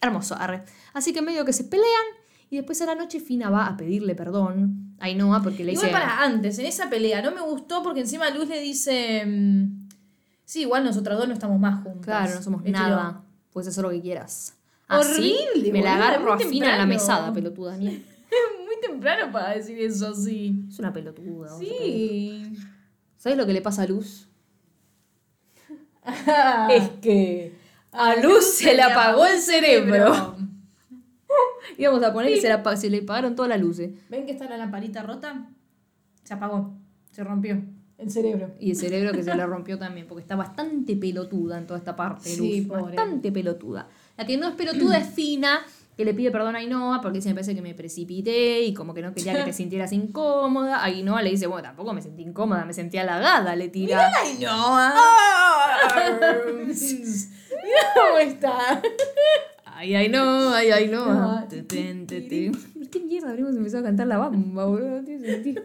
Hermoso, 0.00 0.34
arre. 0.34 0.62
Así 0.94 1.12
que 1.12 1.20
medio 1.20 1.44
que 1.44 1.52
se 1.52 1.64
pelean 1.64 1.86
y 2.50 2.56
después 2.56 2.82
a 2.82 2.86
la 2.86 2.94
noche 2.96 3.20
Fina 3.20 3.48
va 3.48 3.66
a 3.66 3.76
pedirle 3.76 4.14
perdón 4.14 4.94
a 4.98 5.04
Ainhoa 5.06 5.40
porque 5.42 5.64
le 5.64 5.72
Igual 5.72 5.86
dice... 5.86 5.98
para 5.98 6.22
antes, 6.22 6.58
en 6.58 6.66
esa 6.66 6.90
pelea, 6.90 7.22
no 7.22 7.30
me 7.32 7.40
gustó 7.40 7.82
porque 7.82 8.00
encima 8.00 8.28
Luz 8.30 8.48
le 8.48 8.60
dice. 8.60 9.24
mm, 9.24 9.88
Sí, 10.44 10.62
igual 10.62 10.82
nosotras 10.84 11.16
dos 11.16 11.28
no 11.28 11.34
estamos 11.34 11.60
más 11.60 11.80
juntas. 11.84 12.04
Claro, 12.04 12.34
no 12.34 12.42
somos 12.42 12.64
tiró. 12.64 12.76
nada. 12.76 13.22
Puedes 13.52 13.68
hacer 13.68 13.84
lo 13.84 13.90
que 13.90 14.00
quieras. 14.00 14.56
Ah, 14.88 15.00
¿sí? 15.04 15.36
Horrible, 15.52 15.72
Me 15.72 15.80
la 15.82 15.94
agarro 15.94 16.32
a 16.32 16.38
Fina 16.40 16.72
en 16.72 16.78
la 16.78 16.86
mesada, 16.86 17.32
pelotuda 17.34 17.76
mía. 17.76 17.92
Muy 18.64 18.74
temprano 18.82 19.30
para 19.30 19.50
decir 19.54 19.78
eso 19.80 20.08
así. 20.08 20.64
Es 20.68 20.78
una 20.80 20.92
pelotuda. 20.92 21.54
a. 21.54 21.58
Sí. 21.58 22.52
¿Sabes 23.16 23.38
lo 23.38 23.46
que 23.46 23.52
le 23.52 23.62
pasa 23.62 23.82
a 23.82 23.86
Luz? 23.86 24.26
es 26.70 26.88
que 27.00 27.54
a 27.92 28.16
Luz 28.16 28.44
se 28.54 28.74
le 28.74 28.82
apagó 28.82 29.26
el 29.26 29.38
cerebro. 29.38 30.36
Íbamos 31.80 32.02
a 32.02 32.12
poner 32.12 32.32
que 32.32 32.40
se, 32.40 32.48
la 32.48 32.62
le 32.62 32.98
apagaron 32.98 33.34
todas 33.34 33.48
las 33.48 33.60
luces. 33.60 33.90
¿Ven 34.08 34.26
que 34.26 34.32
está 34.32 34.48
la 34.48 34.56
lamparita 34.58 35.02
rota? 35.02 35.48
Se 36.22 36.34
apagó. 36.34 36.74
Se 37.10 37.24
rompió. 37.24 37.60
El 37.96 38.10
cerebro. 38.10 38.50
Y 38.58 38.70
el 38.70 38.76
cerebro 38.76 39.12
que 39.12 39.22
se 39.22 39.34
le 39.34 39.44
rompió 39.46 39.78
también, 39.78 40.06
porque 40.06 40.22
está 40.22 40.34
bastante 40.36 40.96
pelotuda 40.96 41.58
en 41.58 41.66
toda 41.66 41.78
esta 41.78 41.96
parte. 41.96 42.30
Sí, 42.30 42.62
Luz, 42.62 42.68
pobre. 42.68 42.96
Bastante 42.96 43.30
pelotuda. 43.30 43.88
La 44.16 44.26
que 44.26 44.38
no 44.38 44.48
es 44.48 44.54
pelotuda 44.54 44.98
es 44.98 45.08
Fina, 45.08 45.60
que 45.96 46.04
le 46.06 46.14
pide 46.14 46.30
perdón 46.30 46.56
a 46.56 46.60
Ainhoa 46.60 47.00
porque 47.02 47.18
dice, 47.18 47.28
me 47.28 47.34
parece 47.34 47.54
que 47.54 47.60
me 47.60 47.74
precipité 47.74 48.62
y 48.62 48.72
como 48.72 48.94
que 48.94 49.02
no 49.02 49.12
quería 49.12 49.34
que 49.34 49.44
te 49.44 49.52
sintieras 49.54 49.92
incómoda. 49.92 50.82
Ainhoa 50.82 51.20
le 51.20 51.30
dice, 51.30 51.46
bueno, 51.46 51.68
tampoco 51.68 51.92
me 51.92 52.00
sentí 52.00 52.22
incómoda, 52.22 52.64
me 52.64 52.72
sentí 52.72 52.96
halagada, 52.96 53.54
le 53.54 53.68
tira. 53.68 54.10
¡Ay, 54.18 54.38
no! 54.40 54.78
Mira 56.66 57.82
cómo 57.94 58.18
está. 58.18 58.82
Ay, 59.80 59.94
ay, 59.94 60.10
no, 60.10 60.52
ay, 60.52 60.70
ay, 60.72 60.88
no. 60.88 61.48
Te. 61.48 61.66
¿Qué 61.66 63.00
mierda 63.00 63.30
habríamos 63.30 63.56
empezado 63.56 63.82
a 63.82 63.86
cantar 63.86 64.08
la 64.08 64.18
bamba, 64.18 64.66
boludo? 64.66 64.96
No 64.98 65.04
tiene 65.04 65.26
sentido. 65.26 65.62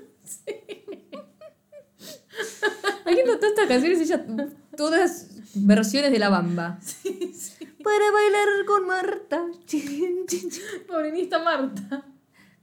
Haciendo 3.06 3.39
tantas 3.39 3.67
canciones, 3.67 3.99
ella, 3.99 4.25
todas 4.78 5.32
versiones 5.56 6.13
de 6.13 6.19
la 6.19 6.30
bamba. 6.30 6.80
Para 7.84 8.12
bailar 8.13 8.47
con 8.65 8.88
Marta. 8.88 9.47
Pobrenista 10.88 11.43
Marta. 11.43 12.06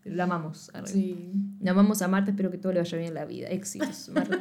Pero 0.02 0.16
la 0.16 0.24
amamos. 0.24 0.70
Sí. 0.86 1.32
La 1.60 1.72
amamos 1.72 2.00
a 2.00 2.08
Marta, 2.08 2.30
espero 2.30 2.50
que 2.50 2.56
todo 2.56 2.72
le 2.72 2.80
vaya 2.80 2.96
bien 2.96 3.08
en 3.08 3.14
la 3.14 3.26
vida. 3.26 3.48
Éxitos, 3.48 4.08
Marta. 4.08 4.40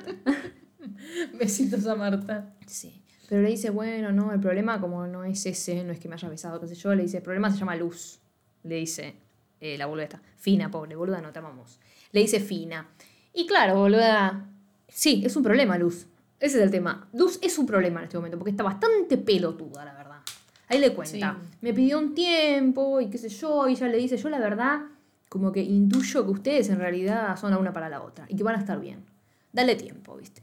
Besitos 1.38 1.86
a 1.88 1.96
Marta. 1.96 2.56
Sí. 2.66 3.01
Pero 3.32 3.44
le 3.44 3.50
dice, 3.50 3.70
bueno, 3.70 4.12
no, 4.12 4.34
el 4.34 4.42
problema 4.42 4.82
como 4.82 5.08
no 5.08 5.24
es 5.24 5.46
ese, 5.46 5.86
no 5.86 5.94
es 5.94 6.02
que 6.02 6.10
me 6.10 6.16
haya 6.16 6.28
besado, 6.28 6.60
qué 6.60 6.68
sé 6.68 6.76
yo, 6.76 6.94
le 6.94 7.04
dice, 7.04 7.16
el 7.16 7.24
problema 7.24 7.50
se 7.50 7.58
llama 7.58 7.78
luz. 7.78 8.20
Le 8.64 8.76
dice 8.76 9.16
eh, 9.62 9.78
la 9.78 9.86
boluda 9.86 10.04
esta. 10.04 10.22
Fina, 10.36 10.70
pobre, 10.70 10.98
boluda, 10.98 11.22
no 11.22 11.32
te 11.32 11.40
amamos. 11.40 11.80
Le 12.12 12.20
dice 12.20 12.42
fina. 12.42 12.90
Y 13.34 13.48
claro, 13.48 13.76
boluda, 13.76 14.50
sí, 14.90 15.24
es 15.26 15.34
un 15.38 15.44
problema, 15.44 15.78
Luz. 15.78 16.08
Ese 16.42 16.58
es 16.58 16.64
el 16.64 16.72
tema. 16.72 17.08
Luz 17.14 17.40
es 17.42 17.58
un 17.58 17.66
problema 17.66 18.02
en 18.02 18.04
este 18.04 18.18
momento, 18.18 18.38
porque 18.38 18.52
está 18.52 18.64
bastante 18.64 19.18
pelotuda, 19.18 19.86
la 19.86 19.94
verdad. 19.94 20.20
Ahí 20.68 20.80
le 20.80 20.94
cuenta. 20.94 21.38
Sí. 21.42 21.50
Me 21.62 21.74
pidió 21.74 22.00
un 22.00 22.14
tiempo 22.14 23.00
y 23.00 23.10
qué 23.10 23.18
sé 23.18 23.30
yo, 23.30 23.66
y 23.70 23.72
ella 23.72 23.88
le 23.88 23.98
dice, 23.98 24.18
yo 24.18 24.28
la 24.28 24.40
verdad, 24.40 24.82
como 25.30 25.54
que 25.54 25.62
intuyo 25.62 26.26
que 26.26 26.32
ustedes 26.32 26.68
en 26.68 26.80
realidad 26.80 27.38
son 27.38 27.52
la 27.52 27.60
una 27.60 27.72
para 27.72 27.88
la 27.88 28.02
otra 28.02 28.26
y 28.28 28.36
que 28.36 28.44
van 28.44 28.56
a 28.56 28.60
estar 28.60 28.78
bien. 28.82 29.06
Dale 29.54 29.78
tiempo, 29.78 30.18
viste. 30.18 30.42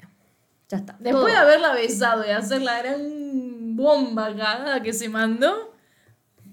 Ya 0.68 0.78
está. 0.78 0.96
Después 0.98 1.32
de 1.32 1.38
haberla 1.38 1.72
besado 1.72 2.26
y 2.26 2.30
hacer 2.30 2.62
la 2.62 2.82
gran 2.82 3.76
bomba 3.76 4.28
cagada 4.28 4.82
que 4.82 4.92
se 4.92 5.08
mandó, 5.08 5.74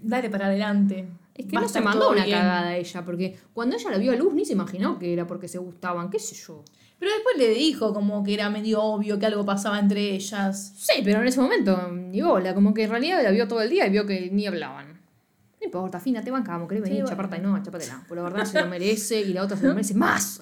dale 0.02 0.30
para 0.30 0.46
adelante. 0.48 1.08
Es 1.34 1.48
que 1.48 1.56
Va 1.56 1.60
a 1.60 1.64
no 1.64 1.70
se 1.70 1.82
mandó 1.82 2.12
una 2.12 2.24
bien. 2.24 2.38
cagada 2.38 2.76
ella, 2.78 3.04
porque 3.04 3.38
cuando 3.54 3.76
ella 3.76 3.92
la 3.92 3.98
vio 3.98 4.14
a 4.14 4.16
Luz 4.16 4.34
ni 4.34 4.46
se 4.46 4.54
imaginó 4.54 4.98
que 4.98 5.12
era 5.12 5.28
porque 5.28 5.50
se 5.50 5.58
gustaban, 5.58 6.10
qué 6.10 6.20
sé 6.20 6.34
yo. 6.36 6.64
Pero 6.98 7.12
después 7.12 7.38
le 7.38 7.50
dijo 7.50 7.94
como 7.94 8.24
que 8.24 8.34
era 8.34 8.50
medio 8.50 8.82
obvio 8.82 9.20
que 9.20 9.26
algo 9.26 9.44
pasaba 9.46 9.78
entre 9.80 10.16
ellas. 10.16 10.74
Sí, 10.78 11.02
pero 11.04 11.20
en 11.20 11.28
ese 11.28 11.42
momento, 11.42 11.92
ni 11.92 12.22
bola, 12.22 12.56
como 12.56 12.74
que 12.74 12.84
en 12.84 12.90
realidad 12.92 13.22
la 13.22 13.32
vio 13.32 13.50
todo 13.50 13.62
el 13.62 13.70
día 13.70 13.86
y 13.86 13.90
vio 13.90 14.06
que 14.06 14.30
ni 14.32 14.48
hablaban. 14.48 14.94
No 15.60 15.66
importa, 15.66 16.00
fina, 16.00 16.24
te 16.24 16.32
bancamos, 16.32 16.70
querés 16.70 16.84
venir, 16.84 17.02
bueno. 17.02 17.10
chaparte, 17.10 17.40
no, 17.40 17.62
chapatela. 17.62 18.02
Por 18.08 18.16
la 18.16 18.24
verdad 18.24 18.46
se 18.46 18.62
lo 18.62 18.68
merece 18.68 19.20
y 19.20 19.34
la 19.34 19.44
otra 19.44 19.58
se 19.58 19.68
lo 19.68 19.74
merece 19.74 19.94
más. 19.94 20.42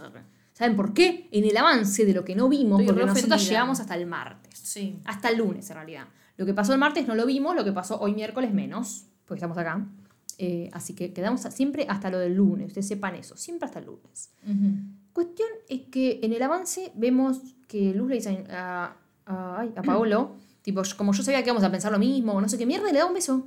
¿Saben 0.63 0.77
por 0.77 0.93
qué? 0.93 1.27
En 1.31 1.43
el 1.43 1.57
avance 1.57 2.05
de 2.05 2.13
lo 2.13 2.23
que 2.23 2.35
no 2.37 2.47
vimos, 2.47 2.79
Estoy 2.79 2.93
porque 2.95 3.05
nosotros 3.05 3.33
ofendida. 3.33 3.49
llegamos 3.49 3.81
hasta 3.81 3.95
el 3.95 4.05
martes. 4.05 4.57
Sí. 4.57 4.97
Hasta 5.03 5.27
el 5.27 5.37
lunes, 5.39 5.69
en 5.69 5.75
realidad. 5.75 6.05
Lo 6.37 6.45
que 6.45 6.53
pasó 6.53 6.71
el 6.71 6.79
martes 6.79 7.05
no 7.05 7.15
lo 7.15 7.25
vimos, 7.25 7.53
lo 7.53 7.65
que 7.65 7.73
pasó 7.73 7.99
hoy 7.99 8.13
miércoles 8.13 8.53
menos, 8.53 9.03
porque 9.25 9.39
estamos 9.39 9.57
acá. 9.57 9.85
Eh, 10.37 10.69
así 10.71 10.93
que 10.95 11.11
quedamos 11.11 11.41
siempre 11.41 11.85
hasta 11.89 12.09
lo 12.09 12.17
del 12.17 12.35
lunes, 12.35 12.67
ustedes 12.67 12.87
sepan 12.87 13.15
eso, 13.15 13.35
siempre 13.35 13.65
hasta 13.65 13.79
el 13.79 13.87
lunes. 13.87 14.31
Cuestión 15.11 15.49
es 15.67 15.81
que 15.91 16.21
en 16.23 16.31
el 16.31 16.41
avance 16.41 16.93
vemos 16.95 17.41
que 17.67 17.93
Luz 17.93 18.07
le 18.07 18.15
dice 18.15 18.45
a, 18.49 18.95
a, 19.25 19.61
a 19.75 19.81
Paolo, 19.83 20.37
tipo, 20.61 20.81
como 20.95 21.11
yo 21.11 21.23
sabía 21.23 21.43
que 21.43 21.49
íbamos 21.49 21.63
a 21.65 21.71
pensar 21.71 21.91
lo 21.91 21.99
mismo, 21.99 22.39
no 22.39 22.47
sé 22.47 22.57
qué 22.57 22.65
mierda, 22.65 22.89
y 22.89 22.93
le 22.93 22.99
da 22.99 23.05
un 23.05 23.13
beso. 23.13 23.45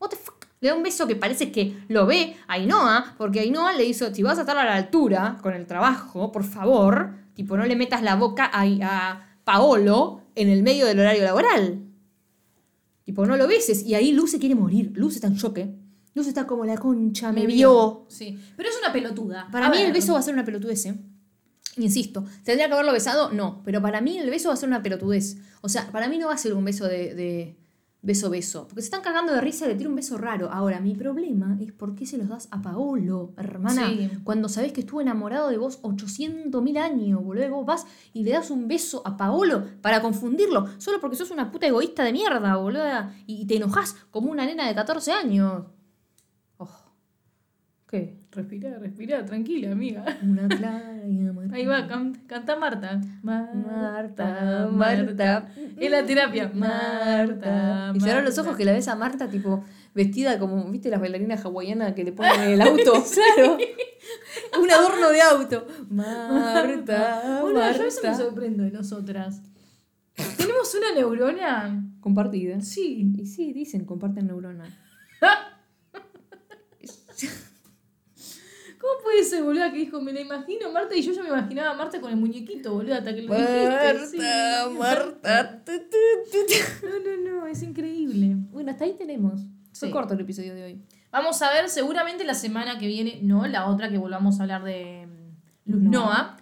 What 0.00 0.08
the 0.08 0.16
fuck? 0.16 0.37
Le 0.60 0.68
da 0.68 0.74
un 0.74 0.82
beso 0.82 1.06
que 1.06 1.16
parece 1.16 1.52
que 1.52 1.76
lo 1.88 2.06
ve 2.06 2.36
a 2.48 2.54
Ainhoa, 2.54 3.14
porque 3.16 3.40
Ainhoa 3.40 3.72
le 3.74 3.84
hizo, 3.84 4.12
si 4.12 4.22
vas 4.22 4.38
a 4.38 4.42
estar 4.42 4.58
a 4.58 4.64
la 4.64 4.74
altura 4.74 5.38
con 5.42 5.54
el 5.54 5.66
trabajo, 5.66 6.32
por 6.32 6.44
favor, 6.44 7.14
tipo, 7.34 7.56
no 7.56 7.64
le 7.64 7.76
metas 7.76 8.02
la 8.02 8.16
boca 8.16 8.50
a, 8.52 8.62
a 8.82 9.28
Paolo 9.44 10.22
en 10.34 10.48
el 10.48 10.62
medio 10.62 10.86
del 10.86 10.98
horario 10.98 11.22
laboral. 11.22 11.84
Tipo, 13.04 13.24
no 13.24 13.36
lo 13.36 13.46
beses. 13.46 13.84
Y 13.84 13.94
ahí 13.94 14.12
Luz 14.12 14.32
se 14.32 14.38
quiere 14.38 14.54
morir. 14.54 14.92
Luz 14.94 15.14
está 15.14 15.28
en 15.28 15.34
shock, 15.34 15.58
¿eh? 15.58 15.74
Luz 16.14 16.26
está 16.26 16.46
como 16.46 16.64
la 16.64 16.76
concha, 16.76 17.32
me, 17.32 17.46
vio. 17.46 18.04
Sí. 18.08 18.38
Pero 18.56 18.68
es 18.68 18.76
una 18.78 18.92
pelotuda. 18.92 19.48
Para 19.50 19.68
A 19.68 19.70
mí 19.70 19.78
el 19.78 19.92
beso 19.92 20.12
va 20.12 20.18
a 20.18 20.22
ser 20.22 20.34
una 20.34 20.44
pelotudez, 20.44 20.86
¿eh? 20.86 20.94
Insisto, 21.76 22.24
¿tendría 22.42 22.66
que 22.66 22.72
haberlo 22.74 22.92
besado? 22.92 23.30
No, 23.30 23.62
pero 23.64 23.80
para 23.80 24.00
mí 24.00 24.18
el 24.18 24.28
beso 24.28 24.48
va 24.48 24.54
a 24.54 24.56
ser 24.56 24.68
una 24.68 24.82
pelotudez. 24.82 25.38
O 25.60 25.68
sea, 25.68 25.90
para 25.92 26.08
mí 26.08 26.18
no 26.18 26.26
va 26.26 26.34
a 26.34 26.38
ser 26.38 26.54
un 26.54 26.64
beso 26.64 26.86
de, 26.86 27.14
de 27.14 27.56
beso-beso. 28.02 28.68
Porque 28.68 28.82
se 28.82 28.86
están 28.86 29.02
cagando 29.02 29.32
de 29.32 29.40
risa 29.40 29.66
y 29.66 29.68
le 29.68 29.74
tira 29.74 29.90
un 29.90 29.96
beso 29.96 30.18
raro. 30.18 30.50
Ahora, 30.50 30.80
mi 30.80 30.94
problema 30.94 31.56
es 31.60 31.72
por 31.72 31.94
qué 31.94 32.06
se 32.06 32.18
los 32.18 32.28
das 32.28 32.48
a 32.50 32.62
Paolo, 32.62 33.32
hermana. 33.36 33.88
Sí. 33.88 34.10
Cuando 34.24 34.48
sabés 34.48 34.72
que 34.72 34.80
estuvo 34.80 35.00
enamorado 35.00 35.48
de 35.48 35.58
vos 35.58 35.78
800 35.82 36.62
mil 36.62 36.78
años, 36.78 37.22
boludo. 37.22 37.46
y 37.46 37.50
Vos 37.50 37.66
vas 37.66 37.86
y 38.12 38.24
le 38.24 38.32
das 38.32 38.50
un 38.50 38.68
beso 38.68 39.02
a 39.04 39.16
Paolo 39.16 39.64
para 39.82 40.00
confundirlo. 40.00 40.66
Solo 40.78 41.00
porque 41.00 41.16
sos 41.16 41.30
una 41.30 41.50
puta 41.50 41.66
egoísta 41.66 42.04
de 42.04 42.12
mierda, 42.12 42.56
boluda. 42.56 43.14
Y 43.26 43.46
te 43.46 43.56
enojás 43.56 43.96
como 44.10 44.30
una 44.30 44.46
nena 44.46 44.68
de 44.68 44.74
14 44.74 45.12
años. 45.12 45.64
¿Qué? 47.88 48.18
Respira, 48.32 48.78
respira, 48.78 49.24
tranquila, 49.24 49.72
amiga. 49.72 50.04
Una 50.22 50.46
clara. 50.46 50.92
Ahí 51.52 51.64
va, 51.64 51.88
can- 51.88 52.14
canta 52.26 52.54
Marta. 52.56 53.00
Marta, 53.22 54.68
Marta. 54.70 55.48
Es 55.78 55.90
la 55.90 56.04
terapia. 56.04 56.50
Marta. 56.54 57.92
Y 57.94 58.00
cerrar 58.00 58.22
los 58.24 58.36
Marta. 58.36 58.42
ojos 58.42 58.56
que 58.58 58.64
la 58.66 58.72
ves 58.72 58.88
a 58.88 58.94
Marta, 58.94 59.28
tipo, 59.30 59.64
vestida 59.94 60.38
como, 60.38 60.70
¿viste 60.70 60.90
las 60.90 61.00
bailarinas 61.00 61.42
hawaianas 61.46 61.94
que 61.94 62.04
le 62.04 62.12
ponen 62.12 62.40
en 62.42 62.50
el 62.50 62.60
auto? 62.60 62.92
claro. 63.36 63.56
Un 64.62 64.70
adorno 64.70 65.08
de 65.10 65.22
auto. 65.22 65.66
Marta, 65.88 67.38
Boluda, 67.40 67.72
yo 67.72 67.80
a 67.80 67.84
veces 67.84 68.00
me 68.02 68.10
Marta. 68.10 68.24
sorprendo 68.24 68.64
de 68.64 68.70
nosotras. 68.70 69.40
¿Tenemos 70.36 70.74
una 70.74 70.92
neurona? 70.94 71.84
Compartida. 72.00 72.60
Sí. 72.60 73.14
Y 73.18 73.24
sí, 73.24 73.54
dicen, 73.54 73.86
comparten 73.86 74.26
neurona. 74.26 74.64
¿Cómo 78.88 79.02
puede 79.02 79.18
veces, 79.18 79.44
boluda, 79.44 79.70
que 79.70 79.78
dijo, 79.78 80.00
me 80.00 80.12
la 80.12 80.20
imagino 80.20 80.72
Marta 80.72 80.94
y 80.94 81.02
yo 81.02 81.12
ya 81.12 81.22
me 81.22 81.28
imaginaba 81.28 81.70
a 81.70 81.74
Marta 81.74 82.00
con 82.00 82.10
el 82.10 82.16
muñequito, 82.16 82.72
boluda, 82.72 82.98
hasta 82.98 83.14
que 83.14 83.22
lo 83.22 83.34
dijiste. 83.34 84.06
sí. 84.06 84.18
Marta. 84.78 85.62
tu, 85.64 85.72
tu, 85.72 86.38
tu. 86.46 86.86
No, 86.86 86.98
no, 87.32 87.40
no, 87.40 87.46
es 87.46 87.62
increíble. 87.62 88.36
Bueno, 88.50 88.70
hasta 88.70 88.84
ahí 88.84 88.94
tenemos. 88.96 89.40
Fue 89.72 89.88
Sí. 89.88 89.90
corto 89.92 90.14
el 90.14 90.20
episodio 90.20 90.54
de 90.54 90.64
hoy. 90.64 90.82
Vamos 91.10 91.40
a 91.42 91.50
ver 91.52 91.68
seguramente 91.68 92.24
la 92.24 92.34
semana 92.34 92.78
que 92.78 92.86
viene, 92.86 93.20
no, 93.22 93.46
la 93.46 93.66
otra 93.66 93.90
que 93.90 93.98
volvamos 93.98 94.40
a 94.40 94.42
hablar 94.44 94.64
de 94.64 95.06
mm, 95.06 95.70
Luz 95.70 95.82
Noa, 95.82 96.36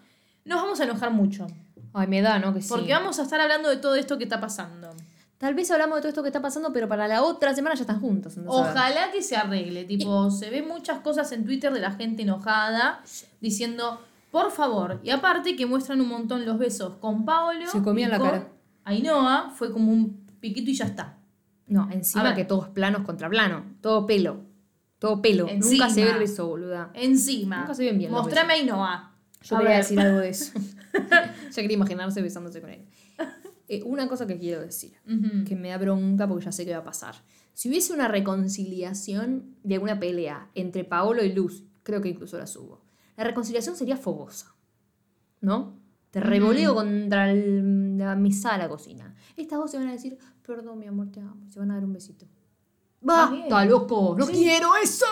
nos 0.45 0.63
vamos 0.63 0.81
a 0.81 0.85
enojar 0.85 1.11
mucho. 1.11 1.47
Ay, 1.95 2.07
me 2.07 2.23
da, 2.23 2.39
¿no? 2.39 2.55
Que 2.55 2.63
sí. 2.63 2.69
Porque 2.69 2.93
vamos 2.93 3.19
a 3.19 3.23
estar 3.23 3.41
hablando 3.41 3.69
de 3.71 3.79
todo 3.79 3.97
esto 3.97 4.19
que 4.19 4.25
está 4.25 4.41
pasando. 4.41 4.91
Tal 5.39 5.55
vez 5.55 5.71
hablamos 5.71 5.97
de 5.97 6.01
todo 6.01 6.09
esto 6.09 6.23
que 6.23 6.29
está 6.31 6.41
pasando, 6.41 6.73
pero 6.73 6.89
para 6.89 7.07
la 7.07 7.23
otra 7.23 7.55
semana 7.55 7.75
ya 7.75 7.83
están 7.83 8.01
juntos. 8.01 8.39
a. 8.39 8.43
Ojalá 8.47 9.11
que 9.13 9.23
se 9.23 9.37
arregle. 9.37 9.85
Tipo, 9.85 10.31
se 10.31 10.49
ven 10.49 10.67
muchas 10.67 11.01
cosas 11.01 11.31
en 11.33 11.45
Twitter 11.45 11.73
de 11.73 11.81
la 11.81 11.93
gente 11.93 12.23
enojada 12.23 13.03
diciendo, 13.41 14.01
por 14.31 14.51
favor. 14.51 14.99
Y 15.03 15.11
aparte 15.11 15.55
que 15.55 15.67
muestran 15.67 16.01
un 16.01 16.09
montón 16.09 16.47
los 16.47 16.59
besos 16.59 16.95
con 17.01 17.25
Paolo. 17.25 17.67
Se 17.71 17.83
comían 17.83 18.09
y 18.09 18.13
la 18.13 18.19
con 18.19 18.29
cara. 18.31 18.49
Ainhoa 18.85 19.51
fue 19.55 19.73
como 19.73 19.93
un 19.93 20.27
piquito 20.41 20.71
y 20.71 20.75
ya 20.75 20.87
está. 20.87 21.19
No, 21.67 21.89
A 21.91 21.93
encima 21.93 22.35
que 22.35 22.45
todo 22.45 22.63
es 22.65 22.69
planos 22.71 23.03
contra 23.03 23.29
plano. 23.29 23.65
Todo 23.81 24.07
pelo. 24.07 24.41
Todo 24.99 25.21
pelo. 25.21 25.49
Encima. 25.49 25.85
Nunca 25.87 25.95
se 25.95 26.05
ve 26.05 26.11
el 26.13 26.19
beso, 26.19 26.47
boluda. 26.47 26.91
Encima. 26.95 27.59
Nunca 27.61 27.75
se 27.75 27.85
ven 27.85 27.99
bien 27.99 28.11
Mostrame 28.11 28.55
a 28.55 28.57
Ainhoa. 28.57 29.13
Yo 29.43 29.57
A 29.57 29.59
quería 29.59 29.75
ver. 29.75 29.83
decir 29.83 30.01
algo 30.01 30.19
de 30.19 30.29
eso. 30.31 30.53
ya 31.51 31.63
quería 31.63 31.75
imaginarse 31.75 32.23
besándose 32.23 32.61
con 32.63 32.71
él. 32.71 32.87
Eh, 33.69 33.83
una 33.85 34.07
cosa 34.09 34.27
que 34.27 34.39
quiero 34.39 34.61
decir, 34.61 34.97
que 35.47 35.57
me 35.57 35.71
da 35.71 35.79
bronca 35.79 36.29
porque 36.29 36.45
ya 36.45 36.53
sé 36.53 36.65
qué 36.65 36.73
va 36.73 36.79
a 36.79 36.85
pasar. 36.85 37.17
Si 37.53 37.69
hubiese 37.69 37.93
una 37.93 38.07
reconciliación 38.09 39.57
de 39.63 39.75
alguna 39.75 39.99
pelea 39.99 40.51
entre 40.55 40.85
Paolo 40.85 41.25
y 41.25 41.33
Luz, 41.33 41.65
creo 41.83 42.01
que 42.01 42.09
incluso 42.09 42.39
la 42.39 42.47
subo, 42.47 42.83
la 43.17 43.25
reconciliación 43.25 43.77
sería 43.77 43.97
fogosa. 43.97 44.55
¿No? 45.41 45.79
Te 46.11 46.21
revoleo 46.21 46.75
contra 46.75 47.31
el- 47.31 47.99
la 47.99 48.15
mesa 48.17 48.53
de 48.53 48.59
la 48.59 48.69
cocina. 48.69 49.15
Estas 49.37 49.59
dos 49.59 49.71
se 49.71 49.77
van 49.79 49.89
a 49.89 49.93
decir, 49.93 50.17
perdón, 50.47 50.79
mi 50.79 50.87
amor, 50.87 51.11
te 51.11 51.21
amo. 51.21 51.49
Se 51.51 51.59
van 51.59 51.71
a 51.71 51.75
dar 51.75 51.85
un 51.85 51.93
besito. 51.93 52.27
¡Basta, 53.01 53.65
loco! 53.65 54.17
¡No 54.19 54.27
quiero 54.27 54.71
eso! 54.83 55.05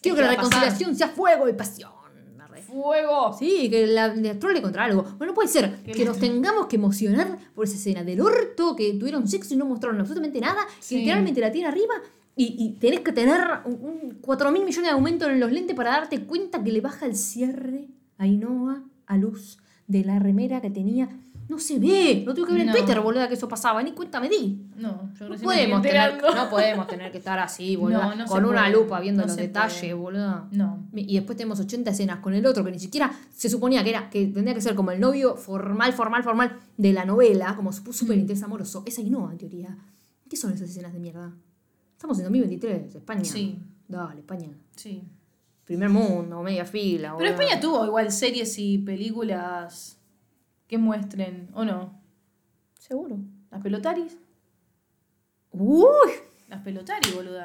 Quiero 0.00 0.16
que 0.16 0.22
¿Qué 0.22 0.28
la 0.28 0.36
pasar? 0.36 0.44
reconciliación 0.52 0.96
sea 0.96 1.08
fuego 1.08 1.48
y 1.48 1.52
pasión. 1.54 1.90
Arre. 2.58 2.62
¡Fuego! 2.66 3.32
Sí, 3.38 3.68
que 3.70 3.86
la, 3.86 4.08
le 4.14 4.34
trole 4.34 4.60
contra 4.62 4.84
algo. 4.84 5.02
Bueno, 5.18 5.32
no 5.32 5.34
puede 5.34 5.48
ser 5.48 5.76
que, 5.82 6.04
nos 6.04 6.18
tengamos 6.18 6.66
que 6.66 6.76
emocionar 6.76 7.38
por 7.54 7.64
esa 7.64 7.76
escena 7.76 8.04
del 8.04 8.20
orto, 8.20 8.74
que 8.76 8.92
tuvieron 8.94 9.26
sexo 9.28 9.54
y 9.54 9.56
no 9.56 9.64
mostraron 9.66 10.00
absolutamente 10.00 10.40
nada, 10.40 10.60
Sí. 10.80 10.94
que 10.96 11.00
literalmente 11.00 11.40
la 11.40 11.52
tiene 11.52 11.68
arriba 11.68 11.94
y, 12.36 12.54
y 12.58 12.78
tenés 12.78 13.00
que 13.00 13.12
tener 13.12 13.40
un, 13.64 13.72
un 13.74 14.18
4 14.20 14.50
mil 14.52 14.64
millones 14.64 14.90
de 14.90 14.94
aumento 14.94 15.28
en 15.28 15.40
los 15.40 15.50
lentes 15.50 15.74
para 15.74 15.90
darte 15.90 16.24
cuenta 16.24 16.62
que 16.62 16.72
le 16.72 16.80
baja 16.80 17.06
el 17.06 17.16
cierre 17.16 17.88
a 18.16 18.24
Ainhoa 18.24 18.82
a 19.06 19.16
luz 19.16 19.58
de 19.86 20.04
la 20.04 20.18
remera 20.18 20.60
que 20.60 20.70
tenía. 20.70 21.08
No 21.48 21.58
se 21.58 21.78
ve, 21.78 22.22
lo 22.26 22.34
tengo 22.34 22.46
que 22.46 22.52
ver 22.52 22.66
No. 22.66 22.72
en 22.72 22.78
Twitter, 22.78 23.00
boluda, 23.00 23.26
que 23.26 23.32
eso 23.34 23.48
pasaba, 23.48 23.82
ni 23.82 23.92
cuenta 23.92 24.20
me 24.20 24.28
di. 24.28 24.66
No, 24.76 25.10
yo 25.18 25.28
No 25.30 25.36
podemos, 25.38 25.80
tener, 25.80 26.22
no 26.22 26.50
podemos 26.50 26.86
tener 26.86 27.10
que 27.10 27.16
estar 27.18 27.38
así, 27.38 27.74
boluda, 27.76 28.14
No, 28.14 28.26
con 28.26 28.44
una 28.44 28.60
puede. 28.64 28.72
lupa 28.74 29.00
viendo 29.00 29.22
los 29.22 29.34
detalles, 29.34 29.78
puede. 29.80 29.94
boluda. 29.94 30.46
No. 30.52 30.86
Y 30.94 31.14
después 31.14 31.38
tenemos 31.38 31.58
80 31.58 31.90
escenas 31.90 32.18
con 32.20 32.34
el 32.34 32.44
otro 32.44 32.62
que 32.64 32.70
ni 32.70 32.78
siquiera 32.78 33.10
se 33.34 33.48
suponía 33.48 33.82
que 33.82 33.90
era 33.90 34.10
que 34.10 34.26
tendría 34.26 34.52
que 34.54 34.60
ser 34.60 34.74
como 34.74 34.90
el 34.90 35.00
novio 35.00 35.36
formal, 35.36 35.92
formal, 35.94 36.22
formal 36.22 36.58
de 36.76 36.92
la 36.92 37.06
novela, 37.06 37.56
como 37.56 37.72
su 37.72 37.92
súper 37.94 38.18
interés 38.18 38.42
amoroso. 38.42 38.82
Esa 38.84 39.00
y 39.00 39.08
no, 39.08 39.30
en 39.32 39.38
teoría. 39.38 39.74
¿Qué 40.28 40.36
son 40.36 40.52
esas 40.52 40.68
escenas 40.68 40.92
de 40.92 40.98
mierda? 40.98 41.32
Estamos 41.92 42.18
en 42.18 42.24
2023, 42.24 42.94
España. 42.94 43.24
Sí. 43.24 43.58
Dale, 43.88 44.20
España. 44.20 44.50
Sí. 44.76 45.02
Primer 45.64 45.88
mundo, 45.88 46.42
media 46.42 46.64
fila. 46.66 47.14
Pero. 47.16 47.30
España 47.30 47.58
tuvo 47.58 47.84
igual 47.86 48.12
series 48.12 48.58
y 48.58 48.78
películas 48.78 49.97
que 50.68 50.78
muestren, 50.78 51.48
¿o 51.54 51.64
no? 51.64 52.00
Seguro. 52.78 53.16
Las 53.50 53.60
pelotaris. 53.62 54.16
Uy, 55.50 56.10
Las 56.48 56.60
pelotaris, 56.62 57.14
boluda. 57.14 57.42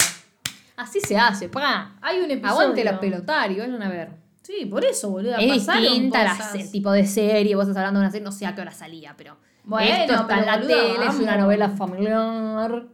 así 0.77 0.99
se 0.99 1.17
hace, 1.17 1.49
pa. 1.49 1.95
Hay 2.01 2.19
un 2.19 2.29
episodio. 2.29 2.51
Aguante 2.61 2.83
la 2.83 2.99
pelotario, 2.99 3.63
vayan 3.63 3.81
a 3.81 3.89
ver. 3.89 4.11
Sí, 4.41 4.65
por 4.65 4.83
eso, 4.83 5.09
boluda. 5.09 5.37
Es 5.37 5.65
pasaron 5.65 5.81
distinta 5.83 6.23
la 6.23 6.31
cosas. 6.31 6.51
se- 6.51 6.67
tipo 6.71 6.91
de 6.91 7.05
serie, 7.05 7.55
vos 7.55 7.63
estás 7.63 7.77
hablando 7.77 7.99
de 8.01 8.05
una 8.05 8.11
serie, 8.11 8.25
no 8.25 8.31
sé 8.31 8.45
a 8.45 8.53
qué 8.53 8.61
hora 8.61 8.71
salía, 8.71 9.15
pero 9.17 9.37
Bueno, 9.63 9.89
esto 9.89 10.13
está 10.13 10.27
pero 10.27 10.39
en 10.41 10.45
la 10.45 10.57
boluda, 10.57 10.67
tele, 10.75 11.05
es 11.07 11.15
una 11.15 11.37
novela 11.37 11.69
familiar, 11.69 12.85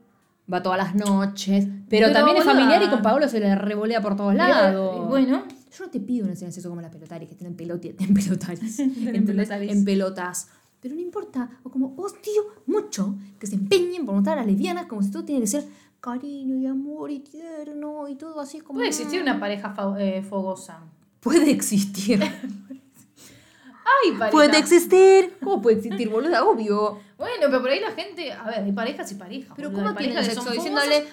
va 0.51 0.61
todas 0.63 0.77
las 0.77 0.93
noches, 0.95 1.65
pero, 1.89 2.07
Pero, 2.07 2.11
también 2.13 2.38
es 2.38 2.43
familiar 2.43 2.84
y 2.84 2.88
con 2.89 3.01
Paolo 3.01 3.27
se 3.27 3.39
le 3.39 3.55
revolea 3.55 3.99
por 4.01 4.15
todos 4.15 4.36
lados. 4.36 5.07
Bueno, 5.07 5.43
Yo 5.72 5.86
no 5.86 5.91
te 5.91 5.99
pido 5.99 6.26
una 6.26 6.34
de 6.34 6.51
sexo 6.51 6.70
como 6.70 6.82
la 6.82 6.89
pelotaris, 6.89 7.30
que 7.30 7.36
tienen 7.36 7.55
pelotas, 7.55 7.91
en 7.99 8.13
pelotaris, 8.13 8.80
En 8.80 9.15
en 9.15 9.86
pelotas. 9.86 10.47
Pero 10.82 10.95
no 10.95 11.01
importa, 11.01 11.49
o 11.63 11.70
como 11.70 11.93
odio 11.97 12.41
mucho 12.65 13.15
que 13.38 13.47
se 13.47 13.55
empeñen 13.55 14.05
por 14.05 14.15
mostrar 14.15 14.38
a 14.38 14.41
las 14.41 14.47
lesbianas 14.47 14.86
como 14.86 15.03
si 15.03 15.11
todo 15.11 15.26
tiene 15.26 15.41
que 15.41 15.47
ser 15.47 15.65
cariño 15.99 16.55
y 16.57 16.65
amor 16.65 17.11
y 17.11 17.20
tierno 17.20 18.07
y 18.07 18.15
todo 18.15 18.39
así 18.39 18.61
como... 18.61 18.78
puede 18.78 18.88
existir 18.88 19.22
una 19.22 19.39
pareja 19.39 19.76
eh, 19.99 20.24
fogosa. 20.24 20.80
Puede 21.20 21.51
existir. 21.51 22.22
Ay, 22.24 24.11
pareja. 24.17 24.32
Puede 24.32 24.57
existir. 24.57 25.34
¿Cómo 25.43 25.61
puede 25.61 25.78
existir, 25.78 26.09
boluda? 26.09 26.45
Obvio. 26.45 26.99
Bueno, 27.20 27.47
pero 27.47 27.61
por 27.61 27.70
ahí 27.70 27.82
la 27.82 27.91
gente. 27.91 28.32
A 28.32 28.45
ver, 28.45 28.63
hay 28.63 28.72
parejas 28.72 29.11
y 29.11 29.15
parejas. 29.15 29.51
Pero 29.55 29.70
boluda, 29.70 29.93
¿cómo 29.93 29.97
que 29.99 30.24
sexo? 30.24 30.49
Diciéndole, 30.51 31.03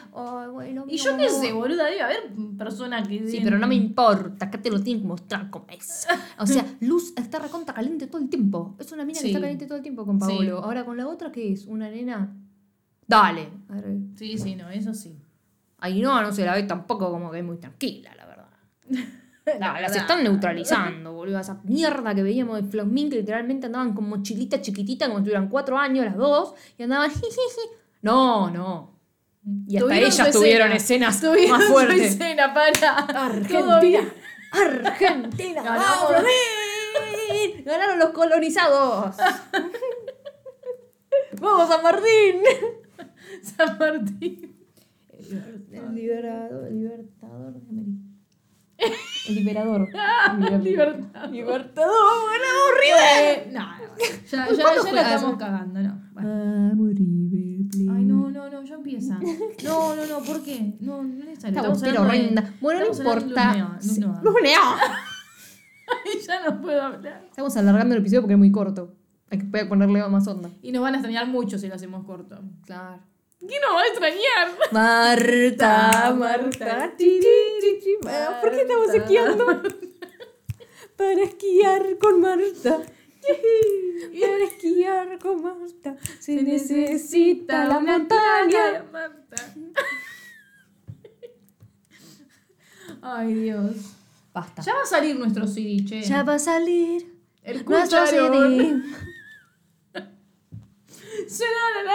bueno, 0.52 0.84
Y 0.88 0.96
yo 0.98 1.16
qué 1.16 1.26
amor". 1.26 1.40
sé, 1.40 1.52
boluda, 1.52 1.86
debe 1.86 2.00
haber 2.02 2.30
personas 2.56 3.08
que. 3.08 3.28
Sí, 3.28 3.40
pero 3.42 3.58
no 3.58 3.66
me 3.66 3.74
importa, 3.74 4.46
acá 4.46 4.62
te 4.62 4.70
lo 4.70 4.80
tienen 4.80 5.02
que 5.02 5.08
mostrar 5.08 5.50
como 5.50 5.66
es. 5.68 6.06
O 6.38 6.46
sea, 6.46 6.64
Luz 6.80 7.12
está 7.16 7.40
recontra 7.40 7.74
caliente 7.74 8.06
todo 8.06 8.22
el 8.22 8.28
tiempo. 8.30 8.76
Es 8.78 8.92
una 8.92 9.04
mina 9.04 9.18
Sí. 9.18 9.24
que 9.24 9.28
está 9.32 9.40
caliente 9.40 9.66
todo 9.66 9.76
el 9.78 9.82
tiempo 9.82 10.06
con 10.06 10.20
Sí. 10.20 10.28
Paolo. 10.28 10.58
Ahora 10.64 10.84
con 10.84 10.96
la 10.96 11.08
otra, 11.08 11.32
¿qué 11.32 11.52
es? 11.52 11.66
¿Una 11.66 11.90
nena? 11.90 12.32
Dale. 13.08 13.48
Arre. 13.68 13.98
Sí, 14.14 14.38
sí, 14.38 14.54
no, 14.54 14.70
eso 14.70 14.94
sí. 14.94 15.18
Ahí 15.78 16.00
no, 16.00 16.22
no 16.22 16.32
se 16.32 16.44
la 16.44 16.54
ve 16.54 16.62
tampoco 16.62 17.10
como 17.10 17.30
que 17.32 17.38
es 17.40 17.44
muy 17.44 17.56
tranquila, 17.58 18.14
la 18.14 18.26
verdad. 18.26 18.48
No, 19.46 19.52
las 19.60 19.74
verdad. 19.74 19.96
están 19.96 20.24
neutralizando, 20.24 21.12
boludo. 21.12 21.38
Esa 21.38 21.60
mierda 21.62 22.14
que 22.14 22.22
veíamos 22.22 22.60
de 22.62 22.68
Flosmin 22.68 23.08
que 23.10 23.16
literalmente 23.16 23.66
andaban 23.66 23.94
con 23.94 24.08
mochilita 24.08 24.60
chiquitita, 24.60 25.06
como 25.06 25.18
si 25.20 25.24
tuvieran 25.26 25.48
cuatro 25.48 25.78
años 25.78 26.04
las 26.04 26.16
dos, 26.16 26.54
y 26.76 26.82
andaban 26.82 27.10
jijiji. 27.10 27.60
No, 28.02 28.50
no. 28.50 28.96
Y 29.68 29.76
hasta 29.76 29.96
ellas 29.96 30.30
tuvieron 30.32 30.72
escena. 30.72 31.10
escenas 31.10 31.20
Tuvieron 31.20 31.58
más 31.58 31.64
fuertes. 31.68 32.00
escena 32.00 32.52
para. 32.52 32.96
Argentina. 33.26 34.00
Argentina. 34.50 35.62
¡Vamos, 35.62 36.08
Flosmin! 36.08 37.64
Ganaron 37.64 37.98
los 38.00 38.10
colonizados. 38.10 39.14
¡Vamos, 41.40 41.68
San 41.68 41.82
Martín! 41.82 42.42
San 43.42 43.78
Martín. 43.78 44.56
El 45.70 45.94
liberador, 45.94 46.66
el 46.66 46.78
libertador 46.80 47.52
de 47.54 47.68
América. 47.68 48.15
El 48.78 49.34
liberador. 49.34 49.88
Libertad. 50.62 51.30
Libertador, 51.30 51.94
ganamos 52.32 52.70
River. 52.80 53.48
Eh, 53.48 53.50
no, 53.52 53.60
no, 53.60 53.96
ya, 53.98 54.48
ya, 54.48 54.62
¿Cuándo 54.62 54.84
ya 54.84 54.92
la 54.92 55.14
estamos 55.14 55.38
cagando, 55.38 55.80
no. 55.80 56.02
Bueno. 56.12 56.72
Ay, 57.94 58.04
no, 58.04 58.30
no, 58.30 58.50
no, 58.50 58.62
ya 58.62 58.74
empieza. 58.74 59.18
No, 59.64 59.96
no, 59.96 60.06
no, 60.06 60.18
¿por 60.20 60.42
qué? 60.42 60.76
No, 60.80 61.02
no 61.02 61.20
es 61.20 61.26
necesario. 61.26 61.56
Esta 61.56 61.68
botera 61.68 62.00
hablando 62.00 62.12
de- 62.12 62.18
horrenda. 62.20 62.54
Bueno, 62.60 62.80
no 62.80 62.86
importa. 62.86 63.54
Nea. 64.42 64.76
Ay, 65.88 66.20
ya 66.26 66.50
no 66.50 66.60
puedo 66.60 66.82
hablar. 66.82 67.24
Estamos 67.28 67.56
alargando 67.56 67.94
el 67.94 68.00
episodio 68.00 68.22
porque 68.22 68.34
es 68.34 68.38
muy 68.38 68.50
corto. 68.52 68.94
Hay 69.30 69.38
que 69.38 69.64
ponerle 69.66 70.06
más 70.08 70.26
onda. 70.28 70.50
Y 70.62 70.72
nos 70.72 70.82
van 70.82 70.94
a 70.94 70.98
extrañar 70.98 71.26
mucho 71.28 71.58
si 71.58 71.68
lo 71.68 71.74
hacemos 71.74 72.04
corto. 72.04 72.40
Claro. 72.64 73.00
¿Quién 73.38 73.60
nos 73.60 73.74
va 73.74 73.82
a 73.82 73.86
extrañar? 73.86 74.48
Marta, 74.72 76.14
Marta. 76.14 76.92
ti, 76.96 77.20
ti. 77.20 77.96
Ah, 78.08 78.38
¿Por 78.40 78.50
qué 78.50 78.62
estamos 78.62 78.86
Marta. 78.88 79.02
esquiando? 79.02 79.62
Para 80.96 81.22
esquiar 81.22 81.98
con 81.98 82.20
Marta. 82.20 82.78
Para 84.20 84.44
esquiar 84.44 85.18
con 85.18 85.42
Marta 85.42 85.96
se 86.18 86.42
necesita 86.42 87.64
la 87.66 87.80
montaña. 87.80 88.84
Marta. 88.90 89.36
Ay, 93.02 93.34
Dios. 93.34 93.76
Basta. 94.32 94.62
Ya 94.62 94.74
va 94.74 94.82
a 94.82 94.86
salir 94.86 95.16
nuestro 95.16 95.46
CD, 95.46 95.84
che. 95.86 96.02
Ya 96.02 96.22
va 96.22 96.34
a 96.34 96.38
salir 96.38 97.06
El 97.42 97.64
nuestro. 97.64 98.06
CD. 98.06 98.82
Se 101.28 101.44
la 101.44 101.82
la 101.82 101.94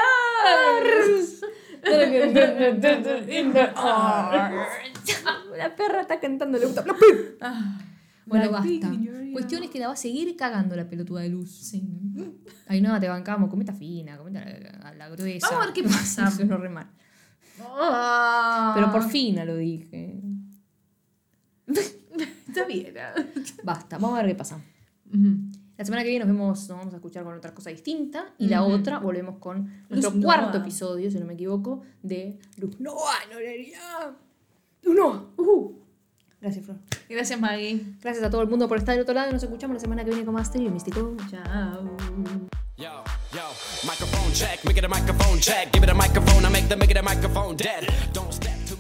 La 5.58 5.76
perra 5.76 6.02
está 6.02 6.20
cantando, 6.20 6.58
le 6.58 6.66
gusta. 6.66 6.84
Bueno, 8.26 8.52
basta. 8.52 8.92
Cuestión 9.34 9.64
es 9.64 9.70
que 9.70 9.80
la 9.80 9.88
va 9.88 9.94
a 9.94 9.98
seguir 9.98 10.36
cagando 10.36 10.76
la 10.76 10.88
pelotuda 10.88 11.22
de 11.22 11.30
luz. 11.30 11.52
Sí. 11.52 11.84
Ay, 12.68 12.82
no, 12.82 13.00
te 13.00 13.08
bancamos. 13.08 13.50
Cometa 13.50 13.74
fina, 13.74 14.18
cometa 14.18 14.44
la, 14.84 14.94
la 14.94 15.10
gruesa. 15.10 15.48
Vamos 15.48 15.64
a 15.64 15.66
ver 15.68 15.74
qué 15.74 15.84
pasa. 15.84 16.28
Eso 16.30 16.46
no 16.46 16.58
re 16.58 16.70
mal. 16.70 16.90
Ah. 17.62 18.72
Pero 18.76 18.92
por 18.92 19.10
fina 19.10 19.46
lo 19.46 19.56
dije. 19.56 20.22
Está 22.48 22.66
bien. 22.66 22.94
Basta, 23.64 23.98
vamos 23.98 24.20
a 24.20 24.24
ver 24.24 24.32
qué 24.32 24.38
pasa. 24.38 24.60
Ujú. 25.14 25.52
La 25.82 25.86
semana 25.86 26.04
que 26.04 26.10
viene 26.10 26.26
nos 26.26 26.36
vemos, 26.36 26.70
nos 26.70 26.78
vamos 26.78 26.94
a 26.94 26.98
escuchar 26.98 27.24
con 27.24 27.34
otra 27.34 27.56
cosa 27.56 27.72
distinta. 27.72 28.36
Y 28.38 28.50
la 28.50 28.62
otra 28.62 29.00
volvemos 29.00 29.40
con 29.40 29.64
nuestro 29.90 30.12
Luz 30.12 30.24
cuarto 30.24 30.60
Noa. 30.60 30.62
episodio, 30.62 31.10
si 31.10 31.18
no 31.18 31.26
me 31.26 31.34
equivoco, 31.34 31.82
de 32.04 32.38
Luz 32.58 32.80
Noa, 32.80 33.16
Norería. 33.32 34.16
Luz 34.84 34.96
Noa. 34.96 35.26
Ujú. 35.38 35.80
Gracias, 36.40 36.66
Flor. 36.66 36.78
Gracias, 37.10 37.40
Maggie. 37.40 37.84
Gracias 38.00 38.24
a 38.24 38.30
todo 38.30 38.44
el 38.44 38.48
mundo 38.48 38.68
por 38.68 38.78
estar 38.78 38.94
del 38.94 39.02
otro 39.02 39.16
lado 39.16 39.32
y 39.32 39.34
nos 39.34 39.42
escuchamos 39.42 39.74
la 39.74 39.80
semana 39.80 40.04
que 40.04 40.12
viene 40.12 40.24
con 40.24 40.36
más 40.36 40.52
Trio 40.52 40.70
Místico. 40.70 41.18
Chao. 41.32 41.98
Yo, 42.78 43.04
yo, 43.34 43.42
microphone 43.84 44.32
check, 44.34 44.64
make 44.64 44.78
it 44.78 44.86
a 44.86 44.88
microphone 44.88 45.40
check. 45.40 45.74
Give 45.74 45.84
it 45.84 45.90
a 45.90 45.96
microphone, 45.96 46.46
I 46.46 46.50
make 46.52 46.68
the 46.68 46.76
make 46.76 46.92
it 46.92 46.98
a 46.98 47.02
microphone 47.02 47.58
dead. 47.58 47.88
Don't 48.14 48.32
step. 48.32 48.71